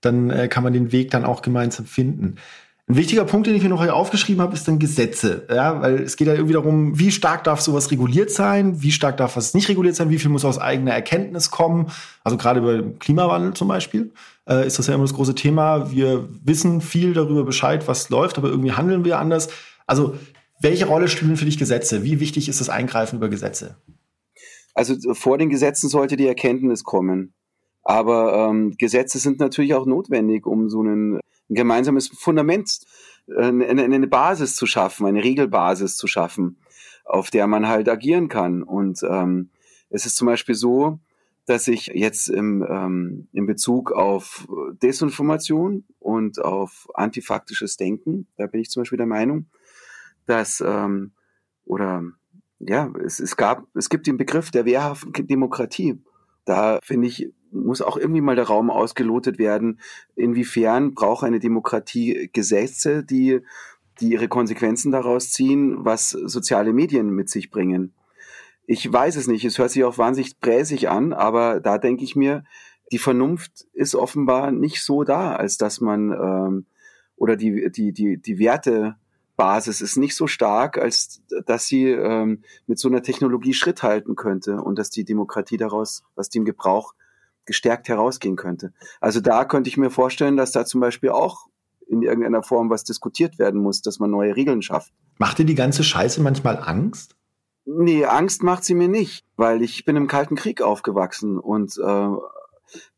dann 0.01 0.31
äh, 0.31 0.47
kann 0.47 0.63
man 0.63 0.73
den 0.73 0.93
Weg 0.93 1.11
dann 1.11 1.25
auch 1.25 1.43
gemeinsam 1.43 1.87
finden. 1.87 2.37
Ein 2.89 2.97
wichtiger 2.97 3.27
Punkt, 3.27 3.47
den 3.47 3.55
ich 3.55 3.63
mir 3.63 3.69
noch 3.69 3.83
hier 3.83 3.95
aufgeschrieben 3.95 4.41
habe, 4.41 4.55
ist 4.55 4.67
dann 4.67 4.79
Gesetze. 4.79 5.47
Ja, 5.51 5.83
weil 5.83 6.01
es 6.01 6.17
geht 6.17 6.27
ja 6.27 6.33
irgendwie 6.33 6.55
darum, 6.55 6.99
wie 6.99 7.13
stark 7.13 7.45
darf 7.45 7.61
sowas 7.61 7.91
reguliert 7.91 8.31
sein, 8.31 8.81
wie 8.81 8.93
stark 8.93 9.19
darf 9.19 9.37
was 9.37 9.53
nicht 9.53 9.69
reguliert 9.69 9.95
sein, 9.95 10.09
wie 10.09 10.19
viel 10.19 10.31
muss 10.31 10.47
aus 10.47 10.59
eigener 10.59 10.93
Erkenntnis 10.93 11.51
kommen. 11.51 11.89
Also 12.25 12.39
gerade 12.39 12.61
über 12.61 12.83
Klimawandel 12.99 13.53
zum 13.53 13.69
Beispiel 13.69 14.11
äh, 14.49 14.67
ist 14.67 14.79
das 14.79 14.87
ja 14.87 14.95
immer 14.95 15.05
das 15.05 15.13
große 15.13 15.35
Thema. 15.35 15.91
Wir 15.91 16.31
wissen 16.43 16.81
viel 16.81 17.13
darüber 17.13 17.45
Bescheid, 17.45 17.87
was 17.87 18.09
läuft, 18.09 18.39
aber 18.39 18.49
irgendwie 18.49 18.73
handeln 18.73 19.05
wir 19.05 19.19
anders. 19.19 19.49
Also 19.87 20.15
welche 20.63 20.87
Rolle 20.87 21.09
spielen 21.09 21.37
für 21.37 21.45
dich 21.45 21.59
Gesetze? 21.59 22.05
Wie 22.05 22.21
wichtig 22.21 22.49
ist 22.49 22.61
das 22.61 22.71
Eingreifen 22.71 23.17
über 23.17 23.29
Gesetze? 23.29 23.77
Also 24.73 24.95
vor 25.13 25.37
den 25.37 25.51
Gesetzen 25.51 25.91
sollte 25.91 26.17
die 26.17 26.27
Erkenntnis 26.27 26.85
kommen. 26.85 27.35
Aber 27.89 28.51
ähm, 28.51 28.77
Gesetze 28.77 29.19
sind 29.19 29.39
natürlich 29.41 29.73
auch 29.73 29.87
notwendig, 29.87 30.45
um 30.45 30.69
so 30.69 30.81
einen 30.81 31.21
ein 31.49 31.55
gemeinsames 31.55 32.09
Fundament, 32.09 32.81
äh, 33.29 33.45
eine, 33.45 33.83
eine 33.83 34.07
Basis 34.07 34.57
zu 34.57 34.67
schaffen, 34.67 35.07
eine 35.07 35.25
Regelbasis 35.25 35.97
zu 35.97 36.07
schaffen, 36.07 36.59
auf 37.07 37.31
der 37.31 37.47
man 37.47 37.67
halt 37.67 37.89
agieren 37.89 38.29
kann. 38.29 38.63
Und 38.63 39.03
ähm, 39.09 39.49
es 39.89 40.05
ist 40.05 40.17
zum 40.17 40.27
Beispiel 40.27 40.55
so, 40.55 40.99
dass 41.47 41.67
ich 41.67 41.87
jetzt 41.87 42.29
im, 42.29 42.63
ähm, 42.69 43.29
in 43.33 43.47
Bezug 43.47 43.93
auf 43.93 44.47
Desinformation 44.83 45.85
und 45.99 46.45
auf 46.45 46.89
antifaktisches 46.93 47.79
Denken, 47.79 48.27
da 48.37 48.47
bin 48.47 48.61
ich 48.61 48.69
zum 48.69 48.83
Beispiel 48.83 48.99
der 48.99 49.07
Meinung, 49.07 49.47
dass 50.27 50.61
ähm, 50.61 51.13
oder 51.65 52.03
ja, 52.59 52.93
es, 53.03 53.19
es 53.19 53.35
gab, 53.39 53.65
es 53.73 53.89
gibt 53.89 54.07
den 54.07 54.19
Begriff 54.19 54.51
der 54.51 54.67
wehrhaften 54.67 55.27
Demokratie. 55.27 55.99
Da 56.45 56.81
finde 56.83 57.07
ich, 57.07 57.33
muss 57.53 57.83
auch 57.83 57.97
irgendwie 57.97 58.21
mal 58.21 58.37
der 58.37 58.47
Raum 58.47 58.71
ausgelotet 58.71 59.39
werden, 59.39 59.81
inwiefern 60.15 60.95
braucht 60.95 61.25
eine 61.25 61.41
Demokratie 61.41 62.31
Gesetze, 62.33 63.05
die, 63.05 63.41
die 64.01 64.11
ihre 64.13 64.29
Konsequenzen 64.29 64.93
daraus 64.93 65.31
ziehen, 65.31 65.85
was 65.85 66.11
soziale 66.11 66.73
Medien 66.73 67.11
mit 67.11 67.29
sich 67.29 67.51
bringen. 67.51 67.95
Ich 68.67 68.93
weiß 68.93 69.17
es 69.17 69.27
nicht. 69.27 69.45
Es 69.45 69.59
hört 69.59 69.71
sich 69.71 69.85
auch 69.85 69.97
wahnsinnig 69.97 70.41
bräsig 70.41 70.91
an, 70.91 71.15
aber 71.15 71.61
da 71.61 71.79
denke 71.79 72.05
ich 72.05 72.17
mir, 72.17 72.45
die 72.93 72.99
Vernunft 72.99 73.67
ist 73.73 73.95
offenbar 73.95 74.51
nicht 74.51 74.83
so 74.83 75.05
da, 75.05 75.35
als 75.37 75.59
dass 75.59 75.81
man 75.81 76.11
ähm, 76.13 76.67
oder 77.17 77.37
die 77.37 77.71
die 77.71 77.93
die 77.93 78.19
die 78.19 78.39
Wertebasis 78.39 79.81
ist 79.81 79.97
nicht 79.97 80.15
so 80.15 80.27
stark, 80.27 80.79
als 80.79 81.23
dass 81.47 81.67
sie 81.67 81.87
ähm, 81.87 82.43
mit 82.67 82.79
so 82.79 82.89
einer 82.89 83.03
Technologie 83.03 83.55
Schritt 83.55 83.83
halten 83.83 84.17
könnte 84.17 84.63
und 84.63 84.79
dass 84.79 84.91
die 84.91 85.05
Demokratie 85.05 85.57
daraus, 85.57 86.05
was 86.15 86.29
dem 86.29 86.45
Gebrauch 86.45 86.95
gestärkt 87.49 87.89
herausgehen 87.89 88.37
könnte. 88.37 88.73
Also 89.01 89.21
da 89.21 89.45
könnte 89.45 89.69
ich 89.69 89.77
mir 89.77 89.91
vorstellen, 89.91 90.37
dass 90.37 90.53
da 90.53 90.65
zum 90.65 90.81
Beispiel 90.81 91.11
auch 91.11 91.47
in 91.89 92.03
irgendeiner 92.03 92.43
Form 92.43 92.71
was 92.71 92.85
diskutiert 92.85 93.39
werden 93.39 93.61
muss, 93.61 93.83
dass 93.83 93.99
man 93.99 94.11
neue 94.11 94.37
Regeln 94.37 94.63
schafft. 94.63 94.93
Macht 95.17 95.39
dir 95.39 95.47
die 95.47 95.57
ganze 95.57 95.83
Scheiße 95.83 96.23
manchmal 96.23 96.59
Angst? 96.63 97.17
Nee, 97.65 98.05
Angst 98.05 98.43
macht 98.43 98.65
sie 98.65 98.75
mir 98.75 98.89
nicht, 98.89 99.25
weil 99.37 99.63
ich 99.63 99.85
bin 99.85 99.97
im 99.97 100.07
Kalten 100.07 100.37
Krieg 100.37 100.63
aufgewachsen 100.63 101.39
und 101.39 101.77
äh, 101.79 102.09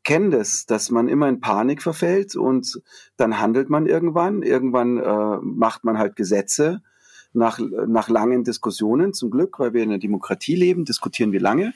kenne 0.04 0.30
das, 0.30 0.66
dass 0.66 0.90
man 0.90 1.08
immer 1.08 1.28
in 1.28 1.40
Panik 1.40 1.82
verfällt 1.82 2.36
und 2.36 2.82
dann 3.16 3.40
handelt 3.40 3.70
man 3.70 3.86
irgendwann. 3.86 4.42
Irgendwann 4.42 4.98
äh, 4.98 5.36
macht 5.42 5.84
man 5.84 5.98
halt 5.98 6.16
Gesetze 6.16 6.82
nach, 7.32 7.60
nach 7.86 8.08
langen 8.08 8.44
Diskussionen, 8.44 9.12
zum 9.12 9.30
Glück, 9.30 9.60
weil 9.60 9.72
wir 9.72 9.82
in 9.82 9.90
einer 9.90 9.98
Demokratie 9.98 10.56
leben, 10.56 10.84
diskutieren 10.84 11.32
wir 11.32 11.40
lange 11.40 11.72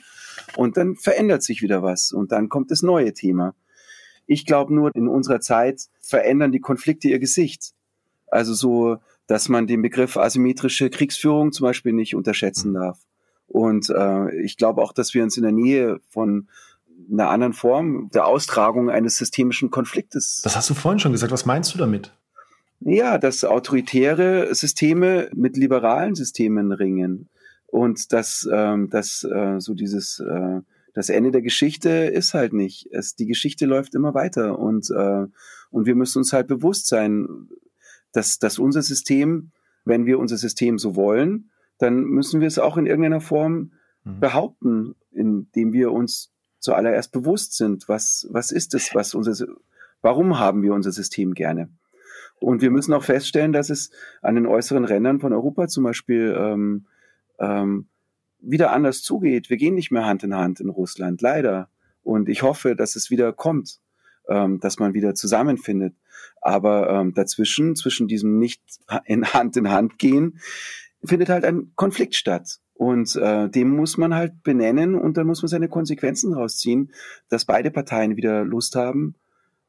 und 0.55 0.77
dann 0.77 0.95
verändert 0.95 1.43
sich 1.43 1.61
wieder 1.61 1.83
was 1.83 2.11
und 2.11 2.31
dann 2.31 2.49
kommt 2.49 2.71
das 2.71 2.81
neue 2.81 3.13
Thema. 3.13 3.55
Ich 4.27 4.45
glaube 4.45 4.73
nur, 4.73 4.95
in 4.95 5.07
unserer 5.07 5.39
Zeit 5.39 5.83
verändern 5.99 6.51
die 6.51 6.59
Konflikte 6.59 7.09
ihr 7.09 7.19
Gesicht. 7.19 7.73
Also 8.27 8.53
so 8.53 8.99
dass 9.27 9.49
man 9.49 9.67
den 9.67 9.81
Begriff 9.81 10.17
asymmetrische 10.17 10.89
Kriegsführung 10.89 11.51
zum 11.51 11.65
Beispiel 11.65 11.93
nicht 11.93 12.15
unterschätzen 12.15 12.69
mhm. 12.69 12.75
darf. 12.75 12.99
Und 13.47 13.89
äh, 13.89 14.35
ich 14.41 14.57
glaube 14.57 14.81
auch, 14.81 14.93
dass 14.93 15.13
wir 15.13 15.23
uns 15.23 15.37
in 15.37 15.43
der 15.43 15.51
Nähe 15.51 15.99
von 16.09 16.47
einer 17.11 17.29
anderen 17.29 17.53
Form 17.53 18.09
der 18.13 18.25
Austragung 18.25 18.89
eines 18.89 19.17
systemischen 19.17 19.69
Konfliktes. 19.69 20.41
Das 20.43 20.55
hast 20.55 20.69
du 20.69 20.73
vorhin 20.73 20.99
schon 20.99 21.11
gesagt. 21.11 21.31
Was 21.31 21.45
meinst 21.45 21.73
du 21.73 21.77
damit? 21.77 22.11
Ja, 22.79 23.17
dass 23.17 23.43
autoritäre 23.45 24.53
Systeme 24.53 25.29
mit 25.33 25.57
liberalen 25.57 26.15
Systemen 26.15 26.71
ringen 26.71 27.29
und 27.75 28.13
dass, 28.13 28.47
ähm, 28.49 28.89
dass 28.89 29.25
äh, 29.25 29.59
so 29.59 29.73
dieses 29.73 30.19
äh, 30.21 30.61
das 30.93 31.09
Ende 31.09 31.31
der 31.31 31.41
Geschichte 31.41 31.89
ist 31.89 32.33
halt 32.33 32.53
nicht. 32.53 32.87
Es, 32.91 33.17
die 33.17 33.25
Geschichte 33.25 33.65
läuft 33.65 33.95
immer 33.95 34.13
weiter 34.13 34.57
und 34.57 34.89
äh, 34.91 35.25
und 35.71 35.85
wir 35.85 35.95
müssen 35.95 36.19
uns 36.19 36.31
halt 36.31 36.47
bewusst 36.47 36.87
sein, 36.87 37.27
dass, 38.13 38.39
dass 38.39 38.59
unser 38.59 38.81
System, 38.81 39.51
wenn 39.83 40.05
wir 40.05 40.19
unser 40.19 40.37
System 40.37 40.79
so 40.79 40.95
wollen, 40.95 41.49
dann 41.77 42.05
müssen 42.05 42.39
wir 42.39 42.47
es 42.47 42.59
auch 42.59 42.77
in 42.77 42.85
irgendeiner 42.85 43.19
Form 43.19 43.73
mhm. 44.05 44.21
behaupten, 44.21 44.95
indem 45.11 45.73
wir 45.73 45.91
uns 45.91 46.31
zuallererst 46.59 47.11
bewusst 47.11 47.57
sind, 47.57 47.89
was, 47.89 48.25
was 48.31 48.51
ist 48.51 48.73
es, 48.73 48.95
was 48.95 49.13
unser, 49.15 49.47
warum 50.01 50.39
haben 50.39 50.63
wir 50.63 50.73
unser 50.73 50.93
System 50.93 51.33
gerne? 51.33 51.67
Und 52.39 52.61
wir 52.61 52.71
müssen 52.71 52.93
auch 52.93 53.03
feststellen, 53.03 53.51
dass 53.51 53.69
es 53.69 53.91
an 54.21 54.35
den 54.35 54.47
äußeren 54.47 54.85
Rändern 54.85 55.19
von 55.19 55.33
Europa 55.33 55.67
zum 55.67 55.83
Beispiel 55.83 56.33
ähm, 56.37 56.85
ähm, 57.39 57.87
wieder 58.39 58.71
anders 58.71 59.01
zugeht. 59.01 59.49
Wir 59.49 59.57
gehen 59.57 59.75
nicht 59.75 59.91
mehr 59.91 60.05
Hand 60.05 60.23
in 60.23 60.35
Hand 60.35 60.59
in 60.59 60.69
Russland, 60.69 61.21
leider. 61.21 61.69
Und 62.03 62.29
ich 62.29 62.43
hoffe, 62.43 62.75
dass 62.75 62.95
es 62.95 63.09
wieder 63.09 63.33
kommt, 63.33 63.79
ähm, 64.29 64.59
dass 64.59 64.79
man 64.79 64.93
wieder 64.93 65.15
zusammenfindet. 65.15 65.95
Aber 66.41 66.89
ähm, 66.89 67.13
dazwischen, 67.13 67.75
zwischen 67.75 68.07
diesem 68.07 68.37
nicht 68.37 68.61
in 69.05 69.25
Hand 69.33 69.57
in 69.57 69.69
Hand 69.69 69.97
gehen, 69.97 70.39
findet 71.03 71.29
halt 71.29 71.45
ein 71.45 71.71
Konflikt 71.75 72.15
statt. 72.15 72.59
Und 72.73 73.15
äh, 73.15 73.49
dem 73.49 73.69
muss 73.69 73.97
man 73.97 74.13
halt 74.13 74.43
benennen 74.43 74.95
und 74.95 75.15
dann 75.17 75.27
muss 75.27 75.41
man 75.41 75.47
seine 75.49 75.69
Konsequenzen 75.69 76.33
rausziehen, 76.33 76.91
dass 77.29 77.45
beide 77.45 77.71
Parteien 77.71 78.17
wieder 78.17 78.43
Lust 78.43 78.75
haben, 78.75 79.15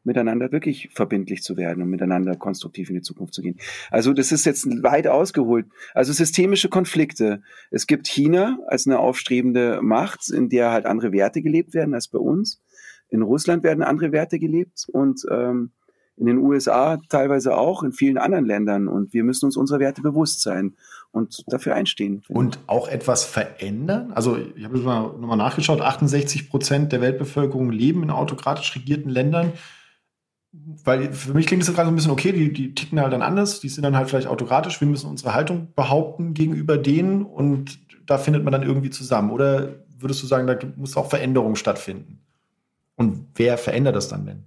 miteinander 0.07 0.53
wirklich 0.53 0.89
verbindlich 0.95 1.43
zu 1.43 1.57
werden 1.57 1.83
und 1.83 1.91
miteinander 1.91 2.37
konstruktiv 2.37 2.89
in 2.89 2.95
die 2.95 3.03
Zukunft 3.03 3.35
zu 3.35 3.43
gehen. 3.43 3.59
Also 3.91 4.13
das 4.13 4.33
ist 4.33 4.47
jetzt 4.47 4.67
weit 4.83 5.07
ausgeholt. 5.07 5.67
Also 5.95 6.13
systemische 6.13 6.69
Konflikte. 6.69 7.43
Es 7.71 7.87
gibt 7.87 8.07
China 8.07 8.59
als 8.69 8.87
eine 8.87 8.99
aufstrebende 8.99 9.81
Macht, 9.83 10.31
in 10.31 10.49
der 10.49 10.71
halt 10.71 10.87
andere 10.87 11.13
Werte 11.13 11.43
gelebt 11.43 11.75
werden 11.75 11.93
als 11.93 12.09
bei 12.09 12.19
uns. 12.19 12.63
In 13.09 13.23
Russland 13.23 13.63
werden 13.63 13.83
andere 13.83 14.13
Werte 14.13 14.39
gelebt 14.39 14.87
und 14.91 15.27
ähm, 15.31 15.71
in 16.17 16.27
den 16.27 16.39
USA 16.39 16.99
teilweise 17.11 17.57
auch, 17.57 17.83
in 17.83 17.93
vielen 17.93 18.17
anderen 18.17 18.47
Ländern. 18.47 18.89
Und 18.89 19.13
wir 19.13 19.23
müssen 19.23 19.45
uns 19.45 19.57
unserer 19.57 19.81
Werte 19.81 20.01
bewusst 20.01 20.41
sein 20.41 20.75
und 21.13 21.45
dafür 21.49 21.75
einstehen. 21.75 22.23
Und 22.29 22.59
auch 22.67 22.89
etwas 22.89 23.25
verändern? 23.25 24.13
Also 24.15 24.39
ich 24.57 24.65
habe 24.65 24.79
mal 24.79 25.03
nochmal 25.19 25.37
nachgeschaut, 25.37 25.83
68 25.83 26.49
Prozent 26.49 26.93
der 26.93 27.03
Weltbevölkerung 27.03 27.71
leben 27.71 28.03
in 28.03 28.11
autokratisch 28.11 28.75
regierten 28.75 29.11
Ländern. 29.11 29.53
Weil 30.85 31.13
für 31.13 31.35
mich 31.35 31.47
klingt 31.47 31.63
das 31.63 31.75
gerade 31.75 31.87
so 31.87 31.93
ein 31.93 31.97
bisschen 31.97 32.11
okay, 32.11 32.33
die, 32.33 32.53
die 32.53 32.75
ticken 32.75 33.01
halt 33.01 33.13
dann 33.13 33.23
anders, 33.23 33.61
die 33.61 33.69
sind 33.69 33.83
dann 33.83 33.97
halt 33.97 34.09
vielleicht 34.09 34.29
autokratisch, 34.29 34.81
wir 34.81 34.89
müssen 34.89 35.11
unsere 35.11 35.35
Haltung 35.35 35.69
behaupten 35.75 36.35
gegenüber 36.35 36.77
denen 36.79 37.25
und 37.25 37.79
da 38.07 38.19
findet 38.19 38.45
man 38.45 38.53
dann 38.53 38.63
irgendwie 38.63 38.91
zusammen. 38.91 39.31
Oder 39.31 39.85
würdest 39.99 40.23
du 40.23 40.27
sagen, 40.27 40.47
da 40.47 40.57
muss 40.77 40.97
auch 40.97 41.11
Veränderung 41.11 41.57
stattfinden? 41.57 42.21
Und 42.97 43.27
wer 43.35 43.59
verändert 43.59 43.97
das 43.97 44.09
dann, 44.09 44.27
wenn? 44.27 44.45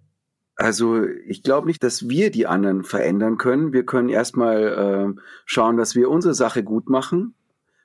Also 0.55 1.05
ich 1.05 1.43
glaube 1.43 1.67
nicht, 1.67 1.83
dass 1.83 2.09
wir 2.09 2.31
die 2.31 2.47
anderen 2.47 2.83
verändern 2.83 3.37
können. 3.37 3.71
Wir 3.71 3.85
können 3.85 4.09
erstmal 4.09 5.15
äh, 5.15 5.21
schauen, 5.45 5.77
dass 5.77 5.95
wir 5.95 6.09
unsere 6.09 6.33
Sache 6.33 6.63
gut 6.63 6.89
machen, 6.89 7.33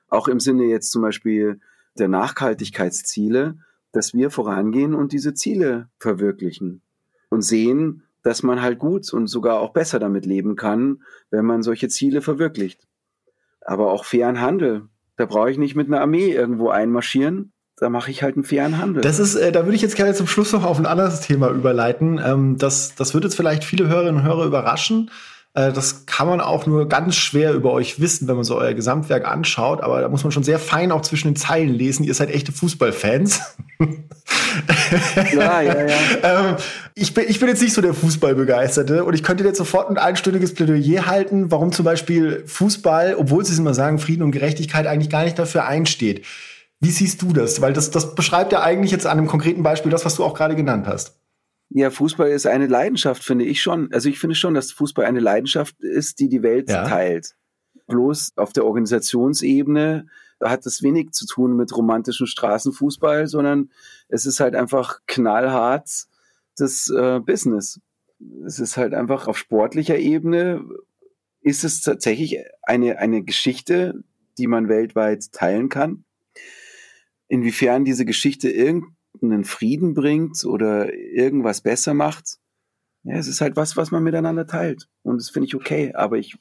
auch 0.09 0.27
im 0.27 0.41
Sinne 0.41 0.65
jetzt 0.65 0.91
zum 0.91 1.01
Beispiel 1.01 1.61
der 1.97 2.09
Nachhaltigkeitsziele, 2.09 3.57
dass 3.93 4.13
wir 4.13 4.29
vorangehen 4.29 4.93
und 4.93 5.13
diese 5.13 5.33
Ziele 5.33 5.87
verwirklichen 5.97 6.81
und 7.29 7.43
sehen, 7.43 8.03
dass 8.25 8.41
man 8.41 8.63
halt 8.63 8.79
gut 8.79 9.13
und 9.13 9.27
sogar 9.27 9.59
auch 9.59 9.71
besser 9.71 9.99
damit 9.99 10.25
leben 10.25 10.55
kann, 10.55 11.03
wenn 11.29 11.45
man 11.45 11.61
solche 11.61 11.89
Ziele 11.89 12.23
verwirklicht. 12.23 12.81
Aber 13.61 13.91
auch 13.91 14.03
fairen 14.03 14.41
Handel. 14.41 14.87
Da 15.15 15.27
brauche 15.27 15.51
ich 15.51 15.59
nicht 15.59 15.75
mit 15.75 15.87
einer 15.87 16.01
Armee 16.01 16.31
irgendwo 16.31 16.69
einmarschieren, 16.69 17.53
da 17.77 17.89
mache 17.89 18.09
ich 18.09 18.23
halt 18.23 18.35
einen 18.35 18.43
fairen 18.43 18.79
Handel. 18.79 19.03
Das 19.03 19.19
ist, 19.19 19.35
äh, 19.35 19.51
da 19.51 19.65
würde 19.65 19.75
ich 19.75 19.81
jetzt 19.83 19.95
gerne 19.95 20.15
zum 20.15 20.25
Schluss 20.25 20.53
noch 20.53 20.63
auf 20.63 20.79
ein 20.79 20.87
anderes 20.87 21.21
Thema 21.21 21.51
überleiten. 21.51 22.19
Ähm, 22.25 22.57
das, 22.57 22.95
das 22.95 23.13
wird 23.13 23.25
jetzt 23.25 23.35
vielleicht 23.35 23.63
viele 23.63 23.87
Hörerinnen 23.87 24.21
und 24.21 24.23
Hörer 24.23 24.45
überraschen. 24.45 25.11
Äh, 25.55 25.71
das 25.71 26.05
kann 26.05 26.27
man 26.27 26.41
auch 26.41 26.65
nur 26.65 26.87
ganz 26.87 27.15
schwer 27.15 27.53
über 27.53 27.71
euch 27.71 27.99
wissen, 27.99 28.27
wenn 28.27 28.35
man 28.35 28.43
so 28.43 28.57
euer 28.57 28.73
Gesamtwerk 28.73 29.25
anschaut. 29.25 29.81
Aber 29.81 30.01
da 30.01 30.09
muss 30.09 30.23
man 30.23 30.31
schon 30.31 30.43
sehr 30.43 30.59
fein 30.59 30.91
auch 30.91 31.01
zwischen 31.01 31.29
den 31.29 31.35
Zeilen 31.35 31.73
lesen. 31.73 32.03
Ihr 32.03 32.13
seid 32.13 32.29
echte 32.29 32.51
Fußballfans. 32.51 33.41
Ja, 35.33 35.61
ja, 35.61 35.87
ja. 35.87 35.95
ähm, 36.23 36.55
ich, 36.93 37.13
bin, 37.13 37.25
ich 37.27 37.39
bin 37.39 37.49
jetzt 37.49 37.61
nicht 37.61 37.73
so 37.73 37.81
der 37.81 37.93
Fußballbegeisterte 37.93 39.03
und 39.03 39.13
ich 39.13 39.23
könnte 39.23 39.43
jetzt 39.43 39.57
sofort 39.57 39.89
ein 39.89 39.97
einstündiges 39.97 40.53
Plädoyer 40.53 41.05
halten, 41.05 41.51
warum 41.51 41.71
zum 41.71 41.85
Beispiel 41.85 42.43
Fußball, 42.45 43.15
obwohl 43.15 43.45
sie 43.45 43.53
es 43.53 43.59
immer 43.59 43.73
sagen, 43.73 43.99
Frieden 43.99 44.23
und 44.23 44.31
Gerechtigkeit 44.31 44.87
eigentlich 44.87 45.09
gar 45.09 45.23
nicht 45.23 45.37
dafür 45.37 45.65
einsteht. 45.65 46.25
Wie 46.79 46.91
siehst 46.91 47.21
du 47.21 47.33
das? 47.33 47.61
Weil 47.61 47.73
das, 47.73 47.91
das 47.91 48.15
beschreibt 48.15 48.51
ja 48.51 48.61
eigentlich 48.61 48.91
jetzt 48.91 49.05
an 49.05 49.17
einem 49.17 49.27
konkreten 49.27 49.63
Beispiel 49.63 49.91
das, 49.91 50.05
was 50.05 50.15
du 50.15 50.23
auch 50.23 50.33
gerade 50.33 50.55
genannt 50.55 50.87
hast. 50.87 51.15
Ja, 51.69 51.89
Fußball 51.89 52.29
ist 52.29 52.45
eine 52.45 52.67
Leidenschaft, 52.67 53.23
finde 53.23 53.45
ich 53.45 53.61
schon. 53.61 53.91
Also 53.91 54.09
ich 54.09 54.19
finde 54.19 54.35
schon, 54.35 54.53
dass 54.53 54.71
Fußball 54.71 55.05
eine 55.05 55.19
Leidenschaft 55.19 55.81
ist, 55.81 56.19
die 56.19 56.29
die 56.29 56.43
Welt 56.43 56.69
ja. 56.69 56.87
teilt. 56.87 57.35
Bloß 57.87 58.33
auf 58.35 58.53
der 58.53 58.65
Organisationsebene 58.65 60.07
hat 60.41 60.65
es 60.65 60.83
wenig 60.83 61.11
zu 61.11 61.25
tun 61.25 61.55
mit 61.55 61.75
romantischem 61.75 62.27
Straßenfußball, 62.27 63.27
sondern 63.27 63.71
es 64.09 64.25
ist 64.25 64.39
halt 64.39 64.55
einfach 64.55 64.99
knallhart 65.07 65.89
das 66.57 66.89
äh, 66.89 67.19
Business. 67.19 67.79
Es 68.45 68.59
ist 68.59 68.77
halt 68.77 68.93
einfach 68.93 69.27
auf 69.27 69.37
sportlicher 69.37 69.97
Ebene 69.97 70.63
ist 71.41 71.63
es 71.63 71.81
tatsächlich 71.81 72.39
eine, 72.63 72.97
eine 72.97 73.23
Geschichte, 73.23 74.03
die 74.37 74.47
man 74.47 74.67
weltweit 74.67 75.31
teilen 75.31 75.69
kann 75.69 76.05
inwiefern 77.27 77.85
diese 77.85 78.05
Geschichte 78.05 78.49
irgendeinen 79.15 79.45
Frieden 79.45 79.93
bringt 79.93 80.43
oder 80.45 80.93
irgendwas 80.93 81.61
besser 81.61 81.93
macht, 81.93 82.37
ja, 83.05 83.17
es 83.17 83.27
ist 83.27 83.39
halt 83.39 83.55
was, 83.55 83.77
was 83.77 83.91
man 83.91 84.03
miteinander 84.03 84.47
teilt. 84.47 84.87
Und 85.03 85.17
das 85.17 85.29
finde 85.29 85.47
ich 85.47 85.55
okay. 85.55 85.93
Aber 85.93 86.17
ich, 86.17 86.37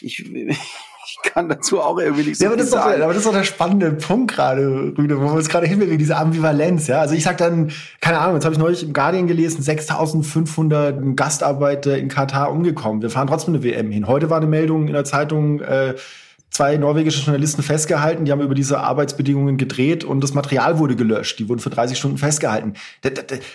ich, 0.00 0.28
ich 0.34 1.18
kann 1.22 1.48
dazu 1.48 1.80
auch 1.80 1.98
irgendwie 1.98 2.24
nicht 2.24 2.38
so 2.38 2.44
ja, 2.44 2.50
aber 2.50 2.56
das, 2.56 2.70
sagen. 2.70 2.98
Doch, 2.98 3.04
aber 3.04 3.14
das 3.14 3.22
ist 3.22 3.26
doch 3.26 3.32
der 3.32 3.44
spannende 3.44 3.92
Punkt 3.92 4.32
gerade, 4.32 4.94
Rüde, 4.98 5.20
wo 5.20 5.26
wir 5.26 5.34
uns 5.34 5.48
gerade 5.48 5.68
hinbewegen, 5.68 5.98
diese 5.98 6.16
Ambivalenz. 6.16 6.88
Ja, 6.88 7.00
also 7.00 7.14
ich 7.14 7.22
sag 7.22 7.38
dann, 7.38 7.70
keine 8.00 8.18
Ahnung, 8.18 8.34
jetzt 8.34 8.44
habe 8.44 8.54
ich 8.54 8.58
neulich 8.58 8.82
im 8.82 8.92
Guardian 8.92 9.28
gelesen, 9.28 9.62
6.500 9.62 11.14
Gastarbeiter 11.14 11.96
in 11.96 12.08
Katar 12.08 12.50
umgekommen. 12.50 13.02
Wir 13.02 13.10
fahren 13.10 13.28
trotzdem 13.28 13.54
eine 13.54 13.62
WM 13.62 13.92
hin. 13.92 14.08
Heute 14.08 14.30
war 14.30 14.38
eine 14.38 14.46
Meldung 14.48 14.88
in 14.88 14.92
der 14.92 15.04
Zeitung. 15.04 15.60
Äh, 15.60 15.94
zwei 16.50 16.76
norwegische 16.76 17.22
Journalisten 17.24 17.62
festgehalten, 17.62 18.24
die 18.24 18.32
haben 18.32 18.40
über 18.40 18.54
diese 18.54 18.80
Arbeitsbedingungen 18.80 19.56
gedreht 19.56 20.04
und 20.04 20.20
das 20.20 20.34
Material 20.34 20.78
wurde 20.78 20.96
gelöscht. 20.96 21.38
Die 21.38 21.48
wurden 21.48 21.60
für 21.60 21.70
30 21.70 21.96
Stunden 21.96 22.18
festgehalten. 22.18 22.74
Das, 23.02 23.12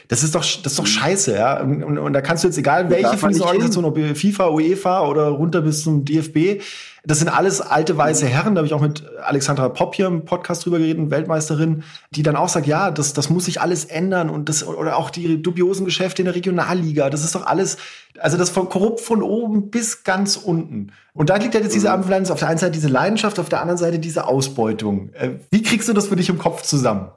das 0.07 0.23
ist 0.23 0.33
doch, 0.33 0.41
das 0.41 0.73
ist 0.73 0.79
doch 0.79 0.87
scheiße, 0.87 1.35
ja. 1.35 1.59
Und, 1.61 1.83
und, 1.83 1.97
und 1.97 2.13
da 2.13 2.21
kannst 2.21 2.43
du 2.43 2.47
jetzt, 2.47 2.57
egal 2.57 2.89
welche 2.89 3.17
von 3.17 3.29
diesen 3.29 3.43
Organisationen, 3.43 3.87
ob 3.87 3.97
FIFA, 3.97 4.49
UEFA 4.49 5.07
oder 5.07 5.27
runter 5.27 5.61
bis 5.61 5.83
zum 5.83 6.05
DFB, 6.05 6.61
das 7.05 7.19
sind 7.19 7.29
alles 7.29 7.61
alte 7.61 7.97
weiße 7.97 8.25
Herren, 8.25 8.55
da 8.55 8.59
habe 8.59 8.67
ich 8.67 8.73
auch 8.73 8.81
mit 8.81 9.03
Alexandra 9.21 9.69
Popp 9.69 9.95
hier 9.95 10.07
im 10.07 10.25
Podcast 10.25 10.65
drüber 10.65 10.79
geredet, 10.79 11.11
Weltmeisterin, 11.11 11.83
die 12.11 12.23
dann 12.23 12.35
auch 12.35 12.49
sagt, 12.49 12.67
ja, 12.67 12.91
das, 12.91 13.13
das 13.13 13.29
muss 13.29 13.45
sich 13.45 13.61
alles 13.61 13.85
ändern 13.85 14.29
und 14.29 14.49
das, 14.49 14.65
oder 14.65 14.97
auch 14.97 15.09
die 15.09 15.41
dubiosen 15.41 15.85
Geschäfte 15.85 16.21
in 16.21 16.25
der 16.25 16.35
Regionalliga, 16.35 17.09
das 17.09 17.23
ist 17.23 17.35
doch 17.35 17.45
alles, 17.45 17.77
also 18.19 18.37
das 18.37 18.49
von 18.49 18.69
korrupt 18.69 19.01
von 19.01 19.21
oben 19.21 19.69
bis 19.69 20.03
ganz 20.03 20.35
unten. 20.35 20.91
Und 21.13 21.29
da 21.29 21.37
liegt 21.37 21.53
halt 21.53 21.63
jetzt 21.63 21.75
diese 21.75 21.87
mhm. 21.87 21.95
Ambivalenz, 21.95 22.31
auf 22.31 22.39
der 22.39 22.49
einen 22.49 22.57
Seite 22.57 22.71
diese 22.71 22.89
Leidenschaft, 22.89 23.39
auf 23.39 23.49
der 23.49 23.61
anderen 23.61 23.77
Seite 23.77 23.99
diese 23.99 24.27
Ausbeutung. 24.27 25.09
Äh, 25.13 25.39
wie 25.51 25.61
kriegst 25.61 25.87
du 25.87 25.93
das 25.93 26.07
für 26.07 26.15
dich 26.15 26.29
im 26.29 26.39
Kopf 26.39 26.63
zusammen? 26.63 27.09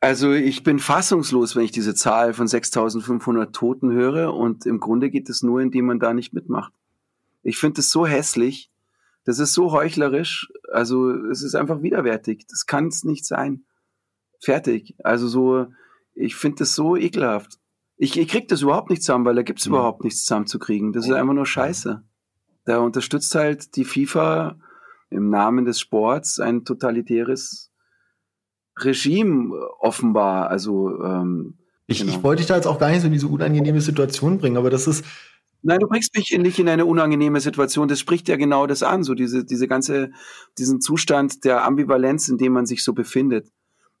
Also 0.00 0.32
ich 0.32 0.62
bin 0.62 0.80
fassungslos, 0.80 1.56
wenn 1.56 1.64
ich 1.64 1.72
diese 1.72 1.94
Zahl 1.94 2.34
von 2.34 2.46
6.500 2.46 3.52
Toten 3.52 3.90
höre 3.92 4.34
und 4.34 4.66
im 4.66 4.78
Grunde 4.78 5.08
geht 5.08 5.30
es 5.30 5.42
nur, 5.42 5.60
indem 5.60 5.86
man 5.86 5.98
da 5.98 6.12
nicht 6.12 6.34
mitmacht. 6.34 6.72
Ich 7.42 7.56
finde 7.56 7.80
es 7.80 7.90
so 7.90 8.06
hässlich, 8.06 8.70
das 9.24 9.38
ist 9.38 9.54
so 9.54 9.72
heuchlerisch. 9.72 10.48
Also 10.72 11.10
es 11.10 11.42
ist 11.42 11.54
einfach 11.54 11.82
widerwärtig. 11.82 12.46
Das 12.48 12.66
kann 12.66 12.88
es 12.88 13.04
nicht 13.04 13.26
sein. 13.26 13.64
Fertig. 14.40 14.94
Also 15.02 15.26
so, 15.28 15.66
ich 16.14 16.36
finde 16.36 16.58
das 16.58 16.74
so 16.74 16.96
ekelhaft. 16.96 17.58
Ich, 17.96 18.18
ich 18.18 18.28
krieg 18.28 18.48
das 18.48 18.62
überhaupt 18.62 18.90
nicht 18.90 19.02
zusammen, 19.02 19.24
weil 19.24 19.36
da 19.36 19.42
gibt's 19.42 19.64
ja. 19.64 19.70
überhaupt 19.70 20.04
nichts 20.04 20.24
zusammenzukriegen. 20.24 20.92
Das 20.92 21.06
ist 21.06 21.12
einfach 21.12 21.34
nur 21.34 21.46
Scheiße. 21.46 22.02
Da 22.64 22.78
unterstützt 22.78 23.34
halt 23.34 23.76
die 23.76 23.84
FIFA 23.84 24.58
im 25.10 25.30
Namen 25.30 25.64
des 25.64 25.80
Sports 25.80 26.40
ein 26.40 26.64
totalitäres 26.64 27.70
Regime 28.78 29.54
offenbar. 29.78 30.48
Also 30.50 31.00
ähm, 31.02 31.58
ich, 31.86 32.00
genau. 32.00 32.12
ich 32.12 32.22
wollte 32.22 32.40
dich 32.40 32.48
da 32.48 32.56
jetzt 32.56 32.66
auch 32.66 32.78
gar 32.78 32.90
nicht 32.90 33.00
so 33.00 33.06
in 33.06 33.12
diese 33.12 33.28
unangenehme 33.28 33.80
Situation 33.80 34.38
bringen, 34.38 34.56
aber 34.56 34.70
das 34.70 34.86
ist 34.86 35.04
Nein, 35.66 35.80
du 35.80 35.88
bringst 35.88 36.14
mich 36.14 36.30
nicht 36.30 36.58
in 36.58 36.68
eine 36.68 36.84
unangenehme 36.84 37.40
Situation. 37.40 37.88
Das 37.88 37.98
spricht 37.98 38.28
ja 38.28 38.36
genau 38.36 38.66
das 38.66 38.82
an, 38.82 39.02
so 39.02 39.14
diese, 39.14 39.46
diese 39.46 39.66
ganze, 39.66 40.10
diesen 40.58 40.82
Zustand 40.82 41.42
der 41.46 41.64
Ambivalenz, 41.64 42.28
in 42.28 42.36
dem 42.36 42.52
man 42.52 42.66
sich 42.66 42.84
so 42.84 42.92
befindet. 42.92 43.48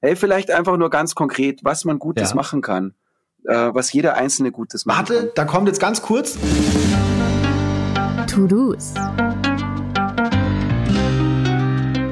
Hey, 0.02 0.14
vielleicht 0.14 0.50
einfach 0.50 0.76
nur 0.76 0.90
ganz 0.90 1.14
konkret, 1.14 1.60
was 1.64 1.86
man 1.86 1.98
Gutes 1.98 2.30
ja. 2.30 2.36
machen 2.36 2.60
kann, 2.60 2.92
äh, 3.44 3.70
was 3.72 3.90
jeder 3.94 4.14
Einzelne 4.14 4.52
Gutes 4.52 4.84
machen 4.84 4.98
Warte, 5.08 5.14
kann. 5.14 5.30
da 5.36 5.44
kommt 5.46 5.66
jetzt 5.68 5.80
ganz 5.80 6.02
kurz. 6.02 6.36
To-Dos. 8.26 8.92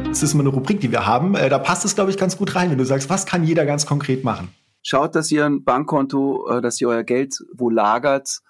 Das 0.09 0.23
ist 0.23 0.33
mal 0.33 0.41
eine 0.41 0.49
Rubrik, 0.49 0.81
die 0.81 0.91
wir 0.91 1.05
haben. 1.05 1.35
Äh, 1.35 1.51
da 1.51 1.59
passt 1.59 1.85
es, 1.85 1.95
glaube 1.95 2.11
ich, 2.11 2.17
ganz 2.17 2.39
gut 2.39 2.55
rein, 2.55 2.71
wenn 2.71 2.79
du 2.79 2.87
sagst, 2.87 3.11
was 3.11 3.27
kann 3.27 3.45
jeder 3.45 3.67
ganz 3.67 3.85
konkret 3.85 4.25
machen? 4.25 4.49
Schaut, 4.81 5.15
dass 5.15 5.31
ihr 5.31 5.45
ein 5.45 5.63
Bankkonto, 5.63 6.49
äh, 6.49 6.63
dass 6.63 6.81
ihr 6.81 6.89
euer 6.89 7.05
Geld 7.05 7.37
wo 7.53 7.69
lagert, 7.69 8.41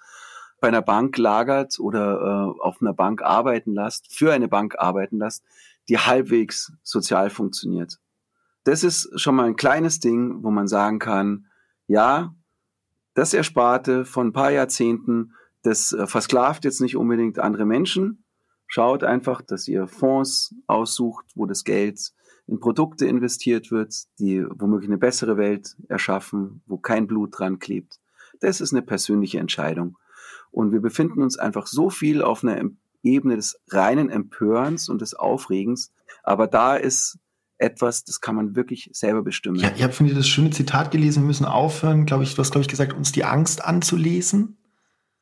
bei 0.63 0.69
einer 0.69 0.81
Bank 0.81 1.17
lagert 1.17 1.77
oder 1.77 2.21
äh, 2.21 2.61
auf 2.61 2.81
einer 2.81 2.93
Bank 2.93 3.21
arbeiten 3.21 3.73
lasst, 3.73 4.15
für 4.15 4.31
eine 4.31 4.47
Bank 4.47 4.75
arbeiten 4.79 5.17
lasst, 5.17 5.43
die 5.89 5.97
halbwegs 5.97 6.71
sozial 6.83 7.29
funktioniert. 7.29 7.99
Das 8.63 8.85
ist 8.85 9.19
schon 9.19 9.35
mal 9.35 9.47
ein 9.47 9.57
kleines 9.57 9.99
Ding, 9.99 10.41
wo 10.41 10.51
man 10.51 10.69
sagen 10.69 10.99
kann, 10.99 11.47
ja, 11.87 12.33
das 13.13 13.33
Ersparte 13.33 14.05
von 14.05 14.27
ein 14.27 14.31
paar 14.31 14.51
Jahrzehnten, 14.51 15.33
das 15.63 15.91
äh, 15.91 16.07
versklavt 16.07 16.63
jetzt 16.63 16.79
nicht 16.79 16.95
unbedingt 16.95 17.39
andere 17.39 17.65
Menschen. 17.65 18.23
Schaut 18.65 19.03
einfach, 19.03 19.41
dass 19.41 19.67
ihr 19.67 19.87
Fonds 19.87 20.55
aussucht, 20.67 21.25
wo 21.35 21.45
das 21.45 21.65
Geld 21.65 22.13
in 22.47 22.61
Produkte 22.61 23.05
investiert 23.05 23.69
wird, 23.69 23.93
die 24.17 24.45
womöglich 24.49 24.89
eine 24.89 24.97
bessere 24.97 25.35
Welt 25.35 25.75
erschaffen, 25.89 26.61
wo 26.67 26.77
kein 26.77 27.05
Blut 27.05 27.37
dran 27.37 27.59
klebt. 27.59 27.99
Das 28.39 28.61
ist 28.61 28.71
eine 28.71 28.81
persönliche 28.81 29.39
Entscheidung. 29.39 29.97
Und 30.53 30.71
wir 30.71 30.81
befinden 30.81 31.21
uns 31.21 31.37
einfach 31.37 31.65
so 31.65 31.89
viel 31.89 32.21
auf 32.21 32.43
einer 32.43 32.61
Ebene 33.01 33.35
des 33.35 33.59
reinen 33.69 34.09
Empörens 34.09 34.87
und 34.87 35.01
des 35.01 35.15
Aufregens. 35.15 35.91
Aber 36.21 36.45
da 36.47 36.75
ist 36.75 37.17
etwas, 37.57 38.03
das 38.03 38.21
kann 38.21 38.35
man 38.35 38.55
wirklich 38.55 38.89
selber 38.93 39.23
bestimmen. 39.23 39.57
Ja, 39.57 39.71
ich 39.75 39.81
habe 39.83 39.93
von 39.93 40.05
dir 40.05 40.13
das 40.13 40.27
schöne 40.27 40.51
Zitat 40.51 40.91
gelesen, 40.91 41.23
wir 41.23 41.27
müssen 41.27 41.45
aufhören, 41.45 42.05
glaube 42.05 42.23
ich, 42.23 42.35
du 42.35 42.39
hast, 42.39 42.51
glaube 42.51 42.61
ich, 42.61 42.67
gesagt, 42.67 42.93
uns 42.93 43.11
die 43.11 43.23
Angst 43.23 43.65
anzulesen. 43.65 44.57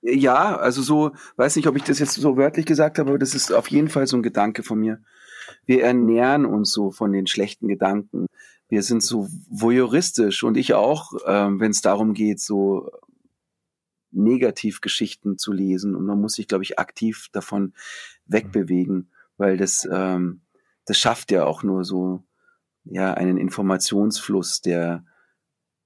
Ja, 0.02 0.58
also 0.58 0.82
so, 0.82 1.12
weiß 1.38 1.56
nicht, 1.56 1.68
ob 1.68 1.78
ich 1.78 1.84
das 1.84 2.00
jetzt 2.00 2.14
so 2.14 2.36
wörtlich 2.36 2.66
gesagt 2.66 3.00
habe, 3.00 3.12
aber 3.12 3.20
das 3.20 3.34
ist 3.34 3.54
auf 3.54 3.70
jeden 3.70 3.88
Fall 3.88 4.08
so 4.08 4.18
ein 4.18 4.24
Gedanke 4.24 4.64
von 4.64 4.80
mir. 4.80 5.00
Wir 5.66 5.84
ernähren 5.84 6.46
uns 6.46 6.72
so 6.72 6.92
von 6.92 7.14
den 7.14 7.28
schlechten 7.28 7.68
Gedanken. 7.68 8.26
Wir 8.68 8.84
sind 8.84 9.04
so 9.04 9.28
voyeuristisch 9.50 10.44
und 10.44 10.58
ich 10.58 10.74
auch, 10.74 11.14
ähm, 11.26 11.60
wenn 11.60 11.72
es 11.72 11.82
darum 11.82 12.14
geht, 12.14 12.40
so 12.40 12.90
Negativgeschichten 14.12 15.38
zu 15.38 15.52
lesen 15.52 15.96
und 15.96 16.06
man 16.06 16.20
muss 16.20 16.34
sich, 16.34 16.48
glaube 16.48 16.64
ich, 16.64 16.80
aktiv 16.80 17.28
davon 17.32 17.74
wegbewegen, 18.26 19.12
weil 19.38 19.58
das, 19.58 19.88
ähm, 19.92 20.42
das 20.86 20.98
schafft 20.98 21.32
ja 21.32 21.46
auch 21.46 21.64
nur 21.64 21.84
so 21.84 22.24
ja 22.84 23.14
einen 23.14 23.38
Informationsfluss, 23.38 24.62
der, 24.62 25.06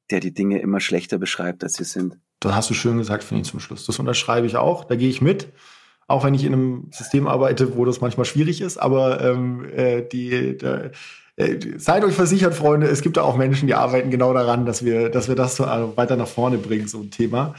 der 0.10 0.20
die 0.20 0.34
Dinge 0.34 0.60
immer 0.60 0.80
schlechter 0.80 1.18
beschreibt, 1.18 1.64
als 1.64 1.76
sie 1.76 1.84
sind. 1.84 2.18
Das 2.40 2.54
hast 2.54 2.70
du 2.70 2.74
schön 2.74 2.98
gesagt, 2.98 3.24
finde 3.24 3.42
ich 3.42 3.50
zum 3.50 3.60
Schluss. 3.60 3.86
Das 3.86 4.00
unterschreibe 4.00 4.48
ich 4.48 4.58
auch, 4.58 4.84
da 4.86 4.96
gehe 4.96 5.10
ich 5.10 5.22
mit. 5.22 5.52
Auch 6.08 6.24
wenn 6.24 6.36
ich 6.36 6.44
in 6.44 6.54
einem 6.54 6.90
System 6.92 7.28
arbeite, 7.28 7.76
wo 7.76 7.84
das 7.84 8.00
manchmal 8.00 8.26
schwierig 8.26 8.62
ist, 8.62 8.78
aber 8.78 9.22
ähm, 9.22 9.66
äh, 9.74 10.04
die, 10.04 10.56
der, 10.56 10.92
äh, 11.36 11.58
seid 11.78 12.04
euch 12.04 12.14
versichert, 12.14 12.54
Freunde, 12.54 12.88
es 12.88 13.02
gibt 13.02 13.18
da 13.18 13.24
auch 13.24 13.36
Menschen, 13.36 13.68
die 13.68 13.74
arbeiten 13.74 14.12
genau 14.12 14.34
daran, 14.34 14.66
dass 14.66 14.86
wir, 14.86 15.10
dass 15.10 15.28
wir 15.28 15.36
das 15.36 15.56
so 15.56 15.64
äh, 15.64 15.98
weiter 15.98 16.16
nach 16.16 16.28
vorne 16.28 16.58
bringen, 16.58 16.88
so 16.88 17.00
ein 17.00 17.10
Thema. 17.10 17.56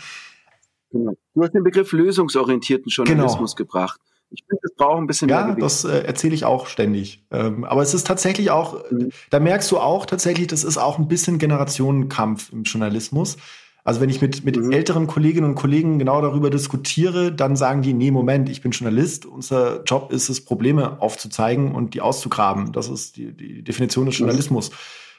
Genau. 0.90 1.12
Du 1.34 1.42
hast 1.42 1.52
den 1.52 1.64
Begriff 1.64 1.92
lösungsorientierten 1.92 2.90
Journalismus 2.90 3.56
genau. 3.56 3.66
gebracht. 3.66 4.00
Ich 4.30 4.42
finde, 4.48 4.60
das 4.62 4.74
braucht 4.74 4.98
ein 4.98 5.06
bisschen 5.06 5.28
ja, 5.28 5.44
mehr. 5.46 5.54
Ja, 5.54 5.60
das 5.60 5.84
äh, 5.84 6.00
erzähle 6.00 6.34
ich 6.34 6.44
auch 6.44 6.66
ständig. 6.66 7.24
Ähm, 7.30 7.64
aber 7.64 7.82
es 7.82 7.94
ist 7.94 8.06
tatsächlich 8.06 8.50
auch, 8.50 8.90
mhm. 8.90 9.10
da 9.30 9.38
merkst 9.38 9.70
du 9.70 9.78
auch 9.78 10.06
tatsächlich, 10.06 10.48
das 10.48 10.64
ist 10.64 10.78
auch 10.78 10.98
ein 10.98 11.08
bisschen 11.08 11.38
Generationenkampf 11.38 12.52
im 12.52 12.64
Journalismus. 12.64 13.36
Also 13.84 14.00
wenn 14.00 14.10
ich 14.10 14.20
mit, 14.20 14.44
mit 14.44 14.56
mhm. 14.56 14.72
älteren 14.72 15.06
Kolleginnen 15.06 15.48
und 15.50 15.54
Kollegen 15.54 16.00
genau 16.00 16.20
darüber 16.20 16.50
diskutiere, 16.50 17.30
dann 17.30 17.54
sagen 17.54 17.82
die, 17.82 17.92
nee, 17.92 18.10
Moment, 18.10 18.48
ich 18.48 18.62
bin 18.62 18.72
Journalist. 18.72 19.26
Unser 19.26 19.84
Job 19.84 20.10
ist 20.12 20.28
es, 20.28 20.44
Probleme 20.44 21.00
aufzuzeigen 21.00 21.72
und 21.72 21.94
die 21.94 22.00
auszugraben. 22.00 22.72
Das 22.72 22.88
ist 22.88 23.16
die, 23.16 23.32
die 23.32 23.62
Definition 23.62 24.06
des 24.06 24.16
mhm. 24.16 24.26
Journalismus. 24.26 24.70
Mhm 24.70 24.76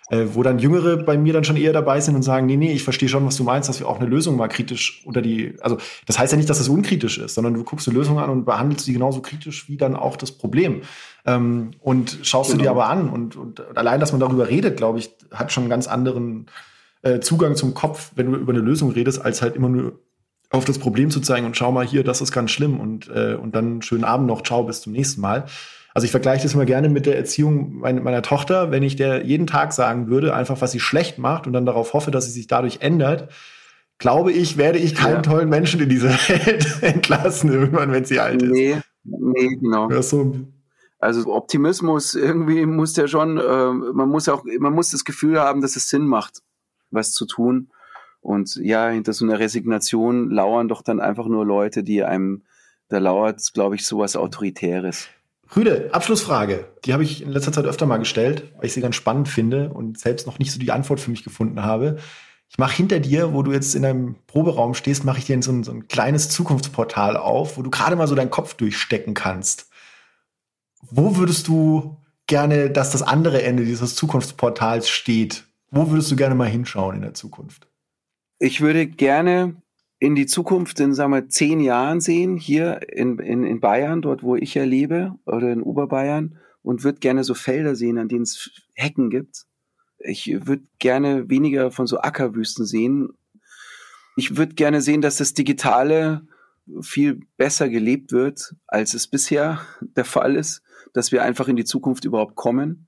äh, 0.09 0.25
wo 0.33 0.41
dann 0.41 0.59
Jüngere 0.59 0.97
bei 0.97 1.17
mir 1.17 1.33
dann 1.33 1.43
schon 1.43 1.57
eher 1.57 1.73
dabei 1.73 1.99
sind 1.99 2.15
und 2.15 2.23
sagen, 2.23 2.45
nee, 2.45 2.55
nee, 2.55 2.71
ich 2.71 2.83
verstehe 2.83 3.09
schon, 3.09 3.25
was 3.25 3.35
du 3.35 3.43
meinst, 3.43 3.67
dass 3.67 3.79
wir 3.79 3.89
auch 3.89 3.99
eine 3.99 4.07
Lösung 4.07 4.37
mal 4.37 4.47
kritisch 4.47 5.01
unter 5.05 5.21
die, 5.21 5.55
also 5.61 5.77
das 6.05 6.17
heißt 6.17 6.31
ja 6.31 6.37
nicht, 6.37 6.49
dass 6.49 6.59
das 6.59 6.69
unkritisch 6.69 7.17
ist, 7.17 7.35
sondern 7.35 7.53
du 7.53 7.63
guckst 7.63 7.87
eine 7.87 7.97
Lösung 7.97 8.17
an 8.17 8.29
und 8.29 8.45
behandelst 8.45 8.85
sie 8.85 8.93
genauso 8.93 9.21
kritisch 9.21 9.67
wie 9.67 9.75
dann 9.75 9.95
auch 9.95 10.15
das 10.15 10.31
Problem. 10.31 10.81
Ähm, 11.25 11.71
und 11.81 12.19
schaust 12.23 12.51
genau. 12.51 12.57
du 12.57 12.63
dir 12.63 12.69
genau. 12.69 12.81
aber 12.81 12.89
an 12.89 13.09
und, 13.09 13.35
und, 13.35 13.59
und 13.59 13.77
allein, 13.77 13.99
dass 13.99 14.13
man 14.13 14.21
darüber 14.21 14.47
redet, 14.47 14.77
glaube 14.77 14.99
ich, 14.99 15.11
hat 15.31 15.51
schon 15.51 15.63
einen 15.63 15.69
ganz 15.69 15.87
anderen 15.87 16.45
äh, 17.01 17.19
Zugang 17.19 17.55
zum 17.55 17.73
Kopf, 17.73 18.11
wenn 18.15 18.31
du 18.31 18.37
über 18.37 18.53
eine 18.53 18.61
Lösung 18.61 18.91
redest, 18.91 19.21
als 19.21 19.41
halt 19.41 19.55
immer 19.55 19.69
nur 19.69 19.99
auf 20.49 20.63
das 20.63 20.79
Problem 20.79 21.09
zu 21.09 21.19
zeigen 21.19 21.45
und 21.45 21.57
schau 21.57 21.71
mal 21.73 21.85
hier, 21.85 22.05
das 22.05 22.21
ist 22.21 22.31
ganz 22.31 22.51
schlimm 22.51 22.79
und, 22.79 23.09
äh, 23.09 23.35
und 23.35 23.53
dann 23.55 23.81
schönen 23.81 24.05
Abend 24.05 24.27
noch, 24.27 24.41
ciao, 24.43 24.63
bis 24.63 24.81
zum 24.81 24.93
nächsten 24.93 25.19
Mal. 25.19 25.45
Also 25.97 26.05
ich 26.05 26.11
vergleiche 26.11 26.43
das 26.43 26.53
immer 26.53 26.65
gerne 26.65 26.89
mit 26.89 27.07
der 27.07 27.17
Erziehung 27.17 27.79
meiner 27.79 28.21
Tochter. 28.21 28.69
Wenn 28.69 28.83
ich 28.83 28.97
der 28.97 29.25
jeden 29.25 29.47
Tag 29.47 29.73
sagen 29.73 30.09
würde, 30.09 30.35
einfach 30.35 30.61
was 30.61 30.71
sie 30.71 30.79
schlecht 30.79 31.17
macht 31.17 31.47
und 31.47 31.53
dann 31.53 31.65
darauf 31.65 31.93
hoffe, 31.93 32.11
dass 32.11 32.25
sie 32.25 32.31
sich 32.33 32.45
dadurch 32.45 32.81
ändert, 32.81 33.33
glaube 33.97 34.31
ich, 34.31 34.57
werde 34.57 34.77
ich 34.77 34.93
keinen 34.93 35.15
ja. 35.15 35.21
tollen 35.23 35.49
Menschen 35.49 35.79
in 35.79 35.89
dieser 35.89 36.09
Welt 36.29 36.83
entlassen, 36.83 37.51
irgendwann, 37.51 37.91
wenn 37.91 38.05
sie 38.05 38.19
alt 38.19 38.43
ist. 38.43 38.51
Nee, 38.51 38.77
nee, 39.05 39.47
genau. 39.47 39.89
Ja, 39.89 40.03
so. 40.03 40.35
Also 40.99 41.33
Optimismus 41.33 42.13
irgendwie 42.13 42.67
muss 42.67 42.93
der 42.93 43.07
schon, 43.07 43.39
äh, 43.39 43.71
man 43.73 44.07
muss 44.07 44.29
auch, 44.29 44.43
man 44.59 44.73
muss 44.73 44.91
das 44.91 45.03
Gefühl 45.03 45.39
haben, 45.39 45.61
dass 45.61 45.75
es 45.75 45.89
Sinn 45.89 46.05
macht, 46.05 46.43
was 46.91 47.11
zu 47.11 47.25
tun. 47.25 47.71
Und 48.21 48.55
ja, 48.57 48.87
hinter 48.89 49.13
so 49.13 49.25
einer 49.25 49.39
Resignation 49.39 50.29
lauern 50.29 50.67
doch 50.67 50.83
dann 50.83 50.99
einfach 50.99 51.25
nur 51.25 51.43
Leute, 51.43 51.81
die 51.81 52.03
einem, 52.03 52.43
da 52.87 52.99
lauert, 52.99 53.51
glaube 53.55 53.73
ich, 53.73 53.83
sowas 53.87 54.15
Autoritäres. 54.15 55.07
Rüde, 55.55 55.89
Abschlussfrage. 55.93 56.65
Die 56.85 56.93
habe 56.93 57.03
ich 57.03 57.21
in 57.21 57.31
letzter 57.31 57.51
Zeit 57.51 57.65
öfter 57.65 57.85
mal 57.85 57.97
gestellt, 57.97 58.53
weil 58.57 58.65
ich 58.65 58.73
sie 58.73 58.81
ganz 58.81 58.95
spannend 58.95 59.29
finde 59.29 59.69
und 59.69 59.99
selbst 59.99 60.27
noch 60.27 60.39
nicht 60.39 60.51
so 60.51 60.59
die 60.59 60.71
Antwort 60.71 60.99
für 60.99 61.11
mich 61.11 61.23
gefunden 61.23 61.63
habe. 61.63 61.97
Ich 62.49 62.57
mache 62.57 62.75
hinter 62.75 62.99
dir, 62.99 63.33
wo 63.33 63.43
du 63.43 63.51
jetzt 63.51 63.75
in 63.75 63.85
einem 63.85 64.15
Proberaum 64.25 64.73
stehst, 64.73 65.03
mache 65.03 65.19
ich 65.19 65.25
dir 65.25 65.41
so 65.41 65.51
ein, 65.51 65.63
so 65.63 65.71
ein 65.71 65.87
kleines 65.87 66.29
Zukunftsportal 66.29 67.17
auf, 67.17 67.57
wo 67.57 67.61
du 67.61 67.69
gerade 67.69 67.95
mal 67.95 68.07
so 68.07 68.15
deinen 68.15 68.29
Kopf 68.29 68.53
durchstecken 68.53 69.13
kannst. 69.13 69.69
Wo 70.81 71.17
würdest 71.17 71.47
du 71.47 71.97
gerne, 72.27 72.69
dass 72.69 72.91
das 72.91 73.01
andere 73.01 73.43
Ende 73.43 73.65
dieses 73.65 73.95
Zukunftsportals 73.95 74.89
steht? 74.89 75.45
Wo 75.71 75.89
würdest 75.89 76.09
du 76.11 76.15
gerne 76.15 76.35
mal 76.35 76.47
hinschauen 76.47 76.95
in 76.95 77.01
der 77.01 77.13
Zukunft? 77.13 77.67
Ich 78.39 78.61
würde 78.61 78.87
gerne 78.87 79.55
in 79.99 80.15
die 80.15 80.27
Zukunft 80.27 80.79
in 80.79 80.93
sagen 80.93 81.11
wir, 81.11 81.29
zehn 81.29 81.59
Jahren 81.59 82.01
sehen, 82.01 82.37
hier 82.37 82.87
in, 82.89 83.17
in, 83.19 83.43
in 83.43 83.59
Bayern, 83.59 84.01
dort 84.01 84.23
wo 84.23 84.35
ich 84.35 84.53
ja 84.53 84.63
lebe, 84.63 85.15
oder 85.25 85.51
in 85.51 85.63
Oberbayern, 85.63 86.37
und 86.61 86.83
würde 86.83 86.99
gerne 86.99 87.23
so 87.23 87.33
Felder 87.33 87.75
sehen, 87.75 87.97
an 87.97 88.07
denen 88.07 88.23
es 88.23 88.51
Hecken 88.73 89.09
gibt. 89.09 89.45
Ich 89.99 90.27
würde 90.45 90.63
gerne 90.79 91.29
weniger 91.29 91.71
von 91.71 91.87
so 91.87 91.99
Ackerwüsten 91.99 92.65
sehen. 92.65 93.09
Ich 94.15 94.37
würde 94.37 94.53
gerne 94.53 94.81
sehen, 94.81 95.01
dass 95.01 95.17
das 95.17 95.33
Digitale 95.33 96.27
viel 96.81 97.21
besser 97.37 97.69
gelebt 97.69 98.11
wird, 98.11 98.55
als 98.67 98.93
es 98.93 99.07
bisher 99.07 99.61
der 99.81 100.05
Fall 100.05 100.35
ist, 100.35 100.61
dass 100.93 101.11
wir 101.11 101.23
einfach 101.23 101.47
in 101.47 101.55
die 101.55 101.65
Zukunft 101.65 102.05
überhaupt 102.05 102.35
kommen. 102.35 102.87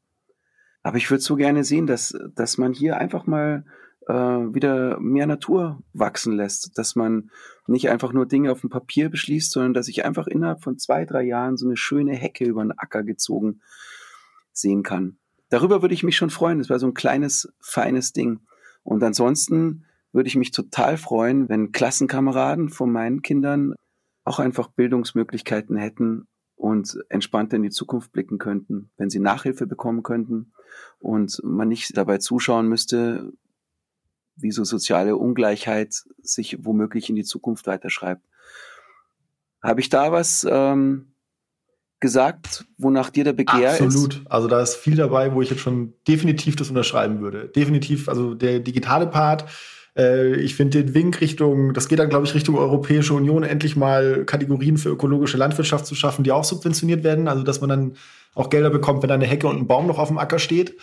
Aber 0.84 0.98
ich 0.98 1.10
würde 1.10 1.24
so 1.24 1.36
gerne 1.36 1.64
sehen, 1.64 1.88
dass, 1.88 2.16
dass 2.36 2.58
man 2.58 2.74
hier 2.74 2.98
einfach 2.98 3.26
mal 3.26 3.66
äh, 4.10 4.14
wieder 4.14 5.00
mehr 5.00 5.28
Natur 5.28 5.84
wachsen 5.94 6.36
lässt, 6.36 6.78
dass 6.78 6.96
man 6.96 7.30
nicht 7.68 7.90
einfach 7.90 8.12
nur 8.12 8.26
Dinge 8.26 8.52
auf 8.52 8.62
dem 8.62 8.72
Papier 8.72 9.10
beschließt, 9.10 9.52
sondern 9.52 9.76
dass 9.76 9.88
ich 9.88 10.04
einfach 10.04 10.26
innerhalb 10.26 10.64
von 10.64 10.80
zwei, 10.80 11.06
drei 11.06 11.22
Jahren 11.22 11.58
so 11.58 11.68
eine 11.68 11.78
schöne 11.78 12.16
Hecke 12.16 12.44
über 12.44 12.62
einen 12.62 12.78
Acker 12.78 13.04
gezogen 13.04 13.62
sehen 14.52 14.82
kann. 14.82 15.20
Darüber 15.50 15.84
würde 15.84 15.94
ich 15.94 16.04
mich 16.04 16.18
schon 16.18 16.32
freuen. 16.32 16.58
Das 16.58 16.70
wäre 16.70 16.80
so 16.80 16.88
ein 16.88 16.96
kleines, 16.96 17.54
feines 17.60 18.12
Ding. 18.12 18.40
Und 18.84 19.04
ansonsten 19.04 19.86
würde 20.12 20.28
ich 20.28 20.36
mich 20.36 20.52
total 20.52 20.98
freuen, 20.98 21.48
wenn 21.48 21.72
Klassenkameraden 21.72 22.70
von 22.70 22.92
meinen 22.92 23.22
Kindern 23.22 23.76
auch 24.24 24.40
einfach 24.40 24.70
Bildungsmöglichkeiten 24.70 25.78
hätten 25.78 26.28
und 26.56 26.98
entspannter 27.10 27.58
in 27.58 27.64
die 27.64 27.70
Zukunft 27.70 28.12
blicken 28.12 28.40
könnten, 28.40 28.90
wenn 28.98 29.12
sie 29.12 29.20
Nachhilfe 29.20 29.68
bekommen 29.68 30.02
könnten 30.02 30.52
und 30.98 31.40
man 31.44 31.68
nicht 31.68 31.96
dabei 31.96 32.18
zuschauen 32.18 32.68
müsste, 32.68 33.32
wie 34.42 34.52
so 34.52 34.64
soziale 34.64 35.16
Ungleichheit 35.16 36.04
sich 36.22 36.58
womöglich 36.62 37.10
in 37.10 37.16
die 37.16 37.24
Zukunft 37.24 37.68
weiterschreibt. 37.68 38.24
Habe 39.62 39.82
ich 39.82 39.90
da 39.90 40.12
was 40.12 40.48
ähm, 40.50 41.14
gesagt, 42.00 42.66
wonach 42.78 43.10
dir 43.10 43.24
der 43.24 43.34
Begehr 43.34 43.72
Absolut. 43.72 43.94
ist? 43.94 44.06
Absolut. 44.06 44.32
Also 44.32 44.48
da 44.48 44.62
ist 44.62 44.76
viel 44.76 44.96
dabei, 44.96 45.34
wo 45.34 45.42
ich 45.42 45.50
jetzt 45.50 45.62
schon 45.62 45.94
definitiv 46.08 46.56
das 46.56 46.70
unterschreiben 46.70 47.22
würde. 47.22 47.50
Definitiv, 47.50 48.08
also 48.08 48.34
der 48.34 48.60
digitale 48.60 49.08
Part. 49.08 49.46
Äh, 49.98 50.36
ich 50.36 50.56
finde 50.56 50.84
den 50.84 50.94
Wink 50.94 51.20
Richtung, 51.20 51.74
das 51.74 51.90
geht 51.90 52.00
dann, 52.00 52.10
glaube 52.10 52.26
ich, 52.26 52.34
Richtung 52.34 52.56
Europäische 52.56 53.14
Union, 53.14 53.44
endlich 53.44 53.76
mal 53.76 54.24
Kategorien 54.26 54.78
für 54.78 54.90
ökologische 54.90 55.38
Landwirtschaft 55.38 55.86
zu 55.86 55.96
schaffen, 55.96 56.24
die 56.24 56.32
auch 56.32 56.46
subventioniert 56.46 57.04
werden. 57.04 57.28
Also 57.28 57.44
dass 57.44 57.60
man 57.60 57.70
dann 57.70 57.94
auch 58.34 58.50
Gelder 58.50 58.70
bekommt, 58.70 59.02
wenn 59.02 59.10
da 59.10 59.16
eine 59.16 59.28
Hecke 59.28 59.48
und 59.48 59.58
ein 59.58 59.68
Baum 59.68 59.88
noch 59.88 60.00
auf 60.00 60.08
dem 60.08 60.18
Acker 60.18 60.40
steht 60.40 60.78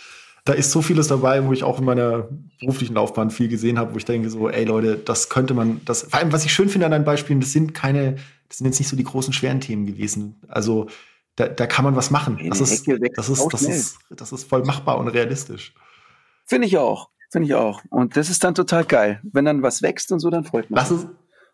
da 0.47 0.53
ist 0.53 0.71
so 0.71 0.81
vieles 0.81 1.09
dabei, 1.09 1.45
wo 1.45 1.51
ich 1.51 1.63
auch 1.63 1.79
in 1.79 1.85
meiner 1.85 2.29
beruflichen 2.59 2.95
Laufbahn 2.95 3.31
viel 3.31 3.49
gesehen 3.49 3.77
habe, 3.77 3.93
wo 3.93 3.97
ich 3.97 4.05
denke 4.05 4.29
so, 4.29 4.49
ey 4.49 4.63
Leute, 4.63 4.95
das 4.95 5.29
könnte 5.29 5.53
man, 5.53 5.81
das, 5.83 6.03
vor 6.03 6.19
allem 6.19 6.31
was 6.31 6.45
ich 6.45 6.53
schön 6.53 6.69
finde 6.69 6.85
an 6.85 6.91
deinen 6.91 7.03
Beispielen, 7.03 7.41
das 7.41 7.51
sind 7.51 7.73
keine, 7.73 8.15
das 8.47 8.59
sind 8.59 8.67
jetzt 8.67 8.79
nicht 8.79 8.87
so 8.87 8.95
die 8.95 9.03
großen 9.03 9.33
schweren 9.33 9.59
Themen 9.59 9.85
gewesen. 9.85 10.35
Also 10.47 10.87
da, 11.35 11.47
da 11.47 11.67
kann 11.67 11.83
man 11.83 11.97
was 11.97 12.11
machen. 12.11 12.39
Das 12.49 12.61
ist, 12.61 12.87
das 12.87 13.29
ist, 13.29 13.47
das 13.51 13.61
ist, 13.63 13.99
das 14.09 14.31
ist 14.31 14.47
voll 14.47 14.63
machbar 14.63 14.97
und 14.97 15.09
realistisch. 15.09 15.73
Finde 16.45 16.67
ich 16.67 16.77
auch. 16.77 17.09
Finde 17.29 17.47
ich 17.47 17.55
auch. 17.55 17.81
Und 17.89 18.15
das 18.15 18.29
ist 18.29 18.41
dann 18.43 18.55
total 18.55 18.85
geil. 18.85 19.19
Wenn 19.23 19.43
dann 19.43 19.61
was 19.61 19.81
wächst 19.81 20.13
und 20.13 20.19
so, 20.19 20.29
dann 20.29 20.45
freut 20.45 20.69
man 20.71 20.85
sich. 20.85 21.05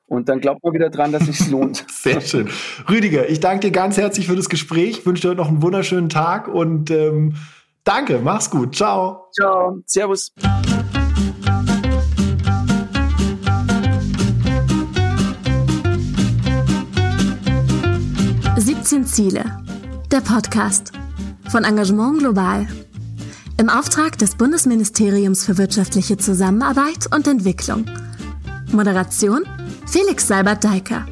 Und 0.06 0.30
dann 0.30 0.40
glaubt 0.40 0.64
man 0.64 0.74
wieder 0.74 0.92
dran, 0.92 1.12
dass 1.12 1.28
es 1.28 1.40
sich 1.40 1.50
lohnt. 1.50 1.84
Sehr 1.92 2.22
schön. 2.22 2.48
Rüdiger, 2.88 3.28
ich 3.28 3.40
danke 3.40 3.68
dir 3.68 3.72
ganz 3.72 3.98
herzlich 3.98 4.28
für 4.28 4.36
das 4.36 4.50
Gespräch. 4.50 5.04
Wünsche 5.06 5.30
dir 5.30 5.36
noch 5.36 5.48
einen 5.48 5.64
wunderschönen 5.64 6.10
Tag 6.10 6.48
und 6.48 6.92
ähm, 6.92 7.34
Danke, 7.84 8.20
mach's 8.20 8.50
gut. 8.50 8.76
Ciao. 8.76 9.28
Ciao. 9.34 9.80
Servus. 9.86 10.32
»17 18.58 19.04
Ziele«, 19.06 19.44
der 20.12 20.22
Podcast 20.22 20.94
von 21.50 21.66
Engagement 21.66 22.20
Global. 22.20 22.68
Im 23.58 23.70
Auftrag 23.70 24.18
des 24.18 24.36
Bundesministeriums 24.36 25.46
für 25.46 25.58
wirtschaftliche 25.58 26.18
Zusammenarbeit 26.18 27.14
und 27.14 27.28
Entwicklung. 27.28 27.86
Moderation 28.72 29.44
Felix 29.86 30.28
Seibert-Deiker. 30.28 31.06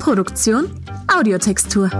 Produktion 0.00 0.70
Audiotextur. 1.06 1.90